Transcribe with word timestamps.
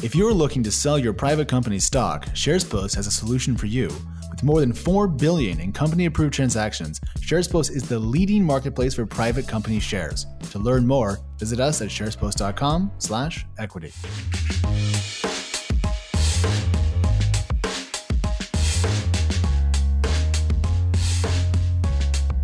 If 0.00 0.14
you're 0.14 0.32
looking 0.32 0.62
to 0.62 0.70
sell 0.70 0.96
your 0.96 1.12
private 1.12 1.48
company 1.48 1.80
stock, 1.80 2.26
SharesPost 2.26 2.94
has 2.94 3.08
a 3.08 3.10
solution 3.10 3.56
for 3.56 3.66
you. 3.66 3.88
With 4.30 4.44
more 4.44 4.60
than 4.60 4.72
4 4.72 5.08
billion 5.08 5.58
in 5.58 5.72
company 5.72 6.06
approved 6.06 6.34
transactions, 6.34 7.00
SharesPost 7.18 7.72
is 7.72 7.88
the 7.88 7.98
leading 7.98 8.44
marketplace 8.44 8.94
for 8.94 9.04
private 9.06 9.48
company 9.48 9.80
shares. 9.80 10.28
To 10.50 10.60
learn 10.60 10.86
more, 10.86 11.18
visit 11.40 11.58
us 11.58 11.82
at 11.82 11.88
sharespost.com/equity. 11.88 13.92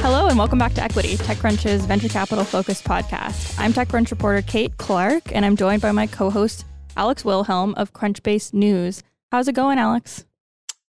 Hello 0.00 0.26
and 0.26 0.36
welcome 0.36 0.58
back 0.58 0.74
to 0.74 0.82
Equity, 0.82 1.16
TechCrunch's 1.18 1.86
venture 1.86 2.08
capital 2.08 2.42
focused 2.42 2.82
podcast. 2.82 3.56
I'm 3.60 3.72
TechCrunch 3.72 4.10
reporter 4.10 4.42
Kate 4.42 4.76
Clark, 4.76 5.32
and 5.32 5.46
I'm 5.46 5.56
joined 5.56 5.82
by 5.82 5.92
my 5.92 6.08
co-host 6.08 6.64
Alex 6.96 7.24
Wilhelm 7.24 7.74
of 7.76 7.92
Crunchbase 7.92 8.52
News. 8.52 9.02
How's 9.32 9.48
it 9.48 9.54
going, 9.54 9.78
Alex? 9.78 10.24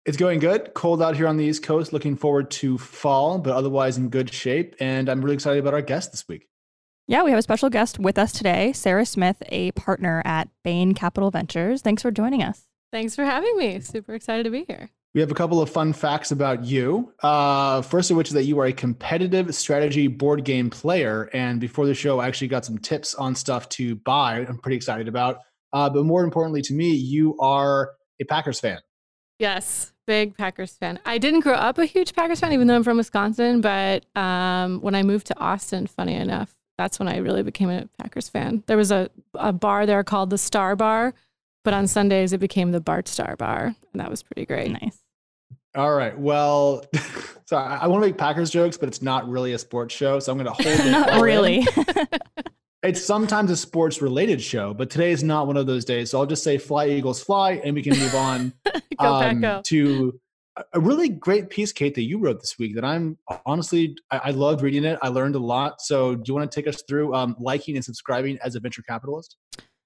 It's 0.04 0.16
going 0.16 0.40
good. 0.40 0.74
Cold 0.74 1.00
out 1.00 1.16
here 1.16 1.28
on 1.28 1.36
the 1.36 1.44
East 1.44 1.62
Coast. 1.62 1.92
Looking 1.92 2.16
forward 2.16 2.50
to 2.52 2.76
fall, 2.76 3.38
but 3.38 3.54
otherwise 3.54 3.96
in 3.96 4.08
good 4.08 4.32
shape. 4.32 4.74
And 4.80 5.08
I'm 5.08 5.22
really 5.22 5.34
excited 5.34 5.60
about 5.60 5.74
our 5.74 5.82
guest 5.82 6.10
this 6.10 6.26
week. 6.26 6.48
Yeah, 7.06 7.22
we 7.22 7.30
have 7.30 7.38
a 7.38 7.42
special 7.42 7.70
guest 7.70 7.98
with 7.98 8.18
us 8.18 8.32
today, 8.32 8.72
Sarah 8.72 9.06
Smith, 9.06 9.42
a 9.48 9.70
partner 9.72 10.22
at 10.24 10.48
Bain 10.64 10.94
Capital 10.94 11.30
Ventures. 11.30 11.82
Thanks 11.82 12.02
for 12.02 12.10
joining 12.10 12.42
us. 12.42 12.62
Thanks 12.90 13.14
for 13.14 13.24
having 13.24 13.56
me. 13.56 13.80
Super 13.80 14.14
excited 14.14 14.44
to 14.44 14.50
be 14.50 14.64
here. 14.64 14.90
We 15.14 15.20
have 15.20 15.30
a 15.30 15.34
couple 15.34 15.60
of 15.60 15.68
fun 15.68 15.92
facts 15.92 16.30
about 16.30 16.64
you. 16.64 17.12
Uh, 17.22 17.82
first 17.82 18.10
of 18.10 18.16
which 18.16 18.28
is 18.28 18.34
that 18.34 18.44
you 18.44 18.58
are 18.60 18.66
a 18.66 18.72
competitive 18.72 19.54
strategy 19.54 20.06
board 20.06 20.42
game 20.44 20.70
player. 20.70 21.28
And 21.32 21.60
before 21.60 21.86
the 21.86 21.94
show, 21.94 22.18
I 22.18 22.26
actually 22.28 22.48
got 22.48 22.64
some 22.64 22.78
tips 22.78 23.14
on 23.14 23.34
stuff 23.34 23.68
to 23.70 23.94
buy. 23.96 24.46
I'm 24.48 24.58
pretty 24.58 24.76
excited 24.76 25.08
about. 25.08 25.40
Uh, 25.72 25.88
but 25.88 26.04
more 26.04 26.24
importantly 26.24 26.62
to 26.62 26.74
me, 26.74 26.90
you 26.90 27.38
are 27.38 27.92
a 28.20 28.24
Packers 28.24 28.60
fan. 28.60 28.78
Yes, 29.38 29.92
big 30.06 30.36
Packers 30.36 30.76
fan. 30.76 31.00
I 31.04 31.18
didn't 31.18 31.40
grow 31.40 31.54
up 31.54 31.78
a 31.78 31.84
huge 31.84 32.14
Packers 32.14 32.40
fan, 32.40 32.52
even 32.52 32.66
though 32.66 32.76
I'm 32.76 32.84
from 32.84 32.98
Wisconsin. 32.98 33.60
But 33.60 34.04
um, 34.16 34.80
when 34.80 34.94
I 34.94 35.02
moved 35.02 35.26
to 35.28 35.38
Austin, 35.38 35.86
funny 35.86 36.14
enough, 36.14 36.54
that's 36.78 36.98
when 36.98 37.08
I 37.08 37.16
really 37.18 37.42
became 37.42 37.70
a 37.70 37.88
Packers 37.98 38.28
fan. 38.28 38.62
There 38.66 38.76
was 38.76 38.90
a, 38.90 39.10
a 39.34 39.52
bar 39.52 39.86
there 39.86 40.04
called 40.04 40.30
the 40.30 40.38
Star 40.38 40.76
Bar, 40.76 41.14
but 41.64 41.74
on 41.74 41.86
Sundays 41.86 42.32
it 42.32 42.38
became 42.38 42.72
the 42.72 42.80
Bart 42.80 43.08
Starr 43.08 43.36
Bar, 43.36 43.74
and 43.92 44.00
that 44.00 44.10
was 44.10 44.22
pretty 44.22 44.46
great. 44.46 44.70
Nice. 44.70 44.98
All 45.74 45.94
right. 45.94 46.18
Well, 46.18 46.84
so 47.46 47.56
I, 47.56 47.78
I 47.82 47.86
want 47.86 48.02
to 48.02 48.08
make 48.08 48.18
Packers 48.18 48.50
jokes, 48.50 48.76
but 48.76 48.88
it's 48.88 49.00
not 49.00 49.28
really 49.28 49.54
a 49.54 49.58
sports 49.58 49.94
show, 49.94 50.18
so 50.18 50.32
I'm 50.32 50.38
going 50.38 50.54
to 50.54 50.62
hold 50.62 50.80
it. 50.80 50.90
Not 50.90 51.20
really. 51.22 51.66
It's 52.82 53.04
sometimes 53.04 53.50
a 53.50 53.56
sports 53.56 54.02
related 54.02 54.42
show, 54.42 54.74
but 54.74 54.90
today 54.90 55.12
is 55.12 55.22
not 55.22 55.46
one 55.46 55.56
of 55.56 55.66
those 55.66 55.84
days. 55.84 56.10
So 56.10 56.18
I'll 56.18 56.26
just 56.26 56.42
say 56.42 56.58
fly 56.58 56.88
Eagles 56.88 57.22
fly 57.22 57.60
and 57.64 57.74
we 57.76 57.82
can 57.82 57.96
move 57.96 58.14
on 58.14 58.52
um, 58.98 59.62
to 59.64 60.18
a- 60.56 60.64
a 60.74 60.80
really 60.80 61.08
great 61.08 61.48
piece, 61.48 61.72
Kate, 61.72 61.94
that 61.94 62.02
you 62.02 62.18
wrote 62.18 62.40
this 62.40 62.58
week 62.58 62.74
that 62.74 62.84
I'm 62.84 63.18
honestly, 63.46 63.96
I, 64.10 64.20
I 64.24 64.30
loved 64.30 64.62
reading 64.62 64.84
it. 64.84 64.98
I 65.00 65.08
learned 65.08 65.36
a 65.36 65.38
lot. 65.38 65.80
So 65.80 66.16
do 66.16 66.22
you 66.26 66.34
want 66.34 66.50
to 66.50 66.54
take 66.54 66.66
us 66.66 66.82
through 66.88 67.14
um, 67.14 67.36
liking 67.38 67.76
and 67.76 67.84
subscribing 67.84 68.38
as 68.42 68.56
a 68.56 68.60
venture 68.60 68.82
capitalist? 68.82 69.36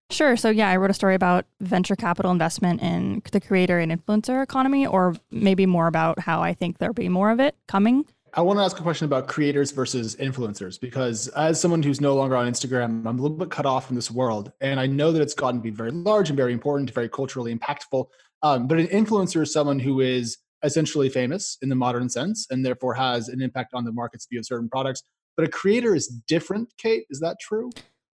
Sure. 0.09 0.37
So, 0.37 0.51
yeah, 0.51 0.71
I 0.71 0.77
wrote 0.77 0.91
a 0.91 0.95
story 0.95 1.17
about 1.17 1.47
venture 1.61 1.97
capital 1.97 2.31
investment 2.31 2.81
in 2.81 3.23
the 3.33 3.41
creator 3.41 3.79
and 3.79 3.91
influencer 3.93 4.43
economy, 4.43 4.87
or 4.87 5.17
maybe 5.31 5.67
more 5.67 5.89
about 5.89 6.21
how 6.21 6.41
I 6.43 6.55
think 6.55 6.79
there'll 6.79 6.95
be 6.95 7.09
more 7.09 7.31
of 7.31 7.41
it 7.41 7.57
coming. 7.69 8.07
I 8.37 8.43
want 8.43 8.59
to 8.59 8.65
ask 8.65 8.79
a 8.79 8.83
question 8.83 9.07
about 9.07 9.29
creators 9.29 9.71
versus 9.71 10.15
influencers 10.17 10.79
because 10.79 11.29
as 11.29 11.59
someone 11.59 11.83
who's 11.83 12.03
no 12.03 12.15
longer 12.15 12.37
on 12.37 12.47
Instagram, 12.47 13.07
I'm 13.07 13.19
a 13.19 13.23
little 13.23 13.39
bit 13.39 13.51
cut 13.51 13.65
off 13.65 13.87
from 13.87 13.97
this 13.97 14.11
world. 14.11 14.53
And 14.61 14.79
I 14.79 14.85
know 14.85 15.11
that 15.11 15.23
it's 15.23 15.33
gotten 15.33 15.61
to 15.61 15.63
be 15.63 15.71
very 15.71 15.91
large 15.91 16.29
and 16.29 16.37
very 16.37 16.53
important, 16.53 16.91
very 16.91 17.09
culturally 17.09 17.57
impactful. 17.57 18.05
Um, 18.43 18.67
but 18.67 18.79
an 18.79 18.89
influencer 18.89 19.41
is 19.41 19.55
someone 19.55 19.79
who 19.79 20.03
is 20.03 20.37
essentially 20.63 21.09
famous 21.09 21.57
in 21.63 21.71
the 21.71 21.75
modern 21.75 22.11
sense 22.11 22.47
and 22.51 22.63
therefore 22.63 22.93
has 22.93 23.31
an 23.31 23.41
impact 23.41 23.73
on 23.73 23.87
the 23.87 23.93
market's 23.93 24.27
view 24.27 24.41
of 24.41 24.45
certain 24.45 24.69
products. 24.69 25.03
But 25.39 25.47
a 25.47 25.51
creator 25.51 25.95
is 25.95 26.07
different, 26.29 26.75
Kate. 26.77 27.07
Is 27.09 27.21
that 27.21 27.39
true? 27.41 27.71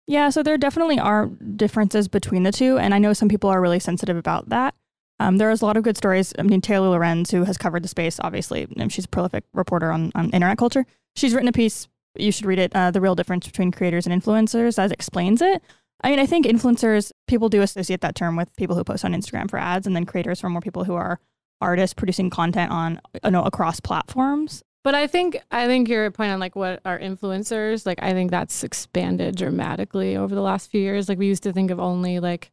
Yeah, 0.06 0.30
so 0.30 0.44
there 0.44 0.56
definitely 0.56 1.00
are 1.00 1.26
differences 1.56 2.06
between 2.06 2.44
the 2.44 2.52
two. 2.52 2.78
And 2.78 2.94
I 2.94 2.98
know 3.00 3.12
some 3.12 3.28
people 3.28 3.50
are 3.50 3.60
really 3.60 3.80
sensitive 3.80 4.16
about 4.16 4.50
that. 4.50 4.76
Um, 5.22 5.38
there's 5.38 5.62
a 5.62 5.66
lot 5.66 5.76
of 5.76 5.84
good 5.84 5.96
stories. 5.96 6.32
I 6.36 6.42
mean, 6.42 6.60
Taylor 6.60 6.88
Lorenz, 6.88 7.30
who 7.30 7.44
has 7.44 7.56
covered 7.56 7.84
the 7.84 7.88
space, 7.88 8.18
obviously, 8.20 8.66
and 8.76 8.92
she's 8.92 9.04
a 9.04 9.08
prolific 9.08 9.44
reporter 9.54 9.92
on, 9.92 10.10
on 10.16 10.30
internet 10.30 10.58
culture. 10.58 10.84
She's 11.14 11.32
written 11.32 11.48
a 11.48 11.52
piece, 11.52 11.86
you 12.16 12.32
should 12.32 12.44
read 12.44 12.58
it, 12.58 12.74
uh, 12.74 12.90
The 12.90 13.00
Real 13.00 13.14
Difference 13.14 13.46
Between 13.46 13.70
Creators 13.70 14.04
and 14.04 14.20
Influencers, 14.20 14.80
as 14.80 14.90
explains 14.90 15.40
it. 15.40 15.62
I 16.02 16.10
mean, 16.10 16.18
I 16.18 16.26
think 16.26 16.44
influencers, 16.44 17.12
people 17.28 17.48
do 17.48 17.62
associate 17.62 18.00
that 18.00 18.16
term 18.16 18.34
with 18.34 18.54
people 18.56 18.74
who 18.74 18.82
post 18.82 19.04
on 19.04 19.12
Instagram 19.12 19.48
for 19.48 19.60
ads, 19.60 19.86
and 19.86 19.94
then 19.94 20.06
creators 20.06 20.42
are 20.42 20.50
more 20.50 20.60
people 20.60 20.82
who 20.82 20.94
are 20.94 21.20
artists 21.60 21.94
producing 21.94 22.28
content 22.28 22.72
on, 22.72 23.00
you 23.22 23.30
know, 23.30 23.44
across 23.44 23.78
platforms. 23.78 24.64
But 24.82 24.96
I 24.96 25.06
think 25.06 25.40
I 25.52 25.68
think 25.68 25.88
your 25.88 26.10
point 26.10 26.32
on 26.32 26.40
like 26.40 26.56
what 26.56 26.80
are 26.84 26.98
influencers, 26.98 27.86
like 27.86 28.02
I 28.02 28.12
think 28.12 28.32
that's 28.32 28.64
expanded 28.64 29.36
dramatically 29.36 30.16
over 30.16 30.34
the 30.34 30.40
last 30.40 30.72
few 30.72 30.80
years. 30.80 31.08
Like 31.08 31.18
we 31.18 31.28
used 31.28 31.44
to 31.44 31.52
think 31.52 31.70
of 31.70 31.78
only 31.78 32.18
like 32.18 32.50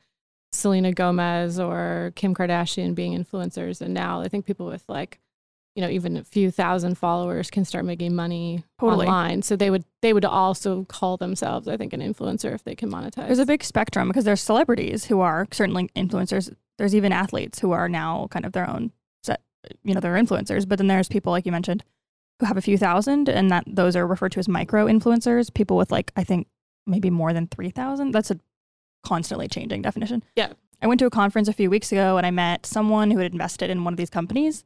Selena 0.52 0.92
Gomez 0.92 1.60
or 1.60 2.12
Kim 2.16 2.34
Kardashian 2.34 2.96
being 2.96 3.18
influencers, 3.18 3.82
and 3.82 3.94
now 3.94 4.22
I 4.22 4.28
think 4.28 4.46
people 4.46 4.66
with 4.66 4.84
like 4.88 5.20
you 5.76 5.82
know 5.82 5.90
even 5.90 6.18
a 6.18 6.24
few 6.24 6.52
thousand 6.52 6.98
followers 6.98 7.50
can 7.50 7.66
start 7.66 7.86
making 7.86 8.16
money 8.16 8.64
Totally. 8.80 9.08
online. 9.08 9.42
So 9.44 9.56
they 9.56 9.70
would 9.70 9.86
they 10.02 10.14
would 10.14 10.26
also 10.26 10.86
call 10.86 11.18
themselves, 11.18 11.68
I 11.68 11.78
think, 11.78 11.94
an 11.94 12.02
influencer 12.02 12.54
if 12.54 12.64
they 12.64 12.76
can 12.76 12.92
monetize. 12.92 13.28
There's 13.28 13.40
a 13.40 13.46
big 13.46 13.64
spectrum 13.64 14.08
because 14.08 14.26
there's 14.26 14.42
celebrities 14.42 15.06
who 15.06 15.22
are 15.22 15.48
certainly 15.52 15.90
influencers. 15.96 16.54
There's 16.78 16.96
even 16.96 17.12
athletes 17.12 17.60
who 17.60 17.72
are 17.72 17.90
now 17.90 18.28
kind 18.32 18.46
of 18.46 18.54
their 18.54 18.70
own 18.70 18.92
set, 19.22 19.42
you 19.84 19.94
know, 19.94 20.00
they're 20.00 20.16
influencers. 20.16 20.68
But 20.68 20.78
then 20.78 20.88
there's 20.88 21.10
people 21.10 21.32
like 21.32 21.46
you 21.46 21.52
mentioned 21.52 21.84
who 22.40 22.46
have 22.46 22.58
a 22.58 22.62
few 22.62 22.78
thousand, 22.78 23.30
and 23.30 23.52
that 23.52 23.66
those 23.68 23.96
are 23.96 24.08
referred 24.08 24.32
to 24.32 24.40
as 24.40 24.48
micro 24.48 24.86
influencers. 24.88 25.54
People 25.54 25.78
with 25.78 25.92
like 25.92 26.12
I 26.16 26.24
think 26.24 26.48
maybe 26.88 27.10
more 27.10 27.34
than 27.34 27.48
three 27.48 27.70
thousand. 27.70 28.12
That's 28.12 28.32
a 28.32 28.40
constantly 29.04 29.48
changing 29.48 29.82
definition. 29.82 30.24
Yeah. 30.36 30.54
I 30.82 30.88
went 30.88 31.00
to 31.00 31.06
a 31.06 31.10
conference 31.10 31.48
a 31.48 31.54
few 31.54 31.70
weeks 31.70 31.92
ago 31.92 32.18
and 32.18 32.26
I 32.26 32.32
met 32.32 32.66
someone 32.66 33.12
who 33.12 33.20
had 33.20 33.32
invested 33.32 33.70
in 33.70 33.84
one 33.84 33.94
of 33.94 33.98
these 33.98 34.10
companies 34.10 34.64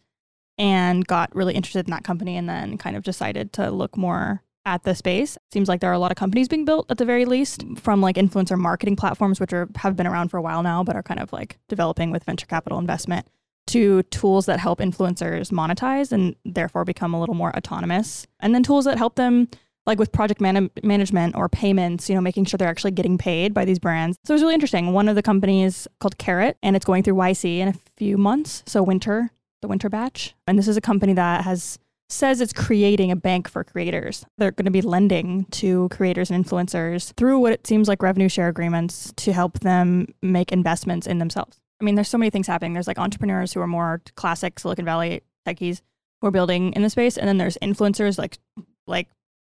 and 0.58 1.08
got 1.08 1.36
really 1.36 1.56
interested 1.56 1.88
in 1.88 1.92
that 1.92 2.04
company 2.04 2.38
and 2.38 2.48
then 2.48 2.78
kind 2.78 2.96
of 2.96 3.04
decided 3.04 3.54
to 3.54 3.72
look 3.72 3.98
more 3.98 4.44
at 4.66 4.84
the 4.84 4.96
space. 4.96 5.38
Seems 5.52 5.68
like 5.68 5.82
there 5.82 5.90
are 5.90 5.94
a 5.94 6.00
lot 6.00 6.12
of 6.12 6.18
companies 6.18 6.48
being 6.48 6.66
built 6.66 6.90
at 6.90 6.98
the 6.98 7.06
very 7.06 7.26
least 7.26 7.64
from 7.78 8.02
like 8.02 8.16
influencer 8.16 8.58
marketing 8.58 8.96
platforms, 8.96 9.40
which 9.40 9.54
are 9.54 9.68
have 9.78 9.96
been 9.96 10.08
around 10.08 10.30
for 10.30 10.38
a 10.38 10.42
while 10.42 10.64
now, 10.64 10.84
but 10.84 10.96
are 10.96 11.04
kind 11.04 11.20
of 11.20 11.34
like 11.34 11.58
developing 11.68 12.12
with 12.12 12.24
venture 12.24 12.46
capital 12.46 12.80
investment 12.80 13.28
to 13.66 14.04
tools 14.04 14.46
that 14.46 14.60
help 14.60 14.80
influencers 14.80 15.52
monetize 15.52 16.12
and 16.12 16.36
therefore 16.46 16.84
become 16.86 17.14
a 17.14 17.20
little 17.20 17.36
more 17.36 17.56
autonomous. 17.56 18.28
And 18.40 18.54
then 18.54 18.64
tools 18.64 18.86
that 18.86 18.98
help 18.98 19.16
them 19.16 19.48
like 19.86 20.00
with 20.00 20.12
project 20.12 20.40
man- 20.40 20.72
management 20.84 21.36
or 21.36 21.50
payments, 21.50 22.10
you 22.10 22.16
know, 22.16 22.22
making 22.22 22.46
sure 22.46 22.58
they're 22.58 22.70
actually 22.70 22.92
getting 22.92 23.18
paid 23.18 23.54
by 23.54 23.66
these 23.66 23.80
brands. 23.80 24.18
So 24.24 24.34
it 24.34 24.36
was 24.36 24.42
really 24.42 24.54
interesting. 24.54 24.94
One 24.94 25.10
of 25.10 25.16
the 25.16 25.22
companies 25.22 25.88
called 26.00 26.18
Karat, 26.18 26.58
and 26.64 26.76
it's 26.76 26.86
going 26.86 27.04
through 27.04 27.16
YC 27.16 27.58
in 27.58 27.68
a 27.68 27.74
few 27.98 28.18
months. 28.18 28.64
So 28.66 28.82
winter, 28.82 29.32
the 29.62 29.68
winter 29.68 29.90
batch. 29.90 30.36
And 30.48 30.58
this 30.58 30.68
is 30.68 30.78
a 30.78 30.82
company 30.82 31.14
that 31.14 31.44
has 31.44 31.80
says 32.10 32.42
it's 32.42 32.54
creating 32.54 33.12
a 33.12 33.16
bank 33.16 33.50
for 33.50 33.64
creators. 33.64 34.26
They're 34.38 34.52
going 34.52 34.66
to 34.66 34.72
be 34.72 34.82
lending 34.82 35.46
to 35.46 35.90
creators 35.90 36.30
and 36.30 36.46
influencers 36.46 37.12
through 37.14 37.40
what 37.40 37.54
it 37.54 37.66
seems 37.66 37.88
like 37.88 38.04
revenue 38.04 38.30
share 38.30 38.50
agreements 38.50 39.12
to 39.18 39.34
help 39.34 39.60
them 39.62 40.08
make 40.22 40.52
investments 40.52 41.08
in 41.08 41.18
themselves. 41.18 41.60
I 41.82 41.86
mean, 41.86 41.96
there's 41.96 42.10
so 42.10 42.18
many 42.18 42.30
things 42.30 42.46
happening. 42.46 42.74
There's 42.74 42.88
like 42.88 43.00
entrepreneurs 43.00 43.54
who 43.54 43.62
are 43.62 43.68
more 43.68 44.02
classic 44.16 44.60
Silicon 44.60 44.86
Valley 44.86 45.24
techies 45.48 45.82
who 46.22 46.28
are 46.28 46.32
building 46.32 46.72
in 46.74 46.82
the 46.82 46.90
space, 46.90 47.18
and 47.18 47.28
then 47.28 47.38
there's 47.38 47.58
influencers 47.62 48.18
like 48.18 48.38
like 48.86 49.08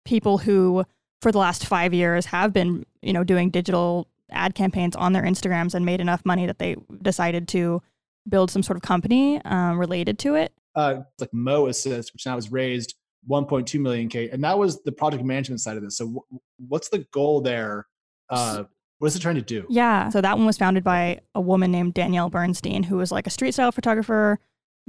people 0.05 0.39
who 0.39 0.83
for 1.21 1.31
the 1.31 1.37
last 1.37 1.65
five 1.65 1.93
years 1.93 2.25
have 2.27 2.53
been 2.53 2.85
you 3.01 3.13
know 3.13 3.23
doing 3.23 3.49
digital 3.49 4.07
ad 4.31 4.55
campaigns 4.55 4.95
on 4.95 5.13
their 5.13 5.23
Instagrams 5.23 5.73
and 5.73 5.85
made 5.85 5.99
enough 6.01 6.25
money 6.25 6.45
that 6.45 6.59
they 6.59 6.75
decided 7.01 7.47
to 7.49 7.81
build 8.27 8.49
some 8.49 8.63
sort 8.63 8.77
of 8.77 8.81
company 8.81 9.41
um, 9.45 9.77
related 9.77 10.17
to 10.19 10.35
it. 10.35 10.53
Uh, 10.75 11.01
it's 11.13 11.21
like 11.21 11.33
Mo 11.33 11.67
Assist, 11.67 12.13
which 12.13 12.25
now 12.25 12.35
has 12.35 12.51
raised 12.51 12.95
1.2 13.29 13.79
million 13.79 14.07
K, 14.07 14.29
and 14.29 14.43
that 14.43 14.57
was 14.57 14.81
the 14.83 14.91
project 14.91 15.23
management 15.23 15.59
side 15.59 15.75
of 15.75 15.83
this. 15.83 15.97
So, 15.97 16.07
wh- 16.07 16.69
what's 16.69 16.89
the 16.89 16.99
goal 17.11 17.41
there? 17.41 17.87
Uh, 18.29 18.63
what 18.99 19.07
is 19.07 19.15
it 19.15 19.19
trying 19.19 19.35
to 19.35 19.41
do? 19.41 19.65
Yeah. 19.69 20.09
So 20.09 20.21
that 20.21 20.37
one 20.37 20.45
was 20.45 20.57
founded 20.57 20.83
by 20.83 21.19
a 21.35 21.41
woman 21.41 21.71
named 21.71 21.95
Danielle 21.95 22.29
Bernstein, 22.29 22.83
who 22.83 22.97
was 22.97 23.11
like 23.11 23.27
a 23.27 23.31
street 23.31 23.53
style 23.53 23.71
photographer, 23.71 24.39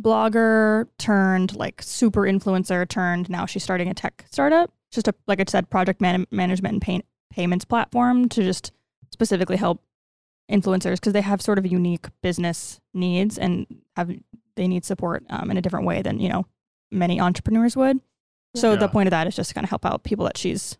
blogger 0.00 0.86
turned 0.98 1.56
like 1.56 1.82
super 1.82 2.20
influencer 2.22 2.86
turned. 2.86 3.28
Now 3.30 3.46
she's 3.46 3.62
starting 3.64 3.88
a 3.88 3.94
tech 3.94 4.26
startup. 4.30 4.70
Just 4.92 5.08
a 5.08 5.14
like 5.26 5.40
I 5.40 5.44
said, 5.48 5.70
project 5.70 6.00
man- 6.00 6.26
management 6.30 6.74
and 6.74 6.82
pay- 6.82 7.02
payments 7.30 7.64
platform 7.64 8.28
to 8.30 8.42
just 8.42 8.72
specifically 9.10 9.56
help 9.56 9.82
influencers 10.50 10.94
because 10.94 11.12
they 11.12 11.20
have 11.20 11.40
sort 11.40 11.58
of 11.58 11.66
unique 11.66 12.06
business 12.22 12.80
needs 12.92 13.38
and 13.38 13.66
have 13.96 14.10
they 14.56 14.68
need 14.68 14.84
support 14.84 15.24
um, 15.30 15.50
in 15.50 15.56
a 15.56 15.62
different 15.62 15.86
way 15.86 16.02
than 16.02 16.20
you 16.20 16.28
know 16.28 16.46
many 16.90 17.20
entrepreneurs 17.20 17.76
would. 17.76 18.00
So 18.54 18.76
the 18.76 18.88
point 18.88 19.06
of 19.06 19.12
that 19.12 19.26
is 19.26 19.34
just 19.34 19.48
to 19.48 19.54
kind 19.54 19.64
of 19.64 19.70
help 19.70 19.86
out 19.86 20.02
people 20.02 20.26
that 20.26 20.36
she's 20.36 20.76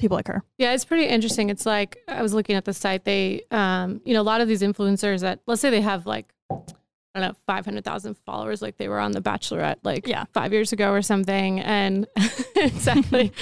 people 0.00 0.16
like 0.16 0.26
her. 0.26 0.42
Yeah, 0.58 0.72
it's 0.72 0.84
pretty 0.84 1.04
interesting. 1.06 1.48
It's 1.50 1.64
like 1.64 1.98
I 2.08 2.20
was 2.20 2.34
looking 2.34 2.56
at 2.56 2.64
the 2.64 2.74
site. 2.74 3.04
They, 3.04 3.42
um, 3.52 4.00
you 4.04 4.12
know, 4.12 4.22
a 4.22 4.24
lot 4.24 4.40
of 4.40 4.48
these 4.48 4.62
influencers 4.62 5.20
that 5.20 5.40
let's 5.46 5.60
say 5.60 5.70
they 5.70 5.82
have 5.82 6.04
like 6.06 6.34
I 7.14 7.20
don't 7.20 7.28
know, 7.30 7.34
500,000 7.46 8.14
followers 8.24 8.62
like 8.62 8.76
they 8.76 8.88
were 8.88 9.00
on 9.00 9.10
The 9.12 9.20
Bachelorette 9.20 9.78
like 9.82 10.06
Yeah. 10.06 10.24
five 10.32 10.52
years 10.52 10.72
ago 10.72 10.92
or 10.92 11.02
something. 11.02 11.58
And 11.60 12.06
exactly. 12.56 13.32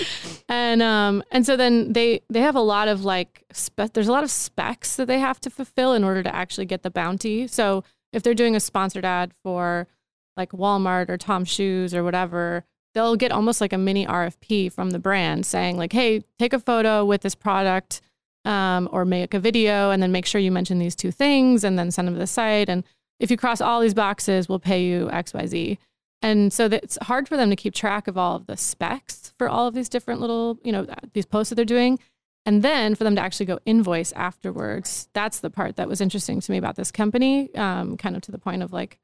and, 0.49 0.81
um, 0.82 1.23
and 1.31 1.44
so 1.44 1.56
then 1.56 1.93
they, 1.93 2.23
they 2.31 2.41
have 2.41 2.56
a 2.56 2.61
lot 2.62 2.88
of 2.88 3.05
like, 3.05 3.44
spe- 3.53 3.93
there's 3.93 4.09
a 4.09 4.12
lot 4.12 4.25
of 4.25 4.31
specs 4.31 4.97
that 4.97 5.06
they 5.06 5.19
have 5.19 5.41
to 5.41 5.50
fulfill 5.50 5.93
in 5.93 6.03
order 6.05 6.23
to 6.23 6.35
actually 6.35 6.67
get 6.67 6.82
the 6.82 6.91
bounty. 6.91 7.47
So 7.47 7.85
if 8.12 8.23
they're 8.23 8.35
doing 8.35 8.56
a 8.56 8.61
sponsored 8.61 9.05
ad 9.05 9.32
for 9.43 9.87
like 10.37 10.53
Walmart 10.53 11.11
or 11.11 11.19
Tom 11.19 11.44
Shoes 11.44 11.94
or 11.94 12.03
whatever, 12.03 12.65
they'll 12.94 13.17
get 13.17 13.32
almost 13.32 13.61
like 13.61 13.75
a 13.75 13.79
mini 13.79 14.06
RFP 14.06 14.73
from 14.73 14.91
the 14.91 14.99
brand 14.99 15.44
saying 15.44 15.76
like, 15.76 15.93
Hey, 15.93 16.23
take 16.38 16.55
a 16.55 16.59
photo 16.61 17.05
with 17.05 17.20
this 17.20 17.35
product. 17.35 18.00
Um, 18.44 18.88
or 18.93 19.05
make 19.05 19.35
a 19.35 19.41
video 19.41 19.91
and 19.91 20.03
then 20.03 20.11
make 20.11 20.25
sure 20.25 20.41
you 20.41 20.50
mention 20.53 20.79
these 20.79 20.97
two 20.97 21.11
things 21.11 21.65
and 21.65 21.79
then 21.79 21.91
send 21.91 22.09
them 22.09 22.15
to 22.15 22.19
the 22.19 22.26
site. 22.26 22.70
And 22.70 22.82
if 23.20 23.31
you 23.31 23.37
cross 23.37 23.61
all 23.61 23.81
these 23.81 23.94
boxes, 23.94 24.49
we'll 24.49 24.59
pay 24.59 24.85
you 24.85 25.06
XYZ. 25.06 25.79
And 26.20 26.53
so 26.53 26.67
it's 26.67 26.99
hard 27.03 27.29
for 27.29 27.37
them 27.37 27.50
to 27.50 27.56
keep 27.56 27.75
track 27.75 28.09
of 28.09 28.19
all 28.19 28.37
of 28.37 28.47
the 28.47 28.56
specs 28.56 29.32
for 29.38 29.49
all 29.49 29.67
of 29.69 29.75
these 29.75 29.88
different 29.88 30.20
little, 30.20 30.59
you 30.65 30.73
know, 30.73 30.87
these 31.12 31.26
posts 31.26 31.50
that 31.50 31.55
they're 31.55 31.65
doing. 31.65 31.99
And 32.44 32.62
then 32.62 32.94
for 32.94 33.05
them 33.05 33.15
to 33.15 33.20
actually 33.20 33.47
go 33.47 33.59
invoice 33.67 34.12
afterwards, 34.12 35.09
that's 35.12 35.41
the 35.41 35.50
part 35.50 35.76
that 35.76 35.88
was 35.88 36.00
interesting 36.00 36.41
to 36.41 36.53
me 36.53 36.59
about 36.59 36.76
this 36.76 36.91
company, 36.91 37.55
um, 37.55 37.97
kind 37.97 38.17
of 38.17 38.23
to 38.23 38.32
the 38.32 38.38
point 38.38 38.62
of 38.62 38.73
like 38.73 38.99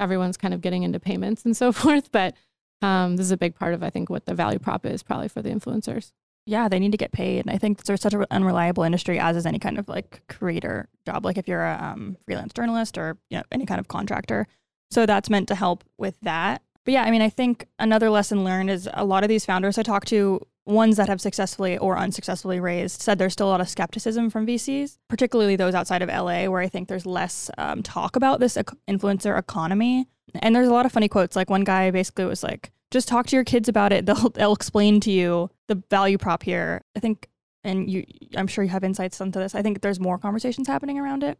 everyone's 0.00 0.36
kind 0.36 0.52
of 0.52 0.60
getting 0.60 0.82
into 0.82 1.00
payments 1.00 1.44
and 1.44 1.56
so 1.56 1.72
forth. 1.72 2.10
But 2.12 2.34
um, 2.82 3.16
this 3.16 3.24
is 3.24 3.32
a 3.32 3.36
big 3.36 3.54
part 3.54 3.74
of, 3.74 3.82
I 3.82 3.90
think, 3.90 4.10
what 4.10 4.26
the 4.26 4.34
value 4.34 4.58
prop 4.58 4.84
is 4.84 5.02
probably 5.02 5.28
for 5.28 5.42
the 5.42 5.50
influencers. 5.50 6.12
Yeah, 6.48 6.66
they 6.68 6.78
need 6.78 6.92
to 6.92 6.98
get 6.98 7.12
paid. 7.12 7.40
And 7.40 7.50
I 7.50 7.58
think 7.58 7.84
there's 7.84 8.00
such 8.00 8.14
an 8.14 8.24
unreliable 8.30 8.82
industry, 8.82 9.18
as 9.18 9.36
is 9.36 9.44
any 9.44 9.58
kind 9.58 9.78
of 9.78 9.86
like 9.86 10.22
creator 10.28 10.88
job. 11.04 11.22
Like 11.26 11.36
if 11.36 11.46
you're 11.46 11.62
a 11.62 11.78
um, 11.78 12.16
freelance 12.24 12.54
journalist 12.54 12.96
or 12.96 13.18
you 13.28 13.36
know 13.36 13.42
any 13.52 13.66
kind 13.66 13.78
of 13.78 13.88
contractor, 13.88 14.46
so 14.90 15.04
that's 15.04 15.28
meant 15.28 15.48
to 15.48 15.54
help 15.54 15.84
with 15.98 16.18
that. 16.22 16.62
But 16.86 16.92
yeah, 16.92 17.02
I 17.02 17.10
mean, 17.10 17.20
I 17.20 17.28
think 17.28 17.66
another 17.78 18.08
lesson 18.08 18.44
learned 18.44 18.70
is 18.70 18.88
a 18.94 19.04
lot 19.04 19.24
of 19.24 19.28
these 19.28 19.44
founders 19.44 19.76
I 19.76 19.82
talked 19.82 20.08
to, 20.08 20.40
ones 20.64 20.96
that 20.96 21.10
have 21.10 21.20
successfully 21.20 21.76
or 21.76 21.98
unsuccessfully 21.98 22.60
raised, 22.60 23.02
said 23.02 23.18
there's 23.18 23.34
still 23.34 23.48
a 23.48 23.50
lot 23.50 23.60
of 23.60 23.68
skepticism 23.68 24.30
from 24.30 24.46
VCs, 24.46 24.96
particularly 25.06 25.54
those 25.54 25.74
outside 25.74 26.00
of 26.00 26.08
LA, 26.08 26.46
where 26.46 26.62
I 26.62 26.68
think 26.68 26.88
there's 26.88 27.04
less 27.04 27.50
um, 27.58 27.82
talk 27.82 28.16
about 28.16 28.40
this 28.40 28.56
influencer 28.88 29.38
economy. 29.38 30.06
And 30.40 30.56
there's 30.56 30.68
a 30.68 30.72
lot 30.72 30.86
of 30.86 30.92
funny 30.92 31.08
quotes. 31.08 31.36
Like 31.36 31.50
one 31.50 31.64
guy 31.64 31.90
basically 31.90 32.24
was 32.24 32.42
like, 32.42 32.72
just 32.90 33.08
talk 33.08 33.26
to 33.28 33.36
your 33.36 33.44
kids 33.44 33.68
about 33.68 33.92
it. 33.92 34.06
They'll 34.06 34.30
they'll 34.30 34.52
explain 34.52 35.00
to 35.00 35.10
you 35.10 35.50
the 35.66 35.82
value 35.90 36.18
prop 36.18 36.42
here. 36.42 36.82
I 36.96 37.00
think, 37.00 37.28
and 37.64 37.90
you, 37.90 38.04
I'm 38.36 38.46
sure 38.46 38.64
you 38.64 38.70
have 38.70 38.84
insights 38.84 39.20
into 39.20 39.38
this. 39.38 39.54
I 39.54 39.62
think 39.62 39.80
there's 39.80 40.00
more 40.00 40.18
conversations 40.18 40.66
happening 40.66 40.98
around 40.98 41.22
it. 41.22 41.38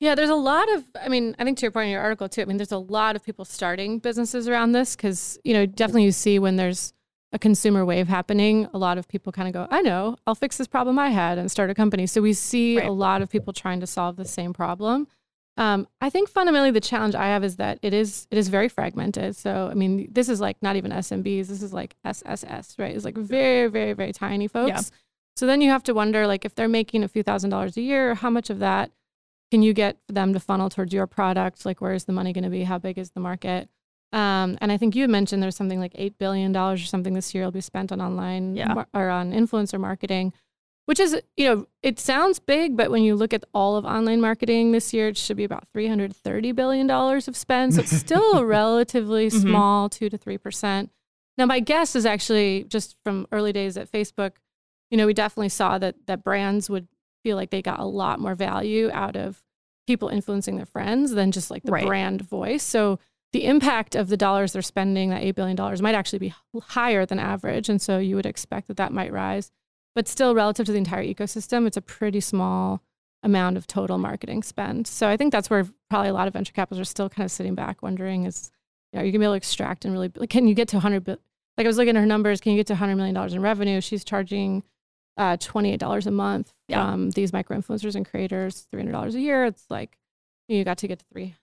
Yeah, 0.00 0.14
there's 0.14 0.30
a 0.30 0.36
lot 0.36 0.72
of, 0.72 0.84
I 1.02 1.08
mean, 1.08 1.34
I 1.40 1.44
think 1.44 1.58
to 1.58 1.62
your 1.62 1.72
point 1.72 1.86
in 1.86 1.90
your 1.90 2.00
article 2.00 2.28
too, 2.28 2.42
I 2.42 2.44
mean, 2.44 2.56
there's 2.56 2.70
a 2.70 2.78
lot 2.78 3.16
of 3.16 3.24
people 3.24 3.44
starting 3.44 3.98
businesses 3.98 4.46
around 4.46 4.70
this 4.70 4.94
because, 4.94 5.40
you 5.42 5.52
know, 5.52 5.66
definitely 5.66 6.04
you 6.04 6.12
see 6.12 6.38
when 6.38 6.54
there's 6.54 6.92
a 7.32 7.38
consumer 7.38 7.84
wave 7.84 8.06
happening, 8.06 8.68
a 8.72 8.78
lot 8.78 8.96
of 8.96 9.08
people 9.08 9.32
kind 9.32 9.48
of 9.48 9.54
go, 9.54 9.66
I 9.76 9.82
know, 9.82 10.16
I'll 10.24 10.36
fix 10.36 10.56
this 10.56 10.68
problem 10.68 11.00
I 11.00 11.08
had 11.08 11.36
and 11.36 11.50
start 11.50 11.68
a 11.70 11.74
company. 11.74 12.06
So 12.06 12.22
we 12.22 12.32
see 12.32 12.76
Right. 12.78 12.86
a 12.86 12.92
lot 12.92 13.22
of 13.22 13.28
people 13.28 13.52
trying 13.52 13.80
to 13.80 13.88
solve 13.88 14.14
the 14.14 14.24
same 14.24 14.52
problem. 14.52 15.08
Um, 15.58 15.88
I 16.00 16.08
think 16.08 16.28
fundamentally 16.28 16.70
the 16.70 16.80
challenge 16.80 17.14
I 17.14 17.26
have 17.26 17.42
is 17.44 17.56
that 17.56 17.78
it 17.82 17.92
is 17.92 18.26
it 18.30 18.38
is 18.38 18.48
very 18.48 18.68
fragmented. 18.68 19.36
So 19.36 19.68
I 19.70 19.74
mean, 19.74 20.08
this 20.10 20.28
is 20.28 20.40
like 20.40 20.56
not 20.62 20.76
even 20.76 20.92
SMBs. 20.92 21.48
This 21.48 21.62
is 21.62 21.72
like 21.72 21.96
SSS, 22.04 22.78
right? 22.78 22.94
It's 22.94 23.04
like 23.04 23.16
very, 23.16 23.66
very, 23.68 23.92
very 23.92 24.12
tiny 24.12 24.46
folks. 24.48 24.68
Yeah. 24.70 24.80
So 25.36 25.46
then 25.46 25.60
you 25.60 25.70
have 25.70 25.84
to 25.84 25.94
wonder, 25.94 26.26
like, 26.26 26.44
if 26.44 26.54
they're 26.56 26.68
making 26.68 27.04
a 27.04 27.08
few 27.08 27.22
thousand 27.22 27.50
dollars 27.50 27.76
a 27.76 27.80
year, 27.80 28.14
how 28.16 28.28
much 28.30 28.50
of 28.50 28.58
that 28.60 28.90
can 29.52 29.62
you 29.62 29.72
get 29.72 29.96
them 30.08 30.32
to 30.32 30.40
funnel 30.40 30.68
towards 30.68 30.92
your 30.92 31.06
product? 31.06 31.64
Like, 31.64 31.80
where's 31.80 32.04
the 32.06 32.12
money 32.12 32.32
going 32.32 32.42
to 32.44 32.50
be? 32.50 32.64
How 32.64 32.78
big 32.78 32.98
is 32.98 33.10
the 33.12 33.20
market? 33.20 33.68
Um, 34.12 34.58
and 34.60 34.72
I 34.72 34.76
think 34.78 34.96
you 34.96 35.06
mentioned 35.06 35.40
there's 35.42 35.54
something 35.56 35.78
like 35.80 35.92
eight 35.94 36.18
billion 36.18 36.50
dollars 36.50 36.82
or 36.82 36.86
something 36.86 37.14
this 37.14 37.34
year 37.34 37.44
will 37.44 37.52
be 37.52 37.60
spent 37.60 37.92
on 37.92 38.00
online 38.00 38.56
Yeah. 38.56 38.74
mar- 38.74 38.88
or 38.94 39.10
on 39.10 39.32
influencer 39.32 39.78
marketing, 39.78 40.32
which 40.88 40.98
is 40.98 41.20
you 41.36 41.46
know 41.46 41.66
it 41.82 42.00
sounds 42.00 42.38
big, 42.38 42.74
but 42.78 42.90
when 42.90 43.02
you 43.02 43.14
look 43.14 43.34
at 43.34 43.44
all 43.52 43.76
of 43.76 43.84
online 43.84 44.22
marketing 44.22 44.72
this 44.72 44.94
year, 44.94 45.08
it 45.08 45.18
should 45.18 45.36
be 45.36 45.44
about 45.44 45.68
330 45.74 46.52
billion 46.52 46.86
dollars 46.86 47.28
of 47.28 47.36
spend. 47.36 47.74
So 47.74 47.82
it's 47.82 47.94
still 48.06 48.38
a 48.38 48.44
relatively 48.44 49.28
Mhm. 49.28 49.42
small 49.42 49.88
two 49.90 50.08
to 50.08 50.16
three 50.16 50.38
percent. 50.38 50.90
Now, 51.36 51.44
my 51.44 51.60
guess 51.60 51.94
is 51.94 52.06
actually 52.06 52.64
just 52.64 52.96
from 53.04 53.26
early 53.32 53.52
days 53.52 53.76
at 53.76 53.92
Facebook, 53.92 54.32
you 54.90 54.96
know, 54.96 55.06
we 55.06 55.12
definitely 55.12 55.50
saw 55.50 55.76
that 55.78 55.94
that 56.06 56.24
brands 56.24 56.70
would 56.70 56.88
feel 57.22 57.36
like 57.36 57.50
they 57.50 57.60
got 57.60 57.80
a 57.80 57.84
lot 57.84 58.18
more 58.18 58.34
value 58.34 58.90
out 58.92 59.14
of 59.14 59.42
people 59.86 60.08
influencing 60.08 60.56
their 60.56 60.66
friends 60.66 61.10
than 61.12 61.32
just 61.32 61.50
like 61.50 61.64
the 61.64 61.72
Right. 61.72 61.86
brand 61.86 62.22
voice. 62.22 62.62
So 62.62 62.98
the 63.32 63.44
impact 63.44 63.94
of 63.94 64.08
the 64.08 64.16
dollars 64.16 64.52
they're 64.54 64.62
spending, 64.62 65.10
that 65.10 65.22
$8 65.22 65.34
billion, 65.34 65.56
might 65.82 65.94
actually 65.94 66.18
be 66.18 66.34
higher 66.62 67.04
than 67.04 67.18
average. 67.18 67.68
And 67.68 67.80
so 67.80 67.98
you 67.98 68.16
would 68.16 68.24
expect 68.26 68.68
that 68.68 68.78
that 68.78 68.92
might 68.92 69.12
rise. 69.12 69.50
But 69.98 70.06
still, 70.06 70.32
relative 70.32 70.64
to 70.66 70.70
the 70.70 70.78
entire 70.78 71.02
ecosystem, 71.02 71.66
it's 71.66 71.76
a 71.76 71.80
pretty 71.82 72.20
small 72.20 72.80
amount 73.24 73.56
of 73.56 73.66
total 73.66 73.98
marketing 73.98 74.44
spend. 74.44 74.86
So 74.86 75.08
I 75.08 75.16
think 75.16 75.32
that's 75.32 75.50
where 75.50 75.66
probably 75.90 76.10
a 76.10 76.12
lot 76.12 76.28
of 76.28 76.34
venture 76.34 76.52
capitalists 76.52 76.88
are 76.88 76.94
still 76.94 77.08
kind 77.08 77.24
of 77.24 77.32
sitting 77.32 77.56
back 77.56 77.82
wondering 77.82 78.22
is, 78.22 78.52
you 78.92 78.96
know, 78.98 79.02
are 79.02 79.04
you 79.04 79.10
going 79.10 79.14
to 79.14 79.18
be 79.18 79.24
able 79.24 79.32
to 79.32 79.38
extract 79.38 79.84
and 79.84 79.92
really, 79.92 80.12
like, 80.14 80.30
can 80.30 80.46
you 80.46 80.54
get 80.54 80.68
to 80.68 80.76
100 80.76 81.02
billion? 81.02 81.18
Like 81.56 81.64
I 81.64 81.68
was 81.68 81.78
looking 81.78 81.96
at 81.96 82.00
her 82.00 82.06
numbers, 82.06 82.40
can 82.40 82.52
you 82.52 82.58
get 82.58 82.68
to 82.68 82.74
$100 82.74 82.96
million 82.96 83.16
in 83.16 83.42
revenue? 83.42 83.80
She's 83.80 84.04
charging 84.04 84.62
uh, 85.16 85.36
$28 85.38 86.06
a 86.06 86.10
month 86.12 86.52
Yeah. 86.68 86.84
from 86.92 87.10
these 87.10 87.32
micro 87.32 87.58
influencers 87.58 87.96
and 87.96 88.08
creators, 88.08 88.68
$300 88.72 89.14
a 89.16 89.20
year. 89.20 89.46
It's 89.46 89.64
like, 89.68 89.98
you 90.46 90.62
got 90.62 90.78
to 90.78 90.86
get 90.86 91.00
to 91.00 91.04
three, 91.12 91.34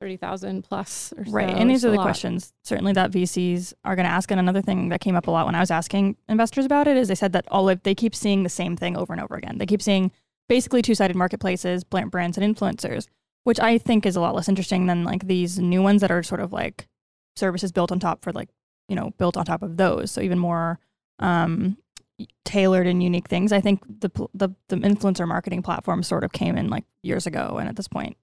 30,000 0.00 0.64
plus 0.64 1.12
or 1.16 1.24
so. 1.24 1.30
Right. 1.30 1.50
And 1.50 1.68
these 1.70 1.78
It's 1.78 1.84
are 1.86 1.90
the 1.90 1.96
lot. 1.96 2.04
questions 2.04 2.52
certainly 2.64 2.92
that 2.94 3.10
VCs 3.10 3.74
are 3.84 3.96
going 3.96 4.06
to 4.06 4.10
ask. 4.10 4.30
And 4.30 4.40
another 4.40 4.62
thing 4.62 4.88
that 4.88 5.00
came 5.00 5.16
up 5.16 5.26
a 5.26 5.30
lot 5.30 5.46
when 5.46 5.54
I 5.54 5.60
was 5.60 5.70
asking 5.70 6.16
investors 6.28 6.64
about 6.64 6.86
it 6.86 6.96
is 6.96 7.08
they 7.08 7.14
said 7.14 7.32
that 7.32 7.46
all 7.50 7.68
of 7.68 7.82
they 7.82 7.94
keep 7.94 8.14
seeing 8.14 8.42
the 8.42 8.48
same 8.48 8.76
thing 8.76 8.96
over 8.96 9.12
and 9.12 9.22
over 9.22 9.34
again. 9.34 9.58
They 9.58 9.66
keep 9.66 9.82
seeing 9.82 10.10
basically 10.48 10.80
two-sided 10.80 11.16
marketplaces, 11.16 11.84
brands 11.84 12.38
and 12.38 12.56
influencers, 12.56 13.06
which 13.44 13.60
I 13.60 13.76
think 13.78 14.06
is 14.06 14.16
a 14.16 14.20
lot 14.20 14.34
less 14.34 14.48
interesting 14.48 14.86
than 14.86 15.04
like 15.04 15.26
these 15.26 15.58
new 15.58 15.82
ones 15.82 16.00
that 16.00 16.10
are 16.10 16.22
sort 16.22 16.40
of 16.40 16.52
like 16.52 16.88
services 17.36 17.70
built 17.70 17.92
on 17.92 17.98
top 18.00 18.22
for 18.22 18.32
like, 18.32 18.48
you 18.88 18.96
know, 18.96 19.10
built 19.18 19.36
on 19.36 19.44
top 19.44 19.62
of 19.62 19.76
those. 19.76 20.10
So 20.10 20.20
even 20.20 20.38
more 20.38 20.78
um 21.18 21.76
tailored 22.44 22.86
and 22.86 23.02
unique 23.02 23.28
things. 23.28 23.52
I 23.52 23.60
think 23.60 23.82
the 23.86 24.10
the 24.34 24.48
the 24.68 24.76
influencer 24.76 25.28
marketing 25.28 25.62
platform 25.62 26.02
sort 26.02 26.24
of 26.24 26.32
came 26.32 26.56
in 26.56 26.70
like 26.70 26.84
years 27.02 27.26
ago 27.26 27.58
and 27.60 27.68
at 27.68 27.76
this 27.76 27.88
point 27.88 28.16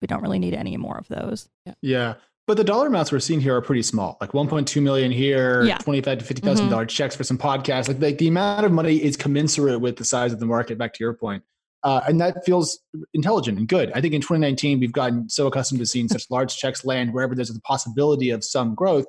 we 0.00 0.06
don't 0.06 0.22
really 0.22 0.38
need 0.38 0.54
any 0.54 0.76
more 0.76 0.96
of 0.96 1.08
those. 1.08 1.48
Yeah. 1.82 2.14
But 2.46 2.56
the 2.56 2.64
dollar 2.64 2.86
amounts 2.86 3.12
we're 3.12 3.18
seeing 3.20 3.40
here 3.40 3.54
are 3.56 3.60
pretty 3.60 3.82
small, 3.82 4.16
like 4.22 4.32
1.2 4.32 4.82
million 4.82 5.10
here, 5.10 5.64
Yeah. 5.64 5.76
25 5.78 6.18
to 6.18 6.24
50,000 6.24 6.70
dollars 6.70 6.92
checks 6.92 7.14
for 7.14 7.24
some 7.24 7.36
podcasts. 7.36 7.88
Like, 7.88 8.00
like 8.00 8.18
the 8.18 8.28
amount 8.28 8.64
of 8.64 8.72
money 8.72 8.96
is 8.96 9.16
commensurate 9.16 9.80
with 9.80 9.96
the 9.96 10.04
size 10.04 10.32
of 10.32 10.40
the 10.40 10.46
market. 10.46 10.78
Back 10.78 10.94
to 10.94 11.04
your 11.04 11.12
point, 11.12 11.42
uh, 11.82 12.00
and 12.08 12.18
that 12.22 12.46
feels 12.46 12.78
intelligent 13.12 13.58
and 13.58 13.68
good. 13.68 13.92
I 13.94 14.00
think 14.00 14.14
in 14.14 14.22
2019 14.22 14.80
we've 14.80 14.92
gotten 14.92 15.28
so 15.28 15.46
accustomed 15.46 15.80
to 15.80 15.86
seeing 15.86 16.08
such 16.08 16.24
large 16.30 16.56
checks 16.56 16.86
land 16.86 17.12
wherever 17.12 17.34
there's 17.34 17.50
the 17.50 17.60
possibility 17.60 18.30
of 18.30 18.42
some 18.42 18.74
growth. 18.74 19.04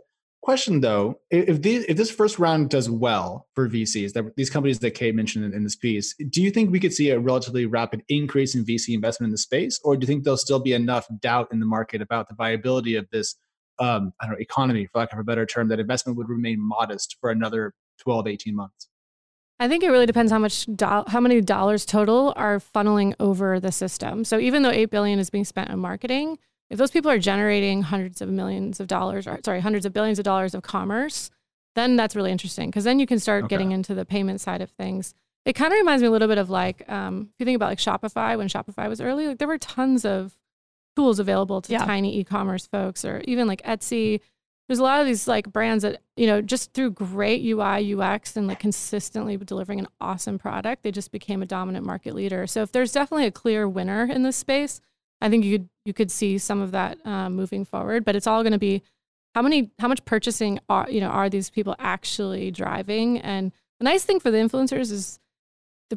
Question 0.50 0.82
though, 0.82 1.20
if 1.30 1.62
these, 1.62 1.84
if 1.84 1.96
this 1.96 2.10
first 2.10 2.40
round 2.40 2.72
does 2.72 2.90
well 2.90 3.48
for 3.54 3.70
VCs, 3.70 4.14
that 4.14 4.36
these 4.36 4.50
companies 4.50 4.80
that 4.80 4.96
Kate 4.96 5.14
mentioned 5.14 5.46
in, 5.46 5.54
in 5.54 5.64
this 5.64 5.76
piece, 5.76 6.16
do 6.32 6.42
you 6.42 6.50
think 6.50 6.72
we 6.72 6.80
could 6.80 6.92
see 6.92 7.12
a 7.12 7.20
relatively 7.20 7.68
rapid 7.68 8.02
increase 8.10 8.56
in 8.56 8.66
VC 8.66 8.96
investment 8.96 9.28
in 9.28 9.32
the 9.32 9.38
space, 9.38 9.80
or 9.84 9.96
do 9.96 10.04
you 10.04 10.08
think 10.08 10.24
there'll 10.24 10.38
still 10.38 10.58
be 10.58 10.74
enough 10.74 11.06
doubt 11.20 11.50
in 11.52 11.60
the 11.60 11.68
market 11.68 12.02
about 12.02 12.30
the 12.30 12.34
viability 12.34 12.96
of 12.96 13.08
this, 13.12 13.36
um, 13.78 14.12
I 14.20 14.26
don't 14.26 14.34
know, 14.34 14.40
economy, 14.40 14.88
for 14.92 14.98
lack 14.98 15.14
of 15.14 15.20
a 15.20 15.24
better 15.24 15.46
term, 15.46 15.68
that 15.68 15.80
investment 15.80 16.18
would 16.18 16.30
remain 16.30 16.60
modest 16.60 17.18
for 17.22 17.30
another 17.30 17.76
12, 18.00 18.26
18 18.26 18.56
months? 18.56 18.88
I 19.60 19.68
think 19.68 19.84
it 19.84 19.92
really 19.92 20.08
depends 20.08 20.32
how 20.32 20.40
much 20.40 20.66
do- 20.66 21.04
how 21.06 21.20
many 21.20 21.42
dollars 21.42 21.86
total 21.86 22.34
are 22.36 22.58
funneling 22.58 23.14
over 23.20 23.60
the 23.60 23.72
system. 23.72 24.24
So 24.24 24.40
even 24.40 24.64
though 24.64 24.72
8 24.72 24.86
billion 24.86 25.20
is 25.20 25.30
being 25.30 25.46
spent 25.46 25.70
on 25.70 25.78
marketing, 25.78 26.40
if 26.70 26.78
those 26.78 26.92
people 26.92 27.10
are 27.12 27.20
generating 27.20 27.82
hundreds 27.84 28.22
of 28.22 28.30
millions 28.30 28.80
of 28.80 28.88
dollars 28.88 29.28
or 29.28 29.40
sorry, 29.44 29.60
hundreds 29.62 29.86
of 29.86 29.94
billions 29.94 30.20
of 30.20 30.26
dollars 30.26 30.54
of 30.54 30.62
commerce, 30.62 31.30
then 31.76 31.96
that's 31.96 32.16
really 32.16 32.32
interesting 32.32 32.70
because 32.70 32.84
then 32.84 33.00
you 33.00 33.06
can 33.08 33.20
start 33.20 33.46
Okay. 33.46 33.50
getting 33.56 33.72
into 33.72 33.94
the 33.96 34.06
payment 34.06 34.42
side 34.42 34.62
of 34.62 34.70
things. 34.72 35.14
It 35.46 35.54
kind 35.54 35.72
of 35.74 35.78
reminds 35.78 36.02
me 36.02 36.08
a 36.08 36.12
little 36.12 36.28
bit 36.28 36.38
of 36.38 36.50
like 36.50 36.88
um, 36.90 37.30
if 37.34 37.40
you 37.40 37.46
think 37.46 37.56
about 37.56 37.70
like 37.70 37.80
Shopify 37.80 38.38
when 38.38 38.48
Shopify 38.50 38.88
was 38.90 39.02
early, 39.02 39.28
like 39.28 39.38
there 39.40 39.48
were 39.48 39.58
tons 39.58 40.06
of 40.06 40.38
tools 40.96 41.20
available 41.20 41.62
to 41.62 41.72
Yeah. 41.72 41.86
tiny 41.86 42.18
e-commerce 42.20 42.68
folks 42.68 43.06
or 43.06 43.22
even 43.26 43.48
like 43.48 43.62
Etsy. 43.64 44.20
There's 44.68 44.80
a 44.80 44.84
lot 44.84 45.00
of 45.02 45.08
these 45.08 45.28
like 45.28 45.52
brands 45.52 45.82
that, 45.84 46.02
you 46.16 46.28
know, 46.28 46.42
just 46.42 46.74
through 46.74 46.92
great 46.92 47.42
UI, 47.44 47.94
UX 47.96 48.36
and 48.38 48.48
like 48.48 48.60
consistently 48.60 49.36
delivering 49.38 49.80
an 49.80 49.88
awesome 50.00 50.38
product, 50.38 50.84
they 50.84 50.92
just 50.92 51.12
became 51.12 51.42
a 51.42 51.46
dominant 51.48 51.86
market 51.86 52.14
leader. 52.14 52.46
So 52.46 52.62
if 52.62 52.72
there's 52.72 52.92
definitely 52.92 53.26
a 53.26 53.32
clear 53.32 53.68
winner 53.68 54.04
in 54.06 54.22
this 54.24 54.36
space, 54.38 54.82
I 55.22 55.30
think 55.30 55.46
you 55.46 55.60
could 55.60 55.70
you 55.86 55.94
could 55.94 56.12
see 56.12 56.38
some 56.38 56.62
of 56.62 56.72
that 56.72 56.98
um, 57.06 57.36
moving 57.36 57.66
forward. 57.66 58.06
But 58.06 58.16
it's 58.16 58.28
all 58.28 58.44
going 58.44 58.54
to 58.54 58.60
be 58.60 58.84
how 59.36 59.42
many 59.42 59.72
how 59.80 59.88
much 59.88 60.04
purchasing 60.06 60.60
are 60.70 60.90
you 60.90 61.02
know 61.02 61.10
are 61.10 61.30
these 61.30 61.50
people 61.50 61.76
actually 61.80 62.52
driving 62.52 63.20
and 63.20 63.52
The 63.80 63.86
nice 63.86 64.04
thing 64.04 64.20
for 64.20 64.32
the 64.32 64.38
influencers 64.38 64.92
is 64.92 65.20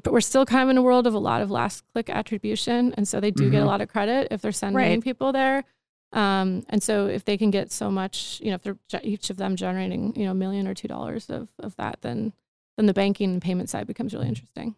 we're 0.07 0.21
still 0.21 0.47
kind 0.47 0.63
of 0.63 0.71
in 0.71 0.79
a 0.79 0.83
world 0.83 1.07
of 1.07 1.15
a 1.15 1.19
lot 1.19 1.43
of 1.43 1.51
last 1.51 1.85
click 1.93 2.09
attribution. 2.09 2.95
And 2.97 3.07
so 3.07 3.21
they 3.21 3.31
do 3.31 3.45
mm-hmm. 3.45 3.53
get 3.53 3.57
a 3.59 3.61
mm-hmm. 3.61 3.69
lot 3.69 3.81
of 3.81 3.89
credit 3.89 4.29
if 4.31 4.41
they're 4.41 4.53
sending 4.53 4.77
right. 4.77 5.03
people 5.03 5.33
there. 5.33 5.65
Um, 6.13 6.65
and 6.69 6.83
so 6.83 7.07
if 7.07 7.25
they 7.25 7.37
can 7.37 7.51
get 7.51 7.73
so 7.73 7.91
much, 7.91 8.41
you 8.43 8.51
know, 8.51 8.55
if 8.57 8.63
they're 8.63 8.77
each 9.03 9.31
of 9.31 9.37
them 9.37 9.57
generating, 9.57 10.15
you 10.15 10.25
know, 10.25 10.33
a 10.33 10.35
million 10.35 10.67
or 10.67 10.75
two 10.75 10.89
dollars 10.89 11.31
of, 11.31 11.49
of 11.59 11.75
that, 11.77 11.99
then 12.03 12.33
then 12.77 12.87
the 12.87 12.95
banking 12.95 13.33
and 13.33 13.43
payment 13.43 13.69
side 13.69 13.87
becomes 13.87 14.15
really 14.15 14.29
interesting. 14.29 14.77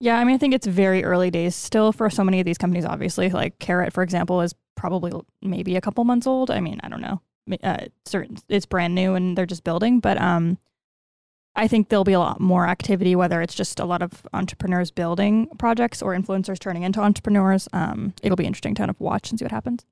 Yeah, 0.00 0.18
I 0.18 0.24
mean, 0.24 0.34
I 0.34 0.38
think 0.38 0.54
it's 0.54 0.66
very 0.66 1.04
early 1.04 1.30
days 1.30 1.56
still 1.56 1.92
for 1.92 2.08
so 2.08 2.22
many 2.22 2.38
of 2.40 2.46
these 2.46 2.58
companies. 2.58 2.84
Obviously, 2.84 3.30
like 3.30 3.58
Karat, 3.58 3.92
for 3.92 4.02
example, 4.02 4.40
is 4.40 4.54
probably 4.76 5.12
maybe 5.42 5.76
a 5.76 5.80
couple 5.80 6.04
months 6.04 6.26
old. 6.26 6.50
I 6.50 6.60
mean, 6.60 6.80
I 6.82 6.88
don't 6.88 7.00
know. 7.00 7.20
Uh, 7.62 7.86
certain, 8.04 8.36
it's 8.48 8.66
brand 8.66 8.94
new 8.94 9.14
and 9.14 9.36
they're 9.36 9.46
just 9.46 9.64
building, 9.64 10.00
but 10.00 10.20
um, 10.20 10.58
I 11.56 11.66
think 11.66 11.88
there'll 11.88 12.04
be 12.04 12.12
a 12.12 12.20
lot 12.20 12.40
more 12.40 12.68
activity, 12.68 13.16
whether 13.16 13.42
it's 13.42 13.54
just 13.54 13.80
a 13.80 13.84
lot 13.84 14.02
of 14.02 14.22
entrepreneurs 14.32 14.90
building 14.90 15.48
projects 15.58 16.00
or 16.02 16.14
influencers 16.14 16.58
turning 16.58 16.84
into 16.84 17.00
entrepreneurs. 17.00 17.66
Um, 17.72 18.14
it'll 18.22 18.36
be 18.36 18.46
interesting 18.46 18.74
to 18.74 18.80
kind 18.80 18.90
of 18.90 19.00
watch 19.00 19.30
and 19.30 19.38
see 19.38 19.44
what 19.44 19.52
happens. 19.52 19.84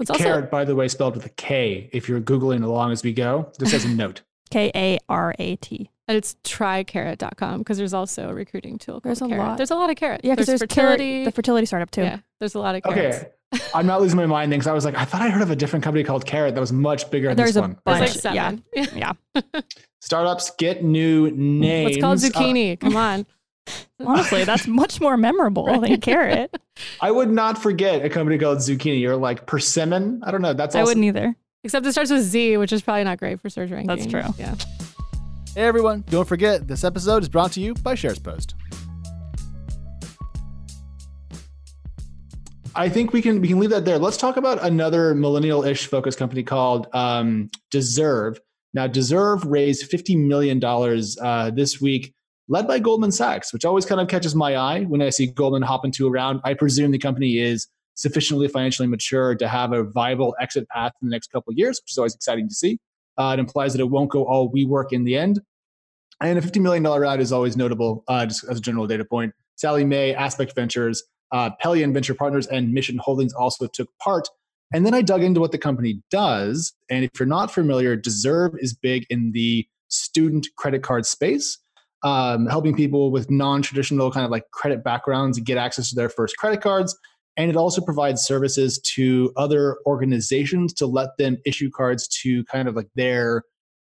It's 0.00 0.10
also, 0.10 0.24
Karat, 0.24 0.50
by 0.50 0.64
the 0.64 0.74
way, 0.74 0.88
spelled 0.88 1.14
with 1.14 1.24
a 1.24 1.30
K. 1.30 1.88
If 1.92 2.08
you're 2.08 2.20
Googling 2.20 2.64
along 2.64 2.92
as 2.92 3.02
we 3.02 3.12
go, 3.12 3.50
this 3.58 3.72
as 3.72 3.84
a 3.84 3.88
note. 3.94 4.22
K 4.50 4.70
A 4.74 4.98
R 5.08 5.34
A 5.38 5.56
T. 5.56 5.88
And 6.06 6.16
it's 6.18 6.36
trykarat.com 6.44 7.58
because 7.58 7.78
there's 7.78 7.94
also 7.94 8.28
a 8.28 8.34
recruiting 8.34 8.78
tool. 8.78 9.00
There's 9.00 9.22
a 9.22 9.28
carrot. 9.28 9.46
lot. 9.46 9.56
There's 9.56 9.70
a 9.70 9.74
lot 9.74 9.88
of 9.88 9.96
carrot. 9.96 10.20
Yeah, 10.22 10.32
because 10.32 10.46
there's, 10.46 10.60
there's 10.60 10.70
fertility. 10.70 11.12
Carrot, 11.12 11.24
the 11.24 11.32
fertility 11.32 11.66
startup 11.66 11.90
too. 11.90 12.02
Yeah, 12.02 12.18
there's 12.40 12.54
a 12.54 12.58
lot 12.58 12.74
of 12.74 12.82
carrots. 12.82 13.18
Okay. 13.18 13.30
I'm 13.74 13.86
not 13.86 14.00
losing 14.00 14.16
my 14.16 14.26
mind 14.26 14.52
then 14.52 14.58
because 14.58 14.66
I 14.66 14.72
was 14.72 14.84
like, 14.84 14.96
I 14.96 15.04
thought 15.04 15.22
I 15.22 15.30
heard 15.30 15.42
of 15.42 15.50
a 15.50 15.56
different 15.56 15.84
company 15.84 16.04
called 16.04 16.26
Carrot 16.26 16.54
that 16.54 16.60
was 16.60 16.72
much 16.72 17.10
bigger 17.10 17.28
than 17.28 17.36
there's 17.36 17.54
this 17.54 17.60
one. 17.60 17.78
Bunch. 17.84 18.00
There's 18.00 18.24
like 18.24 18.34
seven. 18.34 18.64
Yeah. 18.74 19.14
yeah. 19.34 19.60
Startups 20.00 20.50
get 20.58 20.84
new 20.84 21.30
names. 21.30 21.92
It's 21.92 22.00
called 22.00 22.18
zucchini. 22.18 22.74
Uh, 22.74 22.76
Come 22.80 22.96
on. 22.96 23.26
Honestly, 24.04 24.44
that's 24.44 24.66
much 24.66 25.00
more 25.00 25.16
memorable 25.16 25.66
right. 25.66 25.80
than 25.80 26.00
carrot. 26.00 26.54
I 27.00 27.10
would 27.10 27.30
not 27.30 27.62
forget 27.62 28.04
a 28.04 28.10
company 28.10 28.36
called 28.36 28.58
Zucchini 28.58 29.06
or 29.06 29.16
like 29.16 29.46
Persimmon. 29.46 30.22
I 30.22 30.30
don't 30.30 30.42
know. 30.42 30.52
That's 30.52 30.74
I 30.74 30.82
wouldn't 30.82 31.04
either. 31.04 31.34
Except 31.62 31.86
it 31.86 31.92
starts 31.92 32.10
with 32.10 32.22
Z, 32.22 32.58
which 32.58 32.72
is 32.74 32.82
probably 32.82 33.04
not 33.04 33.18
great 33.18 33.40
for 33.40 33.48
search 33.48 33.70
rankings. 33.70 33.86
That's 33.86 34.06
true. 34.06 34.22
Yeah. 34.36 34.54
Hey 35.56 35.62
everyone, 35.62 36.02
don't 36.10 36.26
forget 36.26 36.66
this 36.66 36.82
episode 36.82 37.22
is 37.22 37.28
brought 37.28 37.52
to 37.52 37.60
you 37.60 37.74
by 37.74 37.94
SharesPost. 37.94 38.54
I 42.74 42.88
think 42.88 43.12
we 43.12 43.22
can 43.22 43.40
we 43.40 43.46
can 43.46 43.60
leave 43.60 43.70
that 43.70 43.84
there. 43.84 44.00
Let's 44.00 44.16
talk 44.16 44.36
about 44.36 44.60
another 44.64 45.14
millennial-ish 45.14 45.86
focused 45.86 46.18
company 46.18 46.42
called 46.42 46.88
um, 46.92 47.50
Deserve. 47.70 48.40
Now, 48.72 48.88
Deserve 48.88 49.44
raised 49.44 49.88
fifty 49.88 50.16
million 50.16 50.58
dollars 50.58 51.16
uh, 51.22 51.50
this 51.50 51.80
week, 51.80 52.12
led 52.48 52.66
by 52.66 52.80
Goldman 52.80 53.12
Sachs, 53.12 53.52
which 53.52 53.64
always 53.64 53.86
kind 53.86 54.00
of 54.00 54.08
catches 54.08 54.34
my 54.34 54.56
eye 54.56 54.82
when 54.82 55.00
I 55.02 55.10
see 55.10 55.28
Goldman 55.28 55.62
hop 55.62 55.84
into 55.84 56.08
a 56.08 56.10
round. 56.10 56.40
I 56.42 56.54
presume 56.54 56.90
the 56.90 56.98
company 56.98 57.38
is 57.38 57.68
sufficiently 57.94 58.48
financially 58.48 58.88
mature 58.88 59.36
to 59.36 59.46
have 59.46 59.72
a 59.72 59.84
viable 59.84 60.34
exit 60.40 60.68
path 60.70 60.90
in 61.00 61.08
the 61.08 61.14
next 61.14 61.30
couple 61.30 61.52
of 61.52 61.56
years, 61.56 61.80
which 61.80 61.92
is 61.92 61.98
always 61.98 62.16
exciting 62.16 62.48
to 62.48 62.54
see. 62.56 62.80
Uh, 63.18 63.36
it 63.36 63.40
implies 63.40 63.72
that 63.72 63.80
it 63.80 63.90
won't 63.90 64.10
go 64.10 64.24
all 64.24 64.52
WeWork 64.52 64.92
in 64.92 65.04
the 65.04 65.16
end. 65.16 65.40
And 66.20 66.38
a 66.38 66.42
$50 66.42 66.60
million 66.60 66.82
round 66.82 67.20
is 67.20 67.32
always 67.32 67.56
notable, 67.56 68.04
uh, 68.08 68.26
just 68.26 68.44
as 68.44 68.58
a 68.58 68.60
general 68.60 68.86
data 68.86 69.04
point. 69.04 69.34
Sallie 69.56 69.84
Mae, 69.84 70.14
Aspect 70.14 70.54
Ventures, 70.54 71.02
uh, 71.32 71.50
Pelion 71.62 71.92
Venture 71.92 72.14
Partners 72.14 72.46
and 72.46 72.72
Mission 72.72 72.98
Holdings 72.98 73.32
also 73.32 73.66
took 73.66 73.88
part. 74.02 74.28
And 74.72 74.84
then 74.84 74.94
I 74.94 75.02
dug 75.02 75.22
into 75.22 75.40
what 75.40 75.52
the 75.52 75.58
company 75.58 76.02
does. 76.10 76.72
And 76.90 77.04
if 77.04 77.10
you're 77.18 77.26
not 77.26 77.50
familiar, 77.50 77.96
Deserve 77.96 78.54
is 78.58 78.74
big 78.74 79.06
in 79.10 79.32
the 79.32 79.66
student 79.88 80.48
credit 80.56 80.82
card 80.82 81.06
space, 81.06 81.58
um, 82.02 82.46
helping 82.46 82.74
people 82.74 83.10
with 83.10 83.30
non 83.30 83.62
traditional 83.62 84.10
kind 84.10 84.24
of 84.24 84.30
like 84.30 84.50
credit 84.52 84.82
backgrounds 84.82 85.38
get 85.40 85.58
access 85.58 85.90
to 85.90 85.94
their 85.94 86.08
first 86.08 86.36
credit 86.36 86.60
cards. 86.60 86.96
And 87.36 87.50
it 87.50 87.56
also 87.56 87.80
provides 87.80 88.22
services 88.22 88.78
to 88.94 89.32
other 89.36 89.78
organizations 89.86 90.72
to 90.74 90.86
let 90.86 91.16
them 91.18 91.38
issue 91.44 91.70
cards 91.70 92.06
to 92.22 92.44
kind 92.44 92.68
of 92.68 92.76
like 92.76 92.88
their 92.94 93.42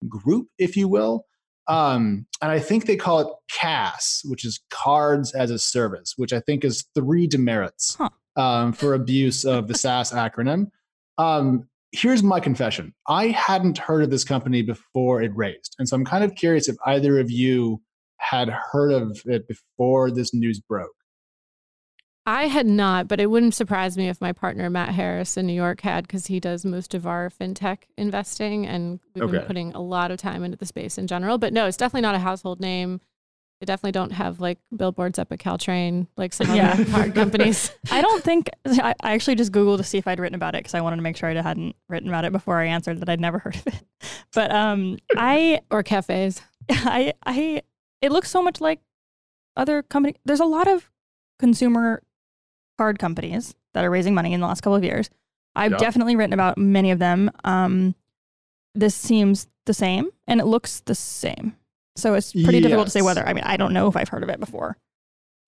group, 0.08 0.48
if 0.58 0.76
you 0.76 0.88
will. 0.88 1.24
Um, 1.66 2.26
and 2.40 2.50
I 2.50 2.58
think 2.58 2.86
they 2.86 2.96
call 2.96 3.20
it 3.20 3.28
CaaS, 3.52 4.20
which 4.24 4.44
is 4.44 4.60
Cards 4.70 5.34
as 5.34 5.50
a 5.50 5.58
Service, 5.58 6.14
which 6.16 6.32
I 6.32 6.40
think 6.40 6.64
is 6.64 6.86
three 6.94 7.26
demerits 7.26 7.96
huh. 7.96 8.08
um, 8.36 8.72
for 8.72 8.94
abuse 8.94 9.44
of 9.44 9.68
the 9.68 9.74
SaaS 9.74 10.12
acronym. 10.12 10.70
Um, 11.18 11.68
here's 11.92 12.22
my 12.22 12.40
confession 12.40 12.94
I 13.06 13.28
hadn't 13.28 13.78
heard 13.78 14.02
of 14.02 14.10
this 14.10 14.24
company 14.24 14.62
before 14.62 15.22
it 15.22 15.32
raised. 15.34 15.76
And 15.78 15.88
so 15.88 15.96
I'm 15.96 16.04
kind 16.04 16.24
of 16.24 16.34
curious 16.34 16.68
if 16.68 16.76
either 16.86 17.18
of 17.18 17.30
you 17.30 17.82
had 18.18 18.48
heard 18.48 18.92
of 18.92 19.20
it 19.26 19.46
before 19.46 20.10
this 20.10 20.34
news 20.34 20.60
broke. 20.60 20.90
I 22.28 22.48
had 22.48 22.66
not, 22.66 23.08
but 23.08 23.20
it 23.20 23.30
wouldn't 23.30 23.54
surprise 23.54 23.96
me 23.96 24.10
if 24.10 24.20
my 24.20 24.32
partner 24.32 24.68
Matt 24.68 24.90
Harris 24.90 25.38
in 25.38 25.46
New 25.46 25.54
York 25.54 25.80
had, 25.80 26.06
because 26.06 26.26
he 26.26 26.38
does 26.38 26.62
most 26.62 26.92
of 26.92 27.06
our 27.06 27.30
fintech 27.30 27.84
investing, 27.96 28.66
and 28.66 29.00
we've 29.14 29.24
okay. 29.24 29.38
been 29.38 29.46
putting 29.46 29.72
a 29.72 29.80
lot 29.80 30.10
of 30.10 30.18
time 30.18 30.44
into 30.44 30.58
the 30.58 30.66
space 30.66 30.98
in 30.98 31.06
general. 31.06 31.38
But 31.38 31.54
no, 31.54 31.66
it's 31.66 31.78
definitely 31.78 32.02
not 32.02 32.14
a 32.14 32.18
household 32.18 32.60
name. 32.60 33.00
They 33.60 33.64
definitely 33.64 33.92
don't 33.92 34.10
have 34.10 34.40
like 34.40 34.58
billboards 34.76 35.18
up 35.18 35.32
at 35.32 35.38
Caltrain 35.38 36.06
like 36.18 36.34
some 36.34 36.54
yeah. 36.54 36.72
other 36.74 36.84
card 36.84 37.14
companies. 37.14 37.72
I 37.90 38.02
don't 38.02 38.22
think 38.22 38.50
I, 38.66 38.94
I, 39.02 39.14
actually 39.14 39.36
just 39.36 39.50
googled 39.50 39.78
to 39.78 39.84
see 39.84 39.96
if 39.96 40.06
I'd 40.06 40.20
written 40.20 40.36
about 40.36 40.54
it 40.54 40.58
because 40.58 40.74
I 40.74 40.82
wanted 40.82 40.96
to 40.96 41.02
make 41.02 41.16
sure 41.16 41.30
I 41.30 41.40
hadn't 41.40 41.76
written 41.88 42.10
about 42.10 42.26
it 42.26 42.32
before 42.32 42.60
I 42.60 42.66
answered 42.66 43.00
that 43.00 43.08
I'd 43.08 43.20
never 43.20 43.38
heard 43.44 43.56
of 43.56 43.66
it. 43.68 43.82
But 44.34 44.52
um, 44.52 44.98
I 45.16 45.62
or 45.70 45.82
cafes. 45.82 46.42
I 46.68 47.14
I 47.24 47.62
it 48.02 48.12
looks 48.12 48.30
so 48.30 48.42
much 48.42 48.60
like 48.60 48.80
other 49.56 49.82
company. 49.82 50.16
There's 50.26 50.40
a 50.40 50.44
lot 50.44 50.68
of 50.68 50.90
consumer 51.38 52.02
card 52.78 52.98
companies 52.98 53.54
that 53.74 53.84
are 53.84 53.90
raising 53.90 54.14
money 54.14 54.32
in 54.32 54.40
the 54.40 54.46
last 54.46 54.62
couple 54.62 54.76
of 54.76 54.84
years. 54.84 55.10
I've 55.54 55.72
yep. 55.72 55.80
definitely 55.80 56.16
written 56.16 56.32
about 56.32 56.56
many 56.56 56.90
of 56.90 56.98
them. 56.98 57.30
Um, 57.44 57.94
this 58.74 58.94
seems 58.94 59.48
the 59.66 59.74
same 59.74 60.10
and 60.26 60.40
it 60.40 60.46
looks 60.46 60.80
the 60.80 60.94
same. 60.94 61.56
So 61.96 62.14
it's 62.14 62.32
pretty 62.32 62.58
yes. 62.58 62.62
difficult 62.62 62.86
to 62.86 62.90
say 62.92 63.02
whether. 63.02 63.26
I 63.26 63.32
mean, 63.32 63.44
I 63.44 63.56
don't 63.56 63.72
know 63.72 63.88
if 63.88 63.96
I've 63.96 64.08
heard 64.08 64.22
of 64.22 64.28
it 64.28 64.38
before. 64.38 64.78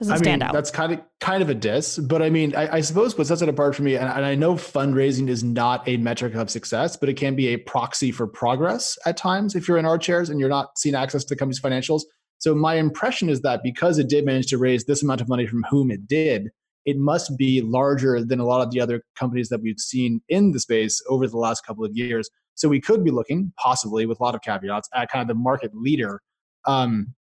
Doesn't 0.01 0.15
I 0.15 0.17
stand 0.17 0.41
mean, 0.41 0.49
out. 0.49 0.55
That's 0.55 0.71
kind 0.71 0.93
of 0.93 1.01
kind 1.21 1.43
of 1.43 1.51
a 1.51 1.55
diss, 1.55 1.99
but 1.99 2.23
I 2.23 2.31
mean, 2.31 2.57
I, 2.57 2.77
I 2.77 2.81
suppose 2.81 3.17
what 3.19 3.27
sets 3.27 3.43
it 3.43 3.51
apart 3.51 3.77
for 3.77 3.83
me, 3.83 3.97
and, 3.97 4.09
and 4.09 4.25
I 4.25 4.35
know 4.35 4.55
fundraising 4.55 5.29
is 5.29 5.45
not 5.45 5.87
a 5.87 5.99
metric 5.99 6.35
of 6.35 6.49
success, 6.49 6.97
but 6.97 7.11
it 7.11 7.15
can 7.15 7.37
be 7.37 7.49
a 7.49 7.59
proxy 7.59 8.11
for 8.11 8.27
progress 8.27 8.99
at 9.05 9.19
times 9.19 9.55
if 9.55 9.69
you're 9.69 9.77
in 9.77 9.85
our 9.85 9.99
chairs 9.99 10.31
and 10.31 10.41
you're 10.41 10.49
not 10.49 10.79
seeing 10.79 10.95
access 10.95 11.23
to 11.25 11.35
the 11.35 11.39
company's 11.39 11.61
financials. 11.61 12.03
So 12.39 12.55
my 12.55 12.77
impression 12.77 13.29
is 13.29 13.43
that 13.43 13.63
because 13.63 13.99
it 13.99 14.09
did 14.09 14.25
manage 14.25 14.47
to 14.47 14.59
raise 14.59 14.87
this 14.87 15.03
amount 15.03 15.21
of 15.21 15.29
money 15.29 15.47
from 15.47 15.65
whom 15.69 15.91
it 15.91 16.09
did, 16.09 16.49
it 16.85 16.97
must 16.97 17.37
be 17.37 17.61
larger 17.61 18.25
than 18.25 18.41
a 18.41 18.45
lot 18.45 18.61
of 18.61 18.71
the 18.71 18.81
other 18.81 19.03
companies 19.19 19.49
that 19.51 19.61
we've 19.61 19.79
seen 19.79 20.21
in 20.29 20.53
the 20.53 20.61
space 20.61 21.03
over 21.09 21.27
the 21.27 21.37
last 21.37 21.65
couple 21.67 21.85
of 21.85 21.93
years. 21.95 22.29
So 22.55 22.69
we 22.69 22.81
could 22.81 23.05
be 23.05 23.11
looking, 23.11 23.53
possibly 23.59 24.07
with 24.07 24.21
a 24.21 24.23
lot 24.23 24.35
of 24.35 24.43
caveats, 24.43 24.89
at 24.95 25.11
kind 25.11 25.23
of 25.23 25.29
the 25.29 25.41
market 25.41 25.73
leader. 25.75 26.21
Um, 26.67 27.15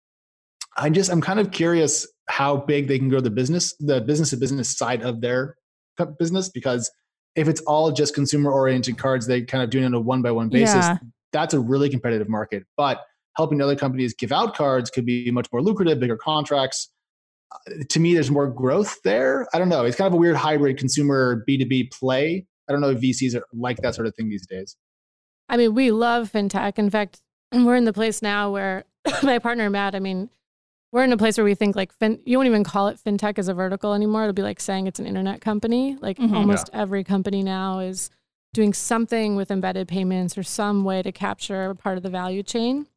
I 0.77 0.89
just 0.89 1.11
I'm 1.11 1.21
kind 1.21 1.39
of 1.39 1.51
curious 1.51 2.07
how 2.27 2.57
big 2.57 2.87
they 2.87 2.99
can 2.99 3.09
grow 3.09 3.21
the 3.21 3.29
business, 3.29 3.75
the 3.79 4.01
business 4.01 4.29
to 4.31 4.37
business 4.37 4.77
side 4.77 5.01
of 5.01 5.21
their 5.21 5.55
business, 6.17 6.49
because 6.49 6.89
if 7.35 7.47
it's 7.47 7.61
all 7.61 7.91
just 7.91 8.15
consumer 8.15 8.51
oriented 8.51 8.97
cards, 8.97 9.27
they 9.27 9.41
kind 9.41 9.63
of 9.63 9.69
doing 9.69 9.83
it 9.83 9.87
on 9.87 9.93
a 9.93 9.99
one 9.99 10.21
by 10.21 10.31
one 10.31 10.49
basis. 10.49 10.75
Yeah. 10.75 10.97
That's 11.31 11.53
a 11.53 11.59
really 11.59 11.89
competitive 11.89 12.29
market. 12.29 12.63
But 12.75 13.01
helping 13.35 13.61
other 13.61 13.75
companies 13.75 14.13
give 14.13 14.31
out 14.31 14.55
cards 14.55 14.89
could 14.89 15.05
be 15.05 15.29
much 15.31 15.47
more 15.51 15.61
lucrative, 15.61 15.99
bigger 15.99 16.17
contracts 16.17 16.89
to 17.89 17.99
me, 17.99 18.13
there's 18.13 18.31
more 18.31 18.47
growth 18.47 19.01
there. 19.03 19.47
I 19.53 19.59
don't 19.59 19.69
know. 19.69 19.85
It's 19.85 19.95
kind 19.95 20.07
of 20.07 20.13
a 20.13 20.17
weird 20.17 20.35
hybrid 20.35 20.77
consumer 20.77 21.43
B2B 21.47 21.91
play. 21.91 22.45
I 22.67 22.71
don't 22.71 22.81
know 22.81 22.89
if 22.89 22.99
VCs 22.99 23.35
are 23.35 23.43
like 23.53 23.77
that 23.77 23.95
sort 23.95 24.07
of 24.07 24.15
thing 24.15 24.29
these 24.29 24.45
days. 24.45 24.75
I 25.47 25.57
mean, 25.57 25.73
we 25.73 25.91
love 25.91 26.31
fintech. 26.31 26.77
In 26.77 26.89
fact, 26.89 27.21
we're 27.51 27.75
in 27.75 27.85
the 27.85 27.93
place 27.93 28.21
now 28.21 28.51
where 28.51 28.85
my 29.23 29.39
partner 29.39 29.69
Matt, 29.69 29.95
I 29.95 29.99
mean, 29.99 30.29
we're 30.91 31.03
in 31.03 31.13
a 31.13 31.17
place 31.17 31.37
where 31.37 31.45
we 31.45 31.55
think 31.55 31.75
like 31.75 31.91
fin- 31.93 32.21
you 32.25 32.37
won't 32.37 32.47
even 32.47 32.63
call 32.63 32.87
it 32.87 32.99
fintech 33.03 33.37
as 33.37 33.47
a 33.47 33.53
vertical 33.53 33.93
anymore. 33.93 34.23
It'll 34.23 34.33
be 34.33 34.41
like 34.41 34.59
saying 34.59 34.87
it's 34.87 34.99
an 34.99 35.05
internet 35.05 35.41
company. 35.41 35.97
Like 35.99 36.17
mm-hmm. 36.17 36.35
almost 36.35 36.69
yeah. 36.73 36.81
every 36.81 37.03
company 37.03 37.43
now 37.43 37.79
is 37.79 38.09
doing 38.53 38.73
something 38.73 39.35
with 39.35 39.51
embedded 39.51 39.87
payments 39.87 40.37
or 40.37 40.43
some 40.43 40.83
way 40.83 41.03
to 41.03 41.11
capture 41.11 41.75
part 41.75 41.97
of 41.97 42.03
the 42.03 42.09
value 42.09 42.41
chain. 42.41 42.87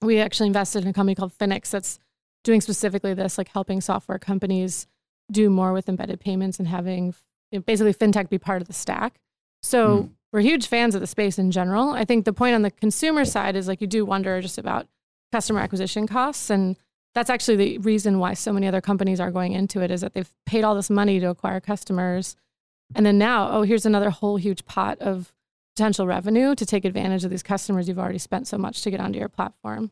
We 0.00 0.18
actually 0.20 0.46
invested 0.46 0.84
in 0.84 0.88
a 0.88 0.92
company 0.92 1.14
called 1.14 1.36
Finix 1.36 1.70
that's 1.70 1.98
doing 2.44 2.60
specifically 2.60 3.14
this, 3.14 3.36
like 3.36 3.48
helping 3.48 3.80
software 3.80 4.18
companies 4.18 4.86
do 5.30 5.50
more 5.50 5.72
with 5.72 5.88
embedded 5.88 6.20
payments 6.20 6.58
and 6.58 6.68
having 6.68 7.14
you 7.50 7.58
know, 7.58 7.62
basically 7.62 7.94
fintech 7.94 8.28
be 8.28 8.38
part 8.38 8.62
of 8.62 8.68
the 8.68 8.74
stack. 8.74 9.18
So 9.62 10.02
mm. 10.02 10.10
we're 10.32 10.40
huge 10.40 10.66
fans 10.66 10.94
of 10.94 11.00
the 11.00 11.06
space 11.06 11.38
in 11.38 11.50
general. 11.50 11.90
I 11.90 12.04
think 12.04 12.24
the 12.24 12.32
point 12.32 12.54
on 12.54 12.62
the 12.62 12.70
consumer 12.70 13.24
side 13.24 13.56
is 13.56 13.66
like 13.66 13.80
you 13.80 13.86
do 13.86 14.04
wonder 14.04 14.40
just 14.40 14.58
about 14.58 14.86
customer 15.32 15.60
acquisition 15.60 16.06
costs. 16.06 16.50
And 16.50 16.76
that's 17.14 17.30
actually 17.30 17.56
the 17.56 17.78
reason 17.78 18.18
why 18.18 18.34
so 18.34 18.52
many 18.52 18.66
other 18.66 18.80
companies 18.80 19.20
are 19.20 19.30
going 19.30 19.52
into 19.52 19.80
it 19.80 19.90
is 19.90 20.02
that 20.02 20.14
they've 20.14 20.32
paid 20.46 20.64
all 20.64 20.74
this 20.74 20.90
money 20.90 21.18
to 21.20 21.30
acquire 21.30 21.60
customers. 21.60 22.36
And 22.94 23.06
then 23.06 23.18
now, 23.18 23.50
oh, 23.50 23.62
here's 23.62 23.86
another 23.86 24.10
whole 24.10 24.36
huge 24.36 24.66
pot 24.66 24.98
of 25.00 25.32
potential 25.74 26.06
revenue 26.06 26.54
to 26.54 26.66
take 26.66 26.84
advantage 26.84 27.24
of 27.24 27.30
these 27.30 27.42
customers 27.42 27.88
you've 27.88 27.98
already 27.98 28.18
spent 28.18 28.46
so 28.46 28.58
much 28.58 28.82
to 28.82 28.90
get 28.90 29.00
onto 29.00 29.18
your 29.18 29.28
platform. 29.28 29.90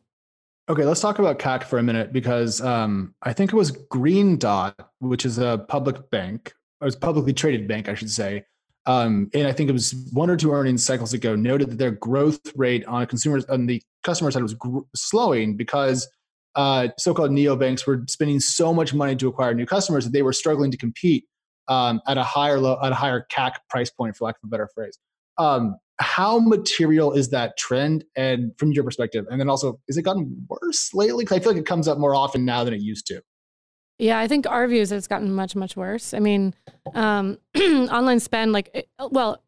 Okay, 0.69 0.85
let's 0.85 1.00
talk 1.00 1.19
about 1.19 1.40
CAC 1.40 1.64
for 1.64 1.78
a 1.78 1.83
minute 1.83 2.12
because 2.12 2.61
um, 2.61 3.14
I 3.23 3.33
think 3.33 3.52
it 3.52 3.57
was 3.57 3.73
Green 3.73 4.38
Dot, 4.38 4.76
which 5.00 5.26
is 5.26 5.38
a 5.38 5.64
public 5.69 6.09
bank, 6.11 6.54
or 6.81 6.87
it's 6.87 6.95
publicly 6.95 7.33
traded 7.33 7.66
bank, 7.66 7.88
I 7.88 7.95
should 7.95 8.11
say. 8.11 8.45
Um, 8.87 9.28
and 9.35 9.49
I 9.49 9.52
think 9.52 9.71
it 9.71 9.73
was 9.73 9.92
one 10.12 10.31
or 10.31 10.37
two 10.37 10.52
earnings 10.52 10.85
cycles 10.85 11.12
ago 11.12 11.35
noted 11.35 11.71
that 11.71 11.78
their 11.78 11.90
growth 11.90 12.40
rate 12.54 12.85
on 12.87 13.07
consumers 13.07 13.45
on 13.47 13.66
the 13.66 13.83
customer 14.04 14.31
side 14.31 14.42
was 14.42 14.54
gr- 14.54 14.81
slowing 14.95 15.57
because 15.57 16.09
uh, 16.54 16.88
so-called 16.99 17.33
neobanks 17.33 17.87
were 17.87 18.04
spending 18.09 18.38
so 18.38 18.73
much 18.73 18.95
money 18.95 19.16
to 19.16 19.28
acquire 19.28 19.54
new 19.54 19.66
customers 19.66 20.04
that 20.04 20.12
they 20.12 20.23
were 20.23 20.33
struggling 20.33 20.71
to 20.71 20.76
compete 20.76 21.25
um, 21.69 22.00
at 22.07 22.19
a 22.19 22.23
higher 22.23 22.61
low, 22.61 22.78
at 22.83 22.92
a 22.92 22.95
higher 22.95 23.26
CAC 23.33 23.54
price 23.69 23.90
point, 23.90 24.16
for 24.16 24.26
lack 24.26 24.37
of 24.37 24.47
a 24.47 24.50
better 24.50 24.69
phrase. 24.75 24.97
Um, 25.38 25.76
how 26.03 26.39
material 26.39 27.13
is 27.13 27.31
that 27.31 27.57
trend, 27.57 28.05
and 28.17 28.53
from 28.59 28.73
your 28.73 28.85
perspective, 28.85 29.25
and 29.31 29.41
then 29.41 29.49
also, 29.49 29.81
is 29.89 29.97
it 29.97 30.03
gotten 30.03 30.47
worse 30.49 30.93
lately? 30.93 31.25
Because 31.25 31.39
I 31.39 31.41
feel 31.41 31.53
like 31.53 31.61
it 31.61 31.67
comes 31.67 31.89
up 31.89 31.99
more 31.99 32.15
often 32.15 32.45
now 32.45 32.65
than 32.65 32.75
it 32.75 32.81
used 32.81 33.07
to. 33.07 33.23
Yeah, 33.99 34.19
I 34.19 34.27
think 34.27 34.47
our 34.47 34.67
view 34.67 34.81
is 34.81 34.91
it's 34.91 35.07
gotten 35.07 35.33
much, 35.33 35.55
much 35.55 35.77
worse. 35.77 36.13
I 36.13 36.19
mean, 36.19 36.55
um, 36.95 37.39
online 37.57 38.21
spend, 38.21 38.53
like, 38.53 38.71
it, 38.75 38.89
well, 38.99 39.43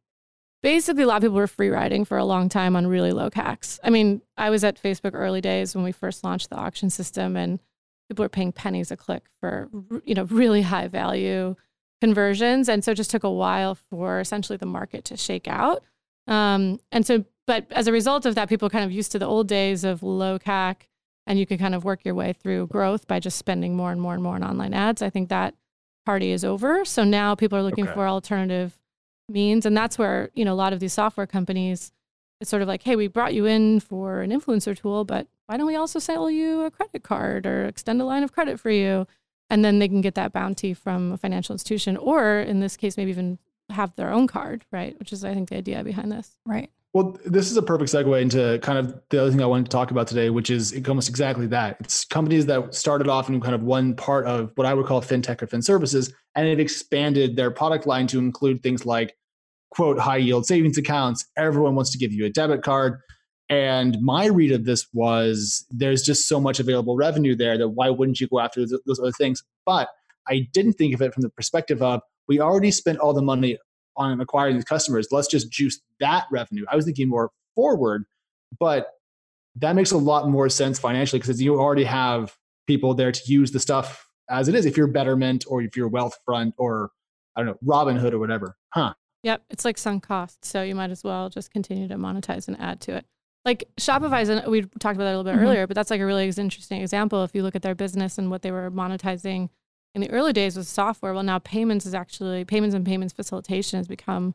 basically, 0.63 1.03
a 1.03 1.07
lot 1.07 1.17
of 1.17 1.23
people 1.23 1.37
were 1.37 1.47
free 1.47 1.71
riding 1.71 2.05
for 2.05 2.19
a 2.19 2.25
long 2.25 2.49
time 2.49 2.77
on 2.77 2.87
really 2.87 3.13
low 3.13 3.31
CACs. 3.31 3.81
I 3.83 3.91
mean, 3.91 4.23
I 4.37 4.51
was 4.51 4.63
at 4.63 4.81
Facebook 4.81 5.13
early 5.15 5.41
days 5.41 5.75
when 5.75 5.85
we 5.85 5.93
first 5.93 6.23
launched 6.23 6.51
the 6.51 6.57
auction 6.57 6.89
system, 6.89 7.37
and 7.37 7.59
people 8.09 8.23
were 8.23 8.29
paying 8.29 8.53
pennies 8.53 8.91
a 8.91 8.97
click 8.97 9.25
for, 9.41 9.69
you 10.05 10.15
know, 10.15 10.25
really 10.25 10.63
high 10.63 10.89
value 10.89 11.57
conversions. 12.01 12.69
And 12.69 12.85
so 12.85 12.93
it 12.93 12.97
just 12.97 13.11
took 13.11 13.25
a 13.25 13.31
while 13.31 13.75
for 13.75 14.21
essentially 14.21 14.57
the 14.59 14.67
market 14.67 15.05
to 15.07 15.17
shake 15.17 15.49
out. 15.49 15.83
Um, 16.27 16.81
and 16.91 17.07
so, 17.07 17.25
but 17.47 17.67
as 17.71 17.87
a 17.87 17.93
result 17.93 18.27
of 18.27 18.35
that, 18.37 18.49
people 18.49 18.71
kind 18.71 18.85
of 18.85 18.93
used 18.93 19.13
to 19.13 19.19
the 19.19 19.27
old 19.27 19.49
days 19.49 19.85
of 19.85 20.03
low 20.03 20.39
CAC 20.39 20.89
and 21.27 21.39
you 21.39 21.47
could 21.47 21.59
kind 21.59 21.75
of 21.75 21.85
work 21.85 22.05
your 22.05 22.15
way 22.15 22.33
through 22.33 22.67
growth 22.69 23.07
by 23.07 23.19
just 23.19 23.39
spending 23.39 23.77
more 23.77 23.93
and 23.93 24.01
more 24.01 24.15
and 24.15 24.23
more 24.23 24.35
on 24.35 24.45
online 24.45 24.75
ads. 24.75 25.03
I 25.03 25.11
think 25.11 25.29
that 25.29 25.55
party 26.05 26.33
is 26.33 26.45
over. 26.45 26.85
So 26.85 27.05
now 27.05 27.35
people 27.35 27.57
are 27.59 27.63
looking 27.63 27.85
okay. 27.85 27.95
for 27.95 28.07
alternative 28.07 28.79
means. 29.29 29.65
And 29.65 29.77
that's 29.77 29.99
where, 29.99 30.31
you 30.35 30.45
know, 30.45 30.53
a 30.53 30.55
lot 30.55 30.73
of 30.73 30.81
these 30.81 30.93
software 30.93 31.27
companies, 31.27 31.93
it's 32.41 32.51
sort 32.51 32.63
of 32.63 32.69
like, 32.69 32.83
hey, 32.83 32.97
we 32.97 33.07
brought 33.07 33.35
you 33.35 33.47
in 33.47 33.81
for 33.81 34.21
an 34.21 34.31
influencer 34.31 34.79
tool, 34.79 35.05
but 35.05 35.29
why 35.47 35.57
don't 35.57 35.67
we 35.67 35.77
also 35.77 35.99
sell 35.99 36.31
you 36.31 36.63
a 36.63 36.71
credit 36.71 37.03
card 37.03 37.47
or 37.47 37.65
extend 37.65 38.01
a 38.01 38.05
line 38.05 38.23
of 38.23 38.33
credit 38.33 38.61
for 38.61 38.71
you? 38.71 39.07
And 39.51 39.65
then 39.65 39.79
they 39.79 39.89
can 39.89 40.01
get 40.01 40.15
that 40.15 40.33
bounty 40.33 40.75
from 40.75 41.13
a 41.13 41.17
financial 41.17 41.55
institution, 41.55 41.97
or 41.97 42.41
in 42.41 42.61
this 42.61 42.77
case, 42.77 42.97
maybe 42.97 43.11
even 43.11 43.39
have 43.71 43.95
their 43.97 44.11
own 44.11 44.27
card, 44.27 44.65
right? 44.71 44.99
Which 44.99 45.13
is, 45.13 45.25
I 45.25 45.35
think, 45.35 45.49
the 45.49 45.57
idea 45.57 45.83
behind 45.85 46.13
this. 46.13 46.37
Right. 46.47 46.71
Well, 46.93 47.19
this 47.27 47.51
is 47.51 47.57
a 47.57 47.63
perfect 47.63 47.91
segue 47.91 48.23
into 48.23 48.61
kind 48.63 48.79
of 48.79 49.01
the 49.11 49.21
other 49.21 49.31
thing 49.33 49.43
I 49.43 49.47
wanted 49.47 49.65
to 49.65 49.71
talk 49.71 49.91
about 49.91 50.07
today, 50.07 50.31
which 50.31 50.49
is 50.49 50.81
almost 50.87 51.09
exactly 51.09 51.49
that. 51.49 51.77
It's 51.81 52.05
companies 52.05 52.47
that 52.47 52.73
started 52.73 53.09
off 53.09 53.29
in 53.29 53.41
kind 53.41 53.55
of 53.55 53.65
one 53.65 53.97
part 53.97 54.27
of 54.27 54.53
what 54.55 54.65
I 54.65 54.75
would 54.75 54.87
call 54.87 55.03
fintech 55.03 55.43
or 55.43 55.49
fin 55.49 55.61
services, 55.61 56.15
and 56.37 56.47
it 56.47 56.61
expanded 56.61 57.35
their 57.35 57.51
product 57.51 57.85
line 57.87 58.07
to 58.09 58.21
include 58.21 58.63
things 58.63 58.87
like 58.87 59.17
quote 59.71 59.99
high 59.99 60.19
yield 60.19 60.47
savings 60.47 60.79
accounts. 60.79 61.25
Everyone 61.37 61.75
wants 61.75 61.91
to 61.91 61.99
give 61.99 62.13
you 62.13 62.27
a 62.27 62.31
debit 62.31 62.63
card. 62.63 63.01
And 63.51 64.01
my 64.01 64.27
read 64.27 64.53
of 64.53 64.65
this 64.65 64.87
was 64.95 65.67
there's 65.71 66.03
just 66.03 66.29
so 66.29 66.41
much 66.41 66.61
available 66.61 66.97
revenue 66.97 67.35
there 67.35 67.59
that 67.59 67.71
why 67.71 67.91
wouldn't 67.91 68.21
you 68.21 68.29
go 68.29 68.39
after 68.39 68.65
those 68.65 69.01
other 69.01 69.13
things? 69.13 69.43
But 69.67 69.89
I 70.29 70.49
didn't 70.53 70.75
think 70.75 70.95
of 70.95 71.03
it 71.03 71.13
from 71.13 71.23
the 71.23 71.29
perspective 71.29 71.83
of 71.83 72.01
we 72.29 72.41
already 72.41 72.71
spent 72.71 72.99
all 72.99 73.13
the 73.13 73.23
money 73.23 73.59
on 73.97 74.21
acquiring 74.21 74.57
these 74.57 74.65
customers. 74.65 75.09
Let's 75.11 75.29
just 75.29 75.51
juice 75.51 75.81
that 76.01 76.25
revenue. 76.31 76.65
I 76.71 76.77
was 76.77 76.85
thinking 76.85 77.09
more 77.09 77.31
forward, 77.55 78.05
but 78.59 78.89
that 79.57 79.77
makes 79.77 79.93
a 79.93 79.97
lot 79.97 80.29
more 80.29 80.49
sense 80.49 80.79
financially 80.79 81.21
because 81.21 81.41
you 81.41 81.61
already 81.61 81.85
have 81.85 82.35
people 82.67 82.95
there 82.95 83.13
to 83.13 83.21
use 83.27 83.53
the 83.53 83.61
stuff 83.61 84.09
as 84.29 84.49
it 84.49 84.55
is. 84.55 84.67
If 84.67 84.77
you're 84.77 84.87
Betterment 84.87 85.45
or 85.49 85.63
if 85.63 85.77
you're 85.77 85.91
Wealthfront 85.91 86.55
or 86.59 86.91
I 87.37 87.43
don't 87.43 87.47
know 87.47 87.59
Robinhood 87.65 88.13
or 88.13 88.19
whatever, 88.19 88.57
huh? 88.71 88.95
Yep, 89.23 89.45
it's 89.51 89.65
like 89.65 89.79
sunk 89.79 90.07
cost, 90.07 90.45
so 90.45 90.63
you 90.63 90.75
might 90.75 90.91
as 90.91 91.03
well 91.03 91.31
just 91.31 91.51
continue 91.51 91.89
to 91.89 91.95
monetize 91.95 92.47
and 92.47 92.61
add 92.61 92.81
to 92.83 92.97
it. 92.97 93.07
Like 93.45 93.65
Shopify's, 93.79 94.29
and 94.29 94.47
we 94.51 94.63
talked 94.63 94.97
about 94.97 95.05
that 95.05 95.15
a 95.15 95.17
little 95.17 95.25
bit 95.25 95.35
mm-hmm. 95.35 95.45
earlier, 95.45 95.67
but 95.67 95.75
that's 95.75 95.91
like 95.91 96.01
a 96.01 96.07
really 96.07 96.25
interesting 96.27 96.83
example. 96.83 97.25
If 97.25 97.35
you 97.35 97.43
look 97.43 97.57
at 97.57 97.63
their 97.63 97.75
business 97.75 98.19
and 98.19 98.31
what 98.31 98.43
they 98.43 98.51
were 98.51 98.71
monetizing 98.71 99.49
in 99.95 100.01
the 100.01 100.11
early 100.11 100.33
days 100.33 100.57
with 100.57 100.67
software. 100.67 101.15
Well, 101.15 101.23
now 101.23 101.39
payments 101.39 101.87
is 101.87 101.95
actually 101.95 102.45
payments 102.45 102.75
and 102.75 102.85
payments 102.85 103.15
facilitation 103.15 103.79
has 103.79 103.87
become 103.87 104.35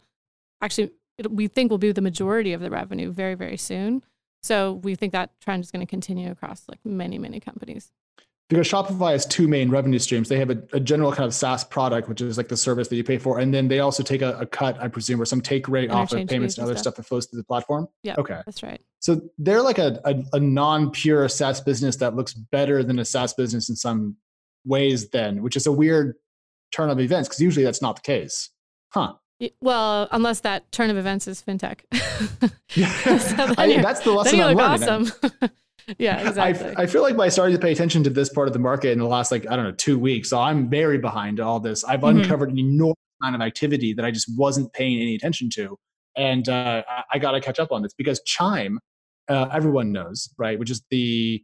actually 0.61 0.91
it, 1.17 1.31
we 1.31 1.47
think 1.47 1.69
will 1.69 1.77
be 1.77 1.91
the 1.91 2.01
majority 2.01 2.53
of 2.53 2.61
the 2.61 2.69
revenue 2.69 3.11
very 3.11 3.35
very 3.35 3.57
soon. 3.57 4.03
So 4.41 4.73
we 4.73 4.95
think 4.95 5.11
that 5.11 5.31
trend 5.41 5.63
is 5.63 5.71
going 5.71 5.85
to 5.85 5.89
continue 5.89 6.31
across 6.31 6.63
like 6.69 6.79
many 6.85 7.17
many 7.19 7.39
companies. 7.39 7.91
Because 8.49 8.67
Shopify 8.67 9.11
has 9.11 9.27
two 9.27 9.47
main 9.47 9.69
revenue 9.69 9.99
streams. 9.99 10.27
They 10.27 10.39
have 10.39 10.49
a, 10.49 10.59
a 10.73 10.79
general 10.79 11.11
kind 11.11 11.27
of 11.27 11.35
SaaS 11.35 11.63
product, 11.63 12.09
which 12.09 12.19
is 12.19 12.35
like 12.35 12.47
the 12.47 12.57
service 12.57 12.87
that 12.87 12.95
you 12.95 13.03
pay 13.03 13.19
for, 13.19 13.37
and 13.37 13.53
then 13.53 13.67
they 13.67 13.79
also 13.79 14.01
take 14.01 14.23
a, 14.23 14.39
a 14.39 14.45
cut, 14.47 14.81
I 14.81 14.87
presume, 14.87 15.21
or 15.21 15.25
some 15.25 15.39
take 15.39 15.67
rate 15.67 15.91
off 15.91 16.11
of 16.13 16.27
payments 16.27 16.57
and 16.57 16.63
other 16.63 16.73
stuff. 16.73 16.81
stuff 16.81 16.95
that 16.95 17.03
flows 17.03 17.27
through 17.27 17.41
the 17.41 17.43
platform. 17.43 17.87
Yeah. 18.01 18.15
Okay. 18.17 18.41
That's 18.47 18.63
right. 18.63 18.81
So 19.01 19.21
they're 19.37 19.61
like 19.61 19.77
a, 19.77 20.01
a, 20.03 20.23
a 20.33 20.39
non-pure 20.39 21.29
SaaS 21.29 21.61
business 21.61 21.97
that 21.97 22.15
looks 22.15 22.33
better 22.33 22.83
than 22.83 22.97
a 22.97 23.05
SaaS 23.05 23.35
business 23.35 23.69
in 23.69 23.75
some 23.75 24.15
ways 24.69 25.09
then, 25.09 25.41
which 25.41 25.55
is 25.55 25.65
a 25.65 25.71
weird 25.71 26.15
turn 26.71 26.89
of 26.89 26.99
events 26.99 27.27
because 27.27 27.41
usually 27.41 27.65
that's 27.65 27.81
not 27.81 27.97
the 27.97 28.01
case. 28.01 28.49
Huh. 28.89 29.13
Well, 29.61 30.07
unless 30.11 30.41
that 30.41 30.71
turn 30.71 30.89
of 30.89 30.97
events 30.97 31.27
is 31.27 31.41
fintech. 31.41 31.81
so 32.69 33.53
I, 33.57 33.81
that's 33.81 34.01
the 34.01 34.11
lesson 34.11 34.41
I'm 34.41 34.55
learning. 34.55 34.89
Awesome. 34.89 35.11
yeah, 35.97 36.19
exactly. 36.27 36.75
I, 36.75 36.83
I, 36.83 36.85
feel 36.85 37.01
like 37.01 37.15
by 37.15 37.29
starting 37.29 37.55
to 37.55 37.61
pay 37.61 37.71
attention 37.71 38.03
to 38.03 38.09
this 38.09 38.29
part 38.29 38.47
of 38.47 38.53
the 38.53 38.59
market 38.59 38.91
in 38.91 38.99
the 38.99 39.07
last, 39.07 39.31
like, 39.31 39.49
I 39.49 39.55
don't 39.55 39.65
know, 39.65 39.71
two 39.71 39.97
weeks, 39.97 40.29
so 40.29 40.39
I'm 40.39 40.69
very 40.69 40.97
behind 40.97 41.39
all 41.39 41.59
this. 41.59 41.83
I've 41.85 42.01
mm-hmm. 42.01 42.19
uncovered 42.19 42.51
an 42.51 42.59
enormous 42.59 42.97
amount 43.21 43.35
of 43.35 43.41
activity 43.41 43.93
that 43.93 44.03
I 44.03 44.11
just 44.11 44.29
wasn't 44.37 44.73
paying 44.73 44.99
any 44.99 45.15
attention 45.15 45.49
to. 45.51 45.77
And 46.17 46.49
uh, 46.49 46.83
I, 46.87 47.03
I 47.13 47.19
got 47.19 47.31
to 47.31 47.41
catch 47.41 47.59
up 47.59 47.71
on 47.71 47.81
this 47.81 47.93
because 47.93 48.21
Chime, 48.25 48.79
uh, 49.29 49.47
everyone 49.53 49.93
knows, 49.93 50.29
right? 50.37 50.59
Which 50.59 50.69
is 50.69 50.83
the 50.89 51.41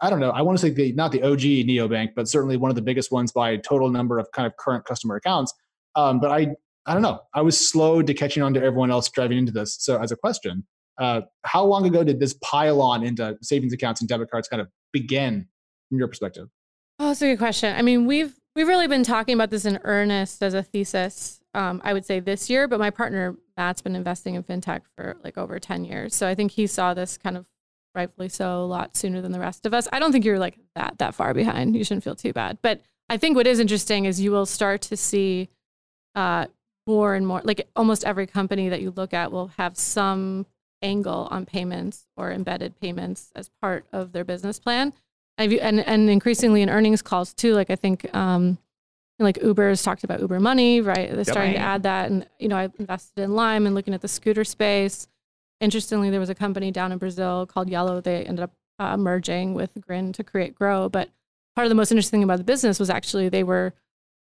I 0.00 0.10
don't 0.10 0.20
know. 0.20 0.30
I 0.30 0.42
want 0.42 0.58
to 0.58 0.62
say 0.62 0.70
the 0.70 0.92
not 0.92 1.12
the 1.12 1.22
OG 1.22 1.40
neobank, 1.40 2.10
but 2.14 2.28
certainly 2.28 2.56
one 2.56 2.70
of 2.70 2.76
the 2.76 2.82
biggest 2.82 3.10
ones 3.10 3.32
by 3.32 3.56
total 3.56 3.90
number 3.90 4.18
of 4.18 4.30
kind 4.32 4.46
of 4.46 4.56
current 4.56 4.84
customer 4.84 5.16
accounts. 5.16 5.52
Um, 5.96 6.20
but 6.20 6.30
I 6.30 6.54
I 6.86 6.94
don't 6.94 7.02
know. 7.02 7.20
I 7.34 7.42
was 7.42 7.68
slow 7.68 8.02
to 8.02 8.14
catching 8.14 8.42
on 8.42 8.54
to 8.54 8.62
everyone 8.62 8.90
else 8.90 9.08
driving 9.10 9.38
into 9.38 9.52
this. 9.52 9.76
So 9.80 10.00
as 10.00 10.12
a 10.12 10.16
question, 10.16 10.64
uh, 10.98 11.22
how 11.44 11.64
long 11.64 11.86
ago 11.86 12.02
did 12.02 12.18
this 12.20 12.34
pile 12.42 12.80
on 12.80 13.04
into 13.04 13.36
savings 13.42 13.72
accounts 13.72 14.00
and 14.00 14.08
debit 14.08 14.30
cards 14.30 14.48
kind 14.48 14.60
of 14.60 14.68
begin 14.92 15.46
from 15.88 15.98
your 15.98 16.08
perspective? 16.08 16.48
Oh, 16.98 17.08
that's 17.08 17.22
a 17.22 17.26
good 17.26 17.38
question. 17.38 17.74
I 17.76 17.82
mean, 17.82 18.06
we've 18.06 18.34
we've 18.54 18.68
really 18.68 18.88
been 18.88 19.04
talking 19.04 19.34
about 19.34 19.50
this 19.50 19.64
in 19.64 19.78
earnest 19.84 20.42
as 20.42 20.54
a 20.54 20.62
thesis. 20.62 21.40
Um, 21.54 21.80
I 21.84 21.92
would 21.92 22.04
say 22.04 22.20
this 22.20 22.48
year, 22.48 22.68
but 22.68 22.78
my 22.78 22.90
partner 22.90 23.36
Matt's 23.56 23.82
been 23.82 23.96
investing 23.96 24.34
in 24.34 24.42
fintech 24.42 24.82
for 24.96 25.16
like 25.22 25.38
over 25.38 25.58
ten 25.58 25.84
years. 25.84 26.14
So 26.14 26.28
I 26.28 26.34
think 26.34 26.52
he 26.52 26.66
saw 26.66 26.94
this 26.94 27.18
kind 27.18 27.36
of 27.36 27.46
rightfully 27.98 28.28
so, 28.28 28.62
a 28.62 28.64
lot 28.64 28.96
sooner 28.96 29.20
than 29.20 29.32
the 29.32 29.40
rest 29.40 29.66
of 29.66 29.74
us. 29.74 29.88
I 29.92 29.98
don't 29.98 30.12
think 30.12 30.24
you're 30.24 30.38
like 30.38 30.58
that 30.76 30.98
that 30.98 31.14
far 31.14 31.34
behind. 31.34 31.76
You 31.76 31.84
shouldn't 31.84 32.04
feel 32.04 32.14
too 32.14 32.32
bad. 32.32 32.58
But 32.62 32.80
I 33.08 33.16
think 33.16 33.36
what 33.36 33.46
is 33.46 33.58
interesting 33.58 34.04
is 34.04 34.20
you 34.20 34.30
will 34.30 34.46
start 34.46 34.80
to 34.82 34.96
see 34.96 35.48
uh, 36.14 36.46
more 36.86 37.14
and 37.14 37.26
more. 37.26 37.42
Like 37.44 37.68
almost 37.74 38.04
every 38.04 38.26
company 38.26 38.68
that 38.68 38.80
you 38.80 38.92
look 38.92 39.12
at 39.12 39.32
will 39.32 39.48
have 39.58 39.76
some 39.76 40.46
angle 40.80 41.26
on 41.30 41.44
payments 41.44 42.06
or 42.16 42.30
embedded 42.30 42.80
payments 42.80 43.32
as 43.34 43.50
part 43.60 43.84
of 43.92 44.12
their 44.12 44.24
business 44.24 44.58
plan. 44.60 44.92
And 45.36 45.52
and 45.52 46.08
increasingly 46.08 46.62
in 46.62 46.70
earnings 46.70 47.02
calls 47.02 47.34
too. 47.34 47.54
Like 47.54 47.70
I 47.70 47.76
think. 47.76 48.14
Um, 48.14 48.58
like 49.20 49.42
Uber's 49.42 49.82
talked 49.82 50.04
about 50.04 50.20
Uber 50.20 50.38
Money, 50.38 50.80
right? 50.80 51.12
They're 51.12 51.24
starting 51.24 51.54
to 51.54 51.58
add 51.58 51.82
that, 51.82 52.08
and 52.08 52.24
you 52.38 52.46
know, 52.46 52.56
I 52.56 52.68
invested 52.78 53.20
in 53.20 53.34
Lime 53.34 53.66
and 53.66 53.74
looking 53.74 53.92
at 53.92 54.00
the 54.00 54.06
scooter 54.06 54.44
space. 54.44 55.08
Interestingly, 55.60 56.10
there 56.10 56.20
was 56.20 56.30
a 56.30 56.34
company 56.34 56.70
down 56.70 56.92
in 56.92 56.98
Brazil 56.98 57.46
called 57.46 57.68
Yellow. 57.68 58.00
They 58.00 58.24
ended 58.24 58.44
up 58.44 58.52
uh, 58.78 58.96
merging 58.96 59.54
with 59.54 59.70
Grin 59.80 60.12
to 60.12 60.24
create 60.24 60.54
Grow. 60.54 60.88
But 60.88 61.10
part 61.54 61.66
of 61.66 61.68
the 61.70 61.74
most 61.74 61.90
interesting 61.90 62.18
thing 62.18 62.24
about 62.24 62.38
the 62.38 62.44
business 62.44 62.78
was 62.78 62.90
actually 62.90 63.28
they 63.28 63.42
were 63.42 63.74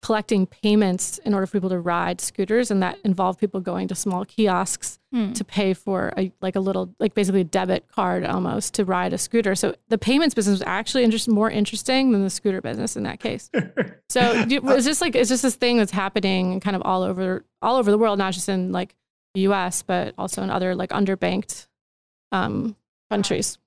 collecting 0.01 0.45
payments 0.45 1.17
in 1.19 1.34
order 1.34 1.45
for 1.45 1.51
people 1.51 1.69
to 1.69 1.79
ride 1.79 2.21
scooters 2.21 2.71
and 2.71 2.82
that 2.82 2.97
involved 3.03 3.38
people 3.38 3.60
going 3.60 3.86
to 3.86 3.93
small 3.93 4.23
kiosks 4.23 4.97
hmm. 5.12 5.34
to 5.34 5.43
pay 5.43 5.73
for 5.73 6.13
a 6.17 6.32
like 6.41 6.55
a 6.55 6.60
little 6.60 6.95
like 6.99 7.13
basically 7.13 7.41
a 7.41 7.45
debit 7.45 7.86
card 7.89 8.23
almost 8.23 8.73
to 8.73 8.86
ride 8.86 9.12
a 9.12 9.17
scooter 9.17 9.55
so 9.55 9.75
the 9.89 9.97
payments 9.97 10.34
business 10.34 10.60
was 10.60 10.63
actually 10.65 11.03
interest, 11.03 11.27
more 11.27 11.51
interesting 11.51 12.12
than 12.13 12.23
the 12.23 12.29
scooter 12.29 12.62
business 12.62 12.95
in 12.95 13.03
that 13.03 13.19
case 13.19 13.49
so 14.10 14.45
it's 14.47 14.86
just 14.86 15.01
like 15.01 15.15
it's 15.15 15.29
just 15.29 15.43
this 15.43 15.55
thing 15.55 15.77
that's 15.77 15.91
happening 15.91 16.62
kind 16.62 16.77
of 16.77 16.82
all 16.84 17.03
over 17.03 17.43
all 17.62 17.75
over 17.75 17.91
the 17.91 17.97
world 17.97 18.17
not 18.17 18.32
just 18.32 18.47
in 18.47 18.71
like 18.71 18.95
the 19.33 19.41
US, 19.41 19.81
but 19.81 20.13
also 20.17 20.43
in 20.43 20.49
other 20.49 20.75
like 20.75 20.89
underbanked 20.89 21.67
um, 22.31 22.75
countries. 23.09 23.57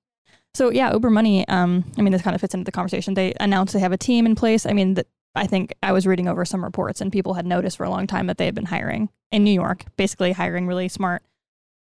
So 0.55 0.71
yeah, 0.71 0.93
Uber 0.93 1.11
Money. 1.11 1.47
Um, 1.49 1.85
I 1.97 2.03
mean, 2.03 2.13
this 2.13 2.23
kind 2.23 2.35
of 2.35 2.41
fits 2.41 2.55
into 2.55 2.65
the 2.65 2.73
conversation. 2.73 3.15
They 3.15 3.33
announced 3.41 3.73
they 3.73 3.81
have 3.81 3.93
a 3.93 3.99
team 3.99 4.27
in 4.27 4.35
place. 4.35 4.67
I 4.67 4.73
mean, 4.73 4.95
the, 4.95 5.07
I 5.35 5.47
think 5.47 5.75
I 5.83 5.93
was 5.93 6.07
reading 6.07 6.29
over 6.29 6.45
some 6.45 6.63
reports, 6.63 7.01
and 7.01 7.11
people 7.11 7.35
had 7.35 7.47
noticed 7.47 7.79
for 7.79 7.85
a 7.85 7.91
long 7.91 8.07
time 8.07 8.27
that 8.27 8.37
they 8.37 8.45
had 8.45 8.55
been 8.55 8.67
hiring 8.67 9.09
in 9.31 9.45
New 9.45 9.53
York, 9.53 9.85
basically 9.97 10.33
hiring 10.33 10.67
really 10.67 10.89
smart 10.89 11.23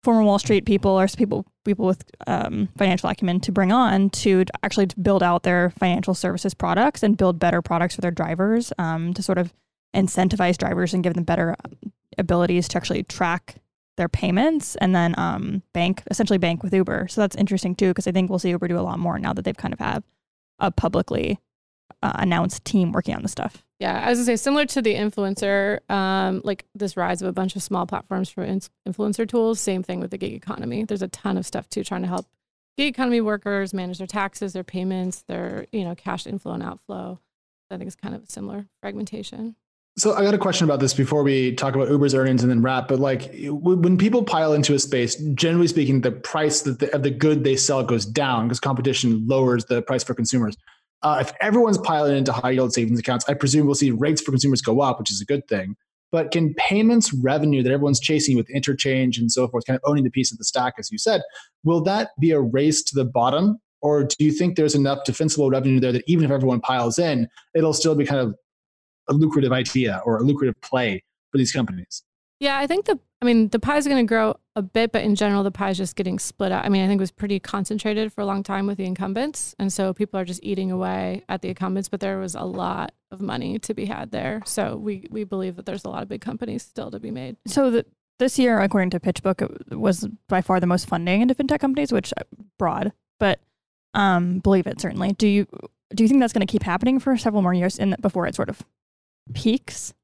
former 0.05 0.23
Wall 0.23 0.39
Street 0.39 0.65
people 0.65 0.93
or 0.93 1.09
people 1.09 1.47
people 1.65 1.87
with 1.87 2.05
um, 2.27 2.69
financial 2.77 3.09
acumen 3.09 3.41
to 3.41 3.53
bring 3.53 3.73
on 3.73 4.11
to 4.11 4.45
actually 4.63 4.87
build 5.01 5.23
out 5.23 5.43
their 5.43 5.71
financial 5.71 6.15
services 6.15 6.55
products 6.55 7.03
and 7.03 7.17
build 7.17 7.39
better 7.39 7.61
products 7.61 7.95
for 7.95 8.01
their 8.01 8.11
drivers 8.11 8.73
um, 8.79 9.13
to 9.15 9.23
sort 9.23 9.39
of 9.39 9.53
incentivize 9.95 10.57
drivers 10.57 10.95
and 10.95 11.03
give 11.03 11.15
them 11.15 11.25
better 11.25 11.57
um, 11.65 11.93
abilities 12.17 12.69
to 12.69 12.77
actually 12.77 13.03
track 13.03 13.57
their 13.99 14.09
payments 14.09 14.77
and 14.77 14.95
then 14.95 15.15
um, 15.19 15.63
bank 15.75 16.03
essentially 16.11 16.39
bank 16.39 16.63
with 16.63 16.73
Uber. 16.73 17.09
So 17.09 17.21
that's 17.21 17.37
interesting 17.37 17.75
too 17.75 17.89
because 17.89 18.07
I 18.07 18.13
think 18.13 18.31
we'll 18.31 18.39
see 18.39 18.51
Uber 18.51 18.69
do 18.69 18.79
a 18.79 18.81
lot 18.81 18.99
more 18.99 19.19
now 19.19 19.35
that 19.35 19.45
they've 19.45 19.57
kind 19.57 19.75
of 19.75 19.81
have 19.81 20.03
a 20.59 20.71
publicly 20.71 21.39
uh, 22.03 22.13
announced 22.15 22.65
team 22.65 22.93
working 22.93 23.15
on 23.15 23.23
the 23.23 23.29
stuff. 23.29 23.63
Yeah, 23.81 24.03
I 24.05 24.09
was 24.11 24.19
gonna 24.19 24.27
say 24.27 24.37
similar 24.37 24.67
to 24.67 24.83
the 24.83 24.95
influencer, 24.95 25.89
um, 25.91 26.41
like 26.45 26.65
this 26.75 26.97
rise 26.97 27.23
of 27.23 27.29
a 27.29 27.33
bunch 27.33 27.55
of 27.55 27.63
small 27.63 27.87
platforms 27.87 28.29
for 28.29 28.43
in- 28.43 28.63
influencer 28.89 29.29
tools. 29.29 29.61
Same 29.61 29.83
thing 29.83 30.01
with 30.01 30.11
the 30.11 30.19
gig 30.19 30.33
economy. 30.33 30.85
There's 30.85 31.03
a 31.03 31.09
ton 31.09 31.37
of 31.37 31.47
stuff 31.47 31.69
too, 31.69 31.85
trying 31.85 32.03
to 32.03 32.09
help 32.09 32.27
gig 32.77 32.89
economy 32.89 33.21
workers 33.21 33.75
manage 33.75 33.99
their 33.99 34.07
taxes, 34.07 34.53
their 34.53 34.65
payments, 34.65 35.23
their 35.23 35.67
you 35.73 35.85
know 35.85 35.95
cash 35.95 36.27
inflow 36.27 36.53
and 36.53 36.63
outflow. 36.63 37.21
I 37.71 37.77
think 37.77 37.87
it's 37.87 37.97
kind 37.97 38.15
of 38.15 38.23
a 38.23 38.27
similar 38.27 38.67
fragmentation. 38.81 39.57
So 39.99 40.15
I 40.15 40.23
got 40.23 40.33
a 40.33 40.39
question 40.39 40.65
about 40.65 40.79
this 40.79 40.95
before 40.95 41.25
we 41.25 41.57
talk 41.57 41.75
about 41.75 41.89
Uber's 41.89 42.15
earnings 42.15 42.45
and 42.45 42.51
then 42.51 42.63
wrap. 42.63 42.87
But 42.87 43.01
like 43.01 43.35
when 43.49 43.99
people 43.99 44.23
pile 44.23 44.53
into 44.53 44.73
a 44.75 44.79
space, 44.79 45.17
generally 45.35 45.67
speaking, 45.67 46.03
the 46.03 46.13
price 46.13 46.63
the, 46.63 46.89
of 46.95 47.03
the 47.03 47.11
good 47.11 47.43
they 47.43 47.57
sell 47.57 47.83
goes 47.83 48.07
down 48.07 48.47
because 48.47 48.61
competition 48.61 49.27
lowers 49.27 49.65
the 49.65 49.83
price 49.83 50.05
for 50.05 50.15
consumers. 50.15 50.57
Uh, 51.03 51.19
if 51.21 51.33
everyone's 51.41 51.79
piling 51.79 52.17
into 52.17 52.33
high 52.33 52.51
yield 52.51 52.73
savings 52.73 53.01
accounts, 53.01 53.29
I 53.29 53.35
presume 53.35 53.67
we'll 53.67 53.75
see 53.75 53.91
rates 53.91 54.23
for 54.23 54.31
consumers 54.31 54.63
go 54.63 54.81
up, 54.81 55.01
which 55.01 55.11
is 55.11 55.21
a 55.21 55.25
good 55.25 55.47
thing. 55.49 55.75
But 56.13 56.31
can 56.31 56.55
payments 56.55 57.13
revenue 57.13 57.65
that 57.65 57.73
everyone's 57.73 58.01
chasing 58.01 58.37
with 58.37 58.49
interchange 58.51 59.19
and 59.19 59.33
so 59.33 59.49
forth, 59.49 59.67
kind 59.67 59.77
of 59.77 59.83
owning 59.85 60.05
the 60.05 60.11
piece 60.11 60.31
of 60.31 60.39
the 60.39 60.45
stack, 60.45 60.75
as 60.79 60.93
you 60.93 60.99
said, 60.99 61.23
will 61.65 61.83
that 61.83 62.11
be 62.21 62.31
a 62.31 62.41
race 62.41 62.83
to 62.85 62.95
the 62.95 63.05
bottom? 63.05 63.59
Or 63.83 64.05
do 64.05 64.15
you 64.21 64.31
think 64.31 64.57
there's 64.57 64.77
enough 64.77 65.05
defensible 65.05 65.51
revenue 65.51 65.81
there 65.81 65.93
that 65.93 66.05
even 66.07 66.25
if 66.25 66.31
everyone 66.31 66.61
piles 66.61 67.01
in, 67.01 67.29
it'll 67.55 67.75
still 67.75 67.97
be 67.97 68.07
kind 68.07 68.21
of 68.21 68.37
a 69.09 69.13
lucrative 69.13 69.53
idea 69.53 70.01
or 70.05 70.19
a 70.19 70.23
lucrative 70.23 70.61
play 70.61 71.03
for 71.31 71.39
these 71.39 71.53
companies? 71.53 72.03
Yeah, 72.41 72.59
I 72.59 72.67
think 72.67 72.85
the 72.85 72.99
I 73.21 73.25
mean 73.25 73.49
the 73.49 73.59
pie 73.59 73.79
is 73.79 73.87
going 73.87 74.05
to 74.05 74.09
grow 74.09 74.39
a 74.55 74.63
bit, 74.63 74.93
but 74.93 75.03
in 75.03 75.17
general 75.17 75.43
the 75.43 75.51
pie 75.51 75.71
is 75.71 75.77
just 75.77 75.97
getting 75.97 76.19
split 76.19 76.53
up. 76.53 76.65
I 76.65 76.69
mean, 76.69 76.85
I 76.85 76.87
think 76.87 77.01
it 77.01 77.03
was 77.03 77.11
pretty 77.11 77.41
concentrated 77.41 78.13
for 78.13 78.21
a 78.21 78.27
long 78.27 78.43
time 78.43 78.67
with 78.67 78.79
the 78.79 78.85
incumbents, 78.85 79.57
and 79.59 79.73
so 79.73 79.93
people 79.93 80.21
are 80.21 80.25
just 80.25 80.41
eating 80.43 80.71
away 80.71 81.25
at 81.29 81.43
the 81.43 81.49
incumbents. 81.49 81.89
But 81.89 82.01
there 82.01 82.19
was 82.19 82.35
a 82.35 82.45
lot 82.45 82.93
of 83.11 83.21
money 83.21 83.59
to 83.59 83.75
be 83.75 83.87
had 83.87 84.13
there, 84.13 84.43
so 84.47 84.77
we 84.77 85.09
we 85.11 85.25
believe 85.25 85.57
that 85.57 85.67
there's 85.67 85.85
a 85.85 85.89
lot 85.89 86.03
of 86.03 86.09
big 86.09 86.21
companies 86.21 86.63
still 86.63 86.91
to 86.93 87.01
be 87.01 87.11
made. 87.11 87.37
So 87.47 87.71
the, 87.71 87.87
this 88.21 88.39
year, 88.39 88.61
according 88.61 88.91
to 88.91 89.01
PitchBook, 89.01 89.43
it 89.71 89.79
was 89.79 90.07
by 90.29 90.41
far 90.41 90.61
the 90.61 90.67
most 90.67 90.89
funding 90.89 91.23
into 91.23 91.35
fintech 91.35 91.61
companies, 91.61 91.93
which 91.93 92.13
uh, 92.17 92.23
broad, 92.57 92.93
but 93.19 93.41
um, 93.95 94.39
believe 94.39 94.69
it 94.69 94.81
certainly. 94.81 95.13
Do 95.13 95.27
you 95.27 95.47
do 95.93 96.05
you 96.05 96.09
think 96.09 96.21
that's 96.21 96.33
going 96.33 96.47
to 96.47 96.51
keep 96.51 96.63
happening 96.63 97.01
for 97.01 97.17
several 97.17 97.43
more 97.43 97.55
years 97.55 97.79
in 97.79 97.91
the, 97.91 97.99
before 97.99 98.27
it 98.27 98.35
sort 98.35 98.49
of 98.49 98.63
peaks? 99.35 99.95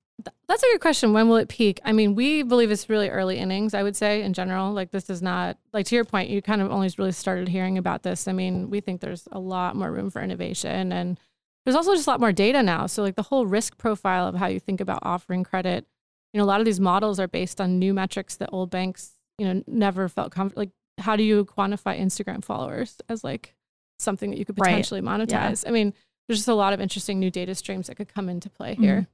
That's 0.49 0.63
a 0.63 0.67
good 0.67 0.81
question. 0.81 1.13
When 1.13 1.29
will 1.29 1.37
it 1.37 1.49
peak? 1.49 1.81
I 1.85 1.93
mean, 1.93 2.15
we 2.15 2.43
believe 2.43 2.71
it's 2.71 2.89
really 2.89 3.11
early 3.11 3.39
innings, 3.39 3.75
I 3.75 3.83
would 3.83 3.97
say, 3.97 4.23
in 4.23 4.33
general. 4.33 4.73
Like, 4.73 4.91
this 4.91 5.11
is 5.11 5.21
not, 5.21 5.59
like, 5.73 5.87
to 5.87 5.95
your 5.95 6.05
point, 6.05 6.31
you 6.31 6.41
kind 6.41 6.63
of 6.63 6.71
only 6.71 6.91
really 6.97 7.13
started 7.13 7.49
hearing 7.49 7.79
about 7.79 8.03
this. 8.05 8.29
I 8.29 8.33
mean, 8.33 8.71
we 8.71 8.81
think 8.81 9.01
there's 9.01 9.27
a 9.33 9.39
lot 9.39 9.77
more 9.77 9.91
room 9.91 10.11
for 10.11 10.23
innovation. 10.23 10.93
And 10.93 11.19
there's 11.65 11.75
also 11.75 11.95
just 11.95 12.07
a 12.07 12.11
lot 12.11 12.21
more 12.21 12.33
data 12.33 12.63
now. 12.63 12.87
So, 12.87 13.03
like, 13.03 13.17
the 13.17 13.23
whole 13.23 13.47
risk 13.47 13.77
profile 13.77 14.29
of 14.29 14.37
how 14.37 14.47
you 14.47 14.61
think 14.61 14.81
about 14.81 15.01
offering 15.03 15.45
credit, 15.45 15.87
you 16.33 16.39
know, 16.39 16.45
a 16.45 16.47
lot 16.47 16.61
of 16.61 16.67
these 16.67 16.81
models 16.81 17.19
are 17.19 17.29
based 17.29 17.61
on 17.61 17.79
new 17.79 17.93
metrics 17.93 18.37
that 18.37 18.51
old 18.53 18.71
banks, 18.71 19.13
you 19.39 19.47
know, 19.47 19.63
never 19.67 20.09
felt 20.09 20.33
comfortable. 20.33 20.63
Like, 20.63 20.71
how 20.99 21.17
do 21.17 21.25
you 21.25 21.45
quantify 21.45 21.99
Instagram 22.01 22.45
followers 22.45 22.99
as 23.09 23.25
like 23.25 23.57
something 23.99 24.31
that 24.31 24.39
you 24.39 24.45
could 24.45 24.57
potentially 24.57 25.01
right. 25.01 25.21
monetize? 25.21 25.65
Yeah. 25.65 25.71
I 25.71 25.73
mean, 25.73 25.93
there's 26.29 26.39
just 26.39 26.49
a 26.49 26.55
lot 26.55 26.73
of 26.73 26.81
interesting 26.81 27.19
new 27.19 27.31
data 27.31 27.55
streams 27.55 27.89
that 27.89 27.97
could 27.97 28.13
come 28.13 28.29
into 28.29 28.49
play 28.49 28.75
here. 28.77 28.95
Mm-hmm. 28.95 29.11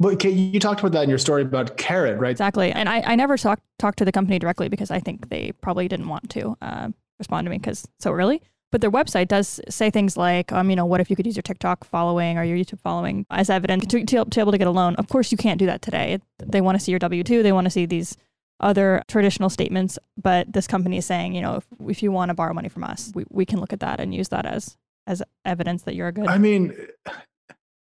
But 0.00 0.18
Kate, 0.18 0.34
you 0.34 0.58
talked 0.58 0.80
about 0.80 0.92
that 0.92 1.04
in 1.04 1.08
your 1.08 1.18
story 1.18 1.42
about 1.42 1.76
Karat, 1.76 2.18
right? 2.18 2.30
Exactly. 2.30 2.72
And 2.72 2.88
I, 2.88 3.00
I 3.02 3.14
never 3.14 3.36
talked 3.36 3.62
talked 3.78 3.98
to 3.98 4.04
the 4.04 4.12
company 4.12 4.38
directly 4.38 4.68
because 4.68 4.90
I 4.90 4.98
think 4.98 5.28
they 5.28 5.52
probably 5.60 5.88
didn't 5.88 6.08
want 6.08 6.28
to 6.30 6.56
uh, 6.60 6.88
respond 7.18 7.46
to 7.46 7.50
me 7.50 7.58
because 7.58 7.86
so 8.00 8.12
early. 8.12 8.42
But 8.72 8.80
their 8.80 8.90
website 8.90 9.28
does 9.28 9.60
say 9.68 9.90
things 9.90 10.16
like, 10.16 10.50
um, 10.50 10.70
you 10.70 10.76
know, 10.76 10.86
what 10.86 11.00
if 11.00 11.10
you 11.10 11.14
could 11.14 11.26
use 11.26 11.36
your 11.36 11.42
TikTok 11.42 11.84
following 11.84 12.38
or 12.38 12.42
your 12.42 12.56
YouTube 12.56 12.80
following 12.80 13.26
as 13.30 13.50
evidence 13.50 13.84
to, 13.86 14.04
to, 14.04 14.24
to 14.24 14.40
able 14.40 14.50
to 14.50 14.58
get 14.58 14.66
a 14.66 14.70
loan? 14.70 14.96
Of 14.96 15.08
course, 15.08 15.30
you 15.30 15.36
can't 15.36 15.58
do 15.58 15.66
that 15.66 15.82
today. 15.82 16.18
They 16.38 16.62
want 16.62 16.78
to 16.78 16.84
see 16.84 16.90
your 16.90 16.98
W 16.98 17.22
2, 17.22 17.42
they 17.42 17.52
want 17.52 17.66
to 17.66 17.70
see 17.70 17.84
these 17.84 18.16
other 18.60 19.02
traditional 19.08 19.50
statements. 19.50 19.98
But 20.20 20.50
this 20.52 20.66
company 20.66 20.96
is 20.96 21.04
saying, 21.04 21.34
you 21.34 21.42
know, 21.42 21.56
if, 21.56 21.66
if 21.86 22.02
you 22.02 22.10
want 22.10 22.30
to 22.30 22.34
borrow 22.34 22.54
money 22.54 22.70
from 22.70 22.84
us, 22.84 23.12
we, 23.14 23.24
we 23.28 23.44
can 23.44 23.60
look 23.60 23.74
at 23.74 23.80
that 23.80 24.00
and 24.00 24.14
use 24.14 24.30
that 24.30 24.46
as 24.46 24.76
as 25.06 25.22
evidence 25.44 25.82
that 25.82 25.94
you're 25.94 26.08
a 26.08 26.12
good. 26.12 26.28
I 26.28 26.38
mean, 26.38 26.74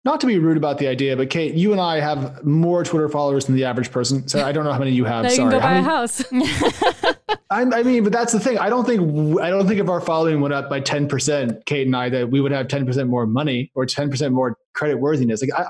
not 0.05 0.19
to 0.21 0.27
be 0.27 0.37
rude 0.37 0.57
about 0.57 0.77
the 0.79 0.87
idea, 0.87 1.15
but 1.15 1.29
Kate, 1.29 1.53
you 1.53 1.71
and 1.71 1.79
I 1.79 1.99
have 1.99 2.43
more 2.43 2.83
Twitter 2.83 3.07
followers 3.07 3.45
than 3.45 3.55
the 3.55 3.63
average 3.63 3.89
person. 3.89 4.27
So 4.27 4.45
I 4.45 4.51
don't 4.51 4.65
know 4.65 4.73
how 4.73 4.79
many 4.79 4.91
you 4.91 5.05
have. 5.05 5.23
now 5.23 5.29
Sorry. 5.29 5.45
You 5.45 5.49
can 5.51 5.59
go 5.59 5.63
buy 5.63 5.73
many, 5.73 5.85
a 5.85 5.89
house. 5.89 6.23
I, 7.49 7.83
mean, 7.83 8.03
but 8.03 8.11
that's 8.11 8.33
the 8.33 8.39
thing. 8.39 8.57
I 8.57 8.69
don't 8.69 8.85
think 8.85 9.39
I 9.39 9.49
don't 9.49 9.67
think 9.67 9.79
if 9.79 9.87
our 9.87 10.01
following 10.01 10.41
went 10.41 10.53
up 10.53 10.69
by 10.69 10.81
ten 10.81 11.07
percent, 11.07 11.65
Kate 11.65 11.85
and 11.85 11.95
I, 11.95 12.09
that 12.09 12.29
we 12.29 12.41
would 12.41 12.51
have 12.51 12.67
ten 12.67 12.85
percent 12.85 13.09
more 13.09 13.25
money 13.25 13.71
or 13.75 13.85
ten 13.85 14.09
percent 14.09 14.33
more 14.33 14.57
credit 14.73 14.97
worthiness. 14.97 15.41
Like 15.41 15.51
I, 15.57 15.67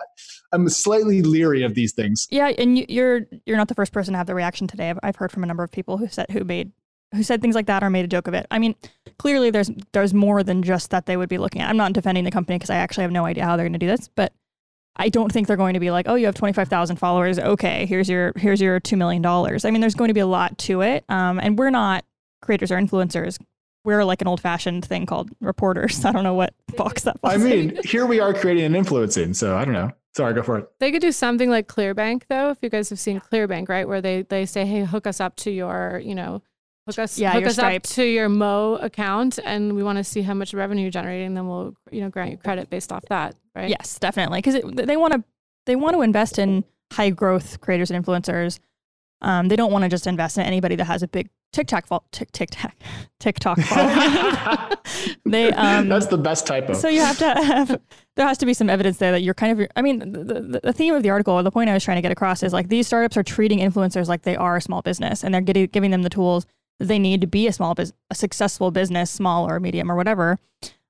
I'm 0.51 0.67
slightly 0.69 1.21
leery 1.21 1.63
of 1.63 1.75
these 1.75 1.93
things. 1.93 2.27
Yeah, 2.31 2.47
and 2.57 2.77
you, 2.77 2.85
you're 2.89 3.21
you're 3.45 3.57
not 3.57 3.67
the 3.67 3.75
first 3.75 3.91
person 3.91 4.13
to 4.13 4.17
have 4.17 4.27
the 4.27 4.35
reaction 4.35 4.65
today. 4.65 4.89
I've, 4.89 4.99
I've 5.03 5.15
heard 5.17 5.31
from 5.31 5.43
a 5.43 5.47
number 5.47 5.63
of 5.63 5.71
people 5.71 5.97
who 5.97 6.07
said 6.07 6.27
who 6.31 6.43
made 6.43 6.71
who 7.13 7.23
said 7.23 7.41
things 7.41 7.55
like 7.55 7.67
that 7.67 7.83
or 7.83 7.89
made 7.89 8.05
a 8.05 8.07
joke 8.07 8.27
of 8.27 8.33
it. 8.33 8.45
I 8.51 8.59
mean, 8.59 8.75
clearly 9.17 9.49
there's 9.49 9.71
there's 9.91 10.13
more 10.13 10.43
than 10.43 10.63
just 10.63 10.89
that 10.91 11.05
they 11.05 11.17
would 11.17 11.29
be 11.29 11.37
looking 11.37 11.61
at. 11.61 11.69
I'm 11.69 11.77
not 11.77 11.93
defending 11.93 12.23
the 12.23 12.31
company 12.31 12.57
because 12.57 12.69
I 12.69 12.75
actually 12.75 13.03
have 13.03 13.11
no 13.11 13.25
idea 13.25 13.45
how 13.45 13.55
they're 13.55 13.65
going 13.65 13.73
to 13.73 13.79
do 13.79 13.87
this, 13.87 14.09
but 14.15 14.33
I 14.95 15.09
don't 15.09 15.31
think 15.31 15.47
they're 15.47 15.57
going 15.57 15.73
to 15.73 15.79
be 15.79 15.91
like, 15.91 16.07
oh, 16.07 16.15
you 16.15 16.27
have 16.27 16.35
25,000 16.35 16.97
followers. 16.97 17.39
Okay, 17.39 17.85
here's 17.85 18.09
your 18.09 18.33
here's 18.35 18.61
your 18.61 18.79
$2 18.79 18.97
million. 18.97 19.25
I 19.25 19.71
mean, 19.71 19.81
there's 19.81 19.95
going 19.95 20.09
to 20.09 20.13
be 20.13 20.19
a 20.19 20.27
lot 20.27 20.57
to 20.59 20.81
it. 20.81 21.03
Um, 21.09 21.39
and 21.39 21.57
we're 21.57 21.71
not 21.71 22.05
creators 22.41 22.71
or 22.71 22.77
influencers. 22.77 23.39
We're 23.85 24.05
like 24.05 24.21
an 24.21 24.27
old 24.27 24.39
fashioned 24.39 24.85
thing 24.85 25.05
called 25.05 25.29
reporters. 25.41 26.05
I 26.05 26.11
don't 26.11 26.23
know 26.23 26.35
what 26.35 26.53
box 26.77 27.03
that 27.03 27.19
falls 27.19 27.33
I 27.33 27.37
mean, 27.37 27.79
here 27.83 28.05
we 28.05 28.19
are 28.19 28.33
creating 28.33 28.65
and 28.65 28.75
influencing. 28.75 29.33
So 29.33 29.57
I 29.57 29.65
don't 29.65 29.73
know. 29.73 29.91
Sorry, 30.15 30.33
go 30.35 30.43
for 30.43 30.59
it. 30.59 30.69
They 30.79 30.91
could 30.91 31.01
do 31.01 31.11
something 31.11 31.49
like 31.49 31.67
Clearbanc, 31.67 32.23
though. 32.29 32.51
If 32.51 32.59
you 32.61 32.69
guys 32.69 32.91
have 32.91 32.99
seen 32.99 33.19
Clearbanc, 33.19 33.67
right, 33.67 33.87
where 33.87 33.99
they 33.99 34.21
they 34.21 34.45
say, 34.45 34.63
"Hey, 34.63 34.83
hook 34.83 35.07
us 35.07 35.19
up 35.19 35.35
to 35.37 35.49
your, 35.49 35.99
you 36.03 36.13
know, 36.13 36.43
hook 36.87 36.99
us, 36.99 37.17
yeah, 37.17 37.31
hook 37.31 37.45
us 37.45 37.59
up 37.59 37.83
to 37.83 38.03
your 38.03 38.29
Mo 38.29 38.75
account, 38.75 39.39
and 39.43 39.75
we 39.75 39.83
want 39.83 39.97
to 39.97 40.03
see 40.03 40.21
how 40.21 40.33
much 40.33 40.53
revenue 40.53 40.83
you're 40.83 40.91
generating. 40.91 41.33
Then 41.33 41.47
we'll, 41.47 41.75
you 41.91 42.01
know, 42.01 42.09
grant 42.09 42.31
you 42.31 42.37
credit 42.37 42.69
based 42.69 42.91
off 42.91 43.03
that." 43.09 43.35
right? 43.55 43.69
Yes, 43.69 43.99
definitely, 43.99 44.39
because 44.39 44.61
they 44.73 44.97
want 44.97 45.13
to 45.13 45.23
they 45.65 45.75
want 45.75 45.95
to 45.95 46.01
invest 46.01 46.39
in 46.39 46.63
high 46.91 47.09
growth 47.09 47.59
creators 47.61 47.91
and 47.91 48.05
influencers. 48.05 48.59
Um, 49.21 49.47
they 49.47 49.55
don't 49.55 49.71
want 49.71 49.83
to 49.83 49.89
just 49.89 50.05
invest 50.05 50.37
in 50.37 50.43
anybody 50.43 50.75
that 50.75 50.85
has 50.85 51.01
a 51.01 51.07
big 51.07 51.29
TikTok 51.53 51.87
fo- 51.87 52.03
tick, 52.11 52.31
TikTok 52.31 52.73
TikTok 53.19 53.59
following. 53.59 54.77
they 55.25 55.51
um, 55.53 55.87
that's 55.87 56.07
the 56.07 56.17
best 56.17 56.45
typo. 56.45 56.73
So 56.73 56.89
you 56.89 56.99
have 57.01 57.17
to 57.19 57.25
have 57.25 57.79
there 58.15 58.27
has 58.27 58.37
to 58.39 58.45
be 58.45 58.53
some 58.53 58.69
evidence 58.69 58.97
there 58.97 59.11
that 59.11 59.21
you're 59.21 59.33
kind 59.33 59.59
of. 59.59 59.67
I 59.75 59.81
mean, 59.81 59.99
the, 59.99 60.23
the, 60.23 60.59
the 60.63 60.73
theme 60.73 60.93
of 60.93 61.03
the 61.03 61.09
article, 61.09 61.33
or 61.33 61.43
the 61.43 61.51
point 61.51 61.69
I 61.69 61.73
was 61.73 61.83
trying 61.83 61.97
to 61.97 62.01
get 62.01 62.11
across, 62.11 62.43
is 62.43 62.51
like 62.51 62.67
these 62.67 62.87
startups 62.87 63.15
are 63.15 63.23
treating 63.23 63.59
influencers 63.59 64.07
like 64.07 64.23
they 64.23 64.35
are 64.35 64.57
a 64.57 64.61
small 64.61 64.81
business, 64.81 65.23
and 65.23 65.33
they're 65.33 65.41
getting, 65.41 65.67
giving 65.67 65.91
them 65.91 66.01
the 66.01 66.09
tools 66.09 66.45
that 66.45 66.53
they 66.87 66.99
need 66.99 67.21
to 67.21 67.27
be 67.27 67.47
a 67.47 67.53
small 67.53 67.73
business, 67.75 67.97
a 68.09 68.15
successful 68.15 68.71
business, 68.71 69.11
small 69.11 69.49
or 69.49 69.59
medium 69.59 69.91
or 69.91 69.95
whatever. 69.95 70.39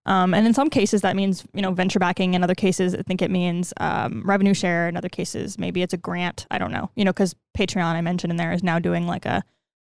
Um, 0.06 0.34
and 0.34 0.46
in 0.46 0.54
some 0.54 0.70
cases, 0.70 1.02
that 1.02 1.16
means 1.16 1.46
you 1.54 1.62
know 1.62 1.72
venture 1.72 2.00
backing. 2.00 2.34
In 2.34 2.44
other 2.44 2.56
cases, 2.56 2.94
I 2.94 3.04
think 3.04 3.22
it 3.22 3.32
means 3.32 3.74
um, 3.78 4.22
revenue 4.26 4.54
share. 4.54 4.90
In 4.90 4.98
other 4.98 5.10
cases, 5.10 5.58
maybe 5.58 5.82
it's 5.82 5.94
a 5.94 5.98
grant. 5.98 6.46
I 6.52 6.58
don't 6.58 6.72
know. 6.72 6.90
You 6.96 7.06
know, 7.06 7.14
because 7.14 7.36
Patreon 7.58 7.94
I 7.94 8.02
mentioned 8.02 8.32
in 8.32 8.38
there 8.38 8.52
is 8.52 8.64
now 8.64 8.80
doing 8.80 9.08
like 9.08 9.26
a 9.26 9.44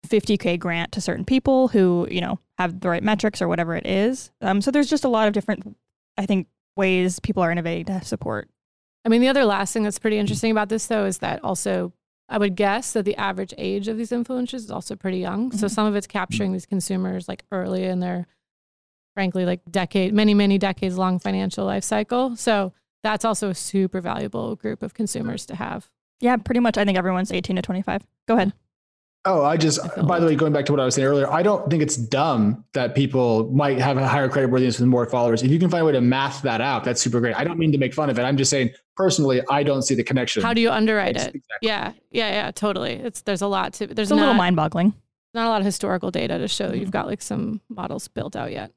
50k 0.06 0.58
grant 0.58 0.92
to 0.92 1.00
certain 1.00 1.24
people 1.24 1.68
who 1.68 2.06
you 2.10 2.20
know 2.20 2.38
have 2.58 2.80
the 2.80 2.88
right 2.88 3.02
metrics 3.02 3.40
or 3.40 3.48
whatever 3.48 3.74
it 3.74 3.86
is. 3.86 4.30
Um, 4.42 4.60
so 4.60 4.70
there's 4.70 4.90
just 4.90 5.04
a 5.04 5.08
lot 5.08 5.28
of 5.28 5.34
different, 5.34 5.76
I 6.18 6.26
think, 6.26 6.46
ways 6.76 7.18
people 7.20 7.42
are 7.42 7.52
innovating 7.52 7.86
to 7.86 8.04
support. 8.04 8.50
I 9.04 9.08
mean, 9.08 9.20
the 9.20 9.28
other 9.28 9.44
last 9.44 9.72
thing 9.72 9.82
that's 9.82 9.98
pretty 9.98 10.18
interesting 10.18 10.50
about 10.50 10.68
this 10.68 10.86
though 10.86 11.06
is 11.06 11.18
that 11.18 11.42
also 11.42 11.92
I 12.32 12.38
would 12.38 12.56
guess 12.56 12.94
that 12.94 13.04
the 13.04 13.14
average 13.16 13.52
age 13.58 13.88
of 13.88 13.98
these 13.98 14.10
influencers 14.10 14.54
is 14.54 14.70
also 14.70 14.96
pretty 14.96 15.18
young. 15.18 15.50
Mm-hmm. 15.50 15.58
So 15.58 15.68
some 15.68 15.86
of 15.86 15.94
it's 15.94 16.06
capturing 16.06 16.52
these 16.52 16.64
consumers 16.64 17.28
like 17.28 17.44
early 17.52 17.84
in 17.84 18.00
their 18.00 18.26
frankly 19.14 19.44
like 19.44 19.60
decade 19.70 20.14
many 20.14 20.32
many 20.32 20.56
decades 20.56 20.96
long 20.96 21.18
financial 21.18 21.66
life 21.66 21.84
cycle. 21.84 22.34
So 22.36 22.72
that's 23.02 23.26
also 23.26 23.50
a 23.50 23.54
super 23.54 24.00
valuable 24.00 24.56
group 24.56 24.82
of 24.82 24.94
consumers 24.94 25.44
to 25.46 25.56
have. 25.56 25.90
Yeah 26.20 26.38
pretty 26.38 26.60
much. 26.60 26.78
I 26.78 26.86
think 26.86 26.96
everyone's 26.96 27.30
18 27.30 27.56
to 27.56 27.62
25 27.62 28.06
go 28.26 28.36
ahead 28.36 28.54
oh 29.24 29.44
i 29.44 29.56
just 29.56 29.78
I 29.96 30.02
by 30.02 30.18
the 30.18 30.26
way 30.26 30.34
going 30.34 30.52
back 30.52 30.64
to 30.66 30.72
what 30.72 30.80
i 30.80 30.84
was 30.84 30.94
saying 30.94 31.06
earlier 31.06 31.30
i 31.30 31.42
don't 31.42 31.70
think 31.70 31.82
it's 31.82 31.96
dumb 31.96 32.64
that 32.74 32.94
people 32.94 33.50
might 33.52 33.78
have 33.78 33.96
a 33.96 34.06
higher 34.06 34.28
credit 34.28 34.50
worthiness 34.50 34.78
with 34.78 34.88
more 34.88 35.06
followers 35.06 35.42
if 35.42 35.50
you 35.50 35.58
can 35.58 35.70
find 35.70 35.82
a 35.82 35.84
way 35.84 35.92
to 35.92 36.00
math 36.00 36.42
that 36.42 36.60
out 36.60 36.84
that's 36.84 37.00
super 37.00 37.20
great 37.20 37.36
i 37.36 37.44
don't 37.44 37.58
mean 37.58 37.72
to 37.72 37.78
make 37.78 37.94
fun 37.94 38.10
of 38.10 38.18
it 38.18 38.22
i'm 38.22 38.36
just 38.36 38.50
saying 38.50 38.70
personally 38.96 39.40
i 39.50 39.62
don't 39.62 39.82
see 39.82 39.94
the 39.94 40.04
connection 40.04 40.42
how 40.42 40.52
do 40.52 40.60
you 40.60 40.70
underwrite 40.70 41.16
it 41.16 41.34
exactly. 41.34 41.42
yeah 41.62 41.92
yeah 42.10 42.30
yeah 42.30 42.50
totally 42.50 42.92
it's 42.94 43.22
there's 43.22 43.42
a 43.42 43.46
lot 43.46 43.72
to 43.72 43.86
there's 43.86 44.10
it's 44.10 44.10
a 44.10 44.14
not, 44.14 44.22
little 44.22 44.34
mind 44.34 44.56
boggling 44.56 44.92
Not 45.34 45.46
a 45.46 45.48
lot 45.48 45.60
of 45.60 45.64
historical 45.64 46.10
data 46.10 46.38
to 46.38 46.48
show 46.48 46.72
you've 46.72 46.90
got 46.90 47.06
like 47.06 47.22
some 47.22 47.60
models 47.68 48.08
built 48.08 48.36
out 48.36 48.52
yet. 48.52 48.70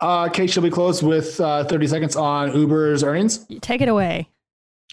Uh, 0.00 0.28
Kate, 0.28 0.50
shall 0.50 0.62
we 0.62 0.70
close 0.70 1.02
with 1.02 1.40
uh, 1.40 1.64
30 1.64 1.86
seconds 1.86 2.16
on 2.16 2.54
Uber's 2.54 3.02
earnings? 3.02 3.46
Take 3.60 3.80
it 3.80 3.88
away. 3.88 4.28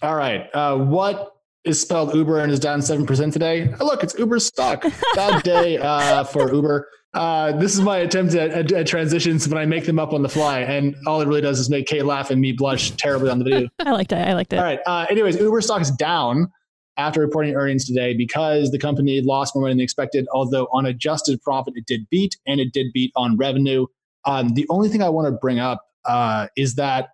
All 0.02 0.14
right. 0.14 0.48
Uh, 0.54 0.76
what 0.76 1.35
is 1.66 1.80
spelled 1.80 2.14
Uber 2.14 2.40
and 2.40 2.52
is 2.52 2.60
down 2.60 2.80
7% 2.80 3.32
today? 3.32 3.74
Oh, 3.80 3.86
look, 3.86 4.02
it's 4.02 4.16
Uber 4.18 4.38
stock. 4.38 4.84
Bad 5.14 5.42
day 5.42 5.78
uh, 5.78 6.24
for 6.24 6.52
Uber. 6.52 6.88
Uh, 7.12 7.52
this 7.52 7.74
is 7.74 7.80
my 7.80 7.98
attempt 7.98 8.34
at, 8.34 8.50
at, 8.50 8.72
at, 8.72 8.86
transitions 8.86 9.48
when 9.48 9.58
I 9.58 9.64
make 9.64 9.86
them 9.86 9.98
up 9.98 10.12
on 10.12 10.22
the 10.22 10.28
fly, 10.28 10.60
and 10.60 10.94
all 11.06 11.20
it 11.22 11.28
really 11.28 11.40
does 11.40 11.58
is 11.58 11.70
make 11.70 11.86
Kate 11.86 12.04
laugh 12.04 12.30
and 12.30 12.40
me 12.40 12.52
blush 12.52 12.90
terribly 12.92 13.30
on 13.30 13.38
the 13.38 13.44
video. 13.44 13.68
I 13.78 13.92
liked 13.92 14.12
it. 14.12 14.16
I 14.16 14.34
liked 14.34 14.52
it. 14.52 14.58
All 14.58 14.64
right. 14.64 14.80
Uh, 14.86 15.06
anyways, 15.08 15.40
Uber 15.40 15.60
stock 15.62 15.80
is 15.80 15.90
down 15.90 16.52
after 16.98 17.20
reporting 17.20 17.54
earnings 17.54 17.86
today 17.86 18.14
because 18.14 18.70
the 18.70 18.78
company 18.78 19.20
lost 19.22 19.54
more 19.54 19.62
money 19.62 19.74
than 19.74 19.80
expected. 19.80 20.26
Although 20.32 20.68
on 20.72 20.86
adjusted 20.86 21.40
profit, 21.40 21.74
it 21.76 21.86
did 21.86 22.06
beat, 22.10 22.36
and 22.46 22.60
it 22.60 22.72
did 22.72 22.92
beat 22.92 23.12
on 23.16 23.36
revenue. 23.36 23.86
Um, 24.26 24.50
the 24.50 24.66
only 24.68 24.88
thing 24.88 25.02
I 25.02 25.08
want 25.08 25.26
to 25.26 25.32
bring 25.32 25.58
up 25.58 25.82
uh, 26.04 26.48
is 26.56 26.74
that 26.74 27.08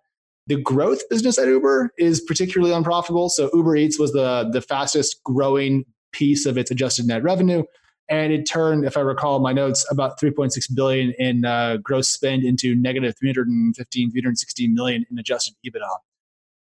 the 0.47 0.61
growth 0.61 1.07
business 1.09 1.37
at 1.37 1.47
Uber 1.47 1.91
is 1.97 2.21
particularly 2.21 2.73
unprofitable. 2.73 3.29
So 3.29 3.49
Uber 3.53 3.75
Eats 3.75 3.99
was 3.99 4.11
the 4.11 4.49
the 4.51 4.61
fastest 4.61 5.23
growing 5.23 5.85
piece 6.11 6.45
of 6.45 6.57
its 6.57 6.69
adjusted 6.69 7.07
net 7.07 7.23
revenue 7.23 7.63
and 8.09 8.33
it 8.33 8.43
turned, 8.43 8.85
if 8.85 8.97
I 8.97 8.99
recall 9.01 9.39
my 9.39 9.53
notes, 9.53 9.85
about 9.89 10.19
3.6 10.19 10.53
billion 10.75 11.13
in 11.19 11.45
uh, 11.45 11.77
gross 11.77 12.09
spend 12.09 12.43
into 12.43 12.75
negative 12.75 13.15
315, 13.17 14.11
316 14.11 14.73
million 14.73 15.05
in 15.09 15.17
adjusted 15.17 15.55
EBITDA, 15.65 15.87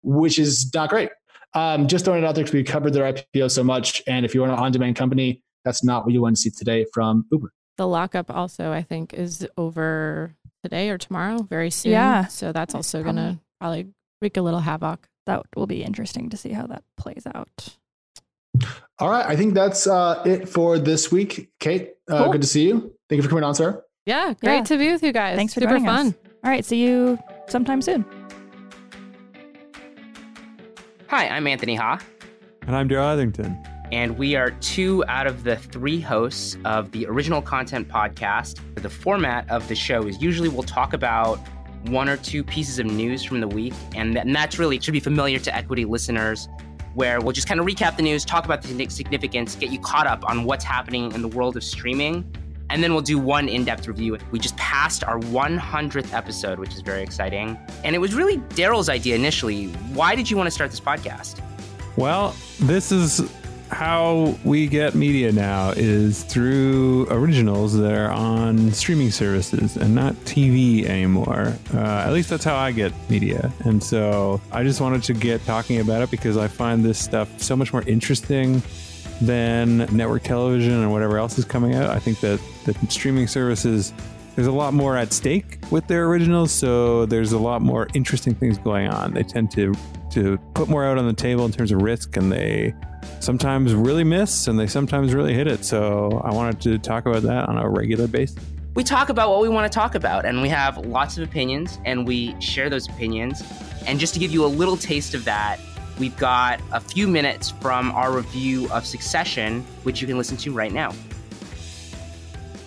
which 0.03 0.39
is 0.39 0.71
not 0.75 0.91
great. 0.91 1.11
Um, 1.55 1.89
just 1.89 2.05
throwing 2.05 2.23
it 2.23 2.27
out 2.27 2.35
there 2.35 2.45
because 2.45 2.55
we 2.55 2.63
covered 2.63 2.93
their 2.93 3.13
IPO 3.13 3.51
so 3.51 3.65
much, 3.65 4.03
and 4.07 4.27
if 4.27 4.35
you're 4.35 4.45
an 4.45 4.51
on-demand 4.51 4.97
company, 4.97 5.43
that's 5.65 5.83
not 5.83 6.05
what 6.05 6.13
you 6.13 6.21
want 6.21 6.37
to 6.37 6.41
see 6.41 6.51
today 6.51 6.85
from 6.93 7.27
Uber. 7.33 7.53
The 7.79 7.89
lockup 7.89 8.31
also, 8.31 8.73
I 8.73 8.83
think, 8.83 9.15
is 9.15 9.47
over 9.57 10.37
today 10.63 10.91
or 10.91 10.99
tomorrow, 10.99 11.43
very 11.43 11.71
soon. 11.71 11.93
Yeah. 11.93 12.27
So 12.27 12.53
that's 12.53 12.75
also 12.75 13.03
going 13.03 13.17
to 13.17 13.39
probably 13.65 13.87
wreak 14.21 14.37
a 14.37 14.43
little 14.43 14.61
havoc. 14.61 15.09
That 15.25 15.43
will 15.57 15.67
be 15.67 15.83
interesting 15.83 16.29
to 16.29 16.37
see 16.37 16.51
how 16.51 16.67
that 16.67 16.85
plays 16.99 17.27
out. 17.35 17.79
All 18.99 19.09
right. 19.09 19.25
I 19.25 19.37
think 19.37 19.55
that's 19.55 19.87
uh, 19.87 20.23
it 20.27 20.51
for 20.51 20.79
this 20.79 21.11
week. 21.11 21.49
Kate, 21.61 21.95
uh, 22.11 22.25
cool. 22.25 22.33
good 22.33 22.43
to 22.43 22.47
see 22.47 22.69
you. 22.69 22.95
Thank 23.09 23.17
you 23.17 23.23
for 23.23 23.31
coming 23.31 23.43
on, 23.43 23.55
sir. 23.55 23.83
Yeah, 24.05 24.35
great 24.43 24.57
yeah. 24.57 24.63
to 24.65 24.77
be 24.77 24.93
with 24.93 25.03
you 25.03 25.13
guys. 25.13 25.37
Thanks 25.37 25.55
for 25.55 25.61
Super 25.61 25.81
fun. 25.81 26.09
Us. 26.09 26.15
All 26.45 26.51
right. 26.51 26.63
See 26.63 26.83
you 26.85 27.19
sometime 27.49 27.81
soon. 27.81 28.05
Hi, 31.09 31.29
I'm 31.29 31.47
Anthony 31.47 31.77
Ha. 31.77 32.01
And 32.67 32.77
I'm 32.77 32.87
Darrell 32.87 33.09
Etherington. 33.09 33.59
And 33.93 34.19
we 34.19 34.37
are 34.37 34.51
two 34.51 35.05
out 35.09 35.27
of 35.27 35.43
the 35.43 35.57
three 35.57 36.01
hosts 36.01 36.59
of 36.67 36.91
the 36.91 37.07
original 37.07 37.41
content 37.41 37.89
podcast. 37.89 38.61
The 38.75 38.91
format 38.91 39.49
of 39.51 39.67
the 39.69 39.75
show 39.75 40.07
is 40.07 40.21
usually 40.21 40.51
we'll 40.51 40.65
talk 40.65 40.93
about 40.93 41.41
one 41.89 42.09
or 42.09 42.17
two 42.17 42.43
pieces 42.43 42.79
of 42.79 42.87
news 42.87 43.23
from 43.25 43.41
the 43.41 43.49
week. 43.49 43.75
And, 43.95 44.15
that's 44.35 44.59
really 44.59 44.81
should 44.81 44.93
be 44.93 45.01
familiar 45.01 45.39
to 45.39 45.55
equity 45.55 45.85
listeners 45.85 46.49
where 46.95 47.21
we'll 47.21 47.33
just 47.33 47.49
kind 47.49 47.61
of 47.61 47.67
recap 47.67 47.97
the 47.97 48.03
news, 48.03 48.25
talk 48.25 48.45
about 48.45 48.63
the 48.63 48.89
significance, 48.89 49.55
get 49.57 49.71
you 49.71 49.79
caught 49.81 50.07
up 50.07 50.29
on 50.29 50.45
what's 50.45 50.65
happening 50.65 51.13
in 51.13 51.23
the 51.23 51.29
world 51.29 51.57
of 51.57 51.65
streaming. 51.65 52.25
And 52.71 52.83
then 52.83 52.93
we'll 52.93 53.03
do 53.03 53.19
one 53.19 53.49
in 53.49 53.65
depth 53.65 53.87
review. 53.87 54.17
We 54.31 54.39
just 54.39 54.57
passed 54.57 55.05
our 55.05 55.19
100th 55.19 56.13
episode, 56.13 56.59
which 56.59 56.73
is 56.73 56.81
very 56.81 57.03
exciting. 57.03 57.59
And 57.85 57.95
it 57.95 57.99
was 57.99 58.15
really 58.15 58.39
Darrell's 58.55 58.89
idea 58.89 59.15
initially. 59.15 59.67
Why 59.93 60.15
did 60.15 60.31
you 60.31 60.37
want 60.37 60.47
to 60.47 60.51
start 60.51 60.71
this 60.71 60.81
podcast? 60.81 61.41
Well, 61.97 62.35
this 62.61 62.91
is 62.91 63.21
how 63.75 64.39
we 64.45 64.67
get 64.69 64.95
media 64.95 65.33
now 65.33 65.71
is 65.71 66.23
through 66.23 67.07
originals 67.11 67.77
that 67.77 67.93
are 67.93 68.11
on 68.11 68.71
streaming 68.73 69.11
services 69.11 69.77
and 69.77 69.95
not 69.95 70.15
TV 70.25 70.85
anymore. 70.85 71.53
Uh, 71.75 71.79
at 71.79 72.13
least 72.13 72.31
that's 72.31 72.45
how 72.45 72.55
I 72.55 72.71
get 72.71 72.93
media. 73.11 73.53
And 73.65 73.83
so 73.83 74.41
I 74.53 74.63
just 74.63 74.81
wanted 74.81 75.03
to 75.05 75.13
get 75.13 75.45
talking 75.45 75.81
about 75.81 76.03
it 76.03 76.11
because 76.11 76.37
I 76.37 76.47
find 76.47 76.85
this 76.85 76.99
stuff 76.99 77.41
so 77.41 77.57
much 77.57 77.73
more 77.73 77.83
interesting 77.83 78.63
than 79.21 79.79
network 79.95 80.23
television 80.23 80.73
and 80.73 80.93
whatever 80.93 81.19
else 81.19 81.37
is 81.37 81.45
coming 81.45 81.75
out. 81.75 81.91
I 81.91 81.99
think 81.99 82.21
that 82.21 82.41
the 82.65 82.75
streaming 82.89 83.27
services 83.27 83.93
there's 84.37 84.49
a 84.49 84.53
lot 84.53 84.75
more 84.75 84.97
at 84.97 85.13
stake 85.13 85.59
with 85.71 85.87
their 85.87 86.07
originals, 86.07 86.51
so 86.51 87.07
there's 87.07 87.31
a 87.31 87.39
lot 87.39 87.63
more 87.63 87.87
interesting 87.95 88.35
things 88.35 88.59
going 88.59 88.89
on. 88.89 89.15
They 89.15 89.23
tend 89.23 89.53
to 89.53 89.75
to 90.11 90.39
put 90.55 90.69
more 90.69 90.85
out 90.85 90.99
on 90.99 91.07
the 91.07 91.13
table 91.13 91.45
in 91.45 91.53
terms 91.53 91.71
of 91.71 91.83
risk, 91.83 92.17
and 92.17 92.33
they 92.33 92.75
sometimes 93.21 93.75
really 93.75 94.05
miss 94.05 94.49
and 94.49 94.59
they 94.59 94.67
sometimes 94.67 95.15
really 95.15 95.35
hit 95.35 95.47
it. 95.47 95.65
So 95.65 96.21
I 96.25 96.33
wanted 96.33 96.61
to 96.63 96.79
talk 96.79 97.07
about 97.07 97.23
that 97.23 97.49
on 97.49 97.59
a 97.59 97.69
regular 97.69 98.07
basis. 98.07 98.39
We 98.75 98.83
talk 98.83 99.09
about 99.09 99.31
what 99.31 99.41
we 99.41 99.49
want 99.49 99.71
to 99.71 99.75
talk 99.75 99.95
about, 99.95 100.25
and 100.25 100.43
we 100.43 100.49
have 100.49 100.79
lots 100.79 101.17
of 101.17 101.23
opinions, 101.23 101.79
and 101.85 102.09
we 102.09 102.35
share 102.41 102.69
those 102.69 102.89
opinions. 102.89 103.41
And 103.87 104.01
just 104.01 104.15
to 104.15 104.21
give 104.21 104.33
you 104.33 104.45
a 104.45 104.49
little 104.49 104.77
taste 104.77 105.15
of 105.15 105.25
that, 105.27 105.61
we've 105.97 106.17
got 106.17 106.61
a 106.73 106.81
few 106.81 107.07
minutes 107.07 107.53
from 107.61 107.93
our 107.93 108.11
review 108.11 108.69
of 108.73 108.85
Succession, 108.85 109.63
which 109.85 110.01
you 110.01 110.09
can 110.09 110.19
listen 110.19 110.37
to 110.39 110.53
right 110.53 110.73
now. 110.73 110.93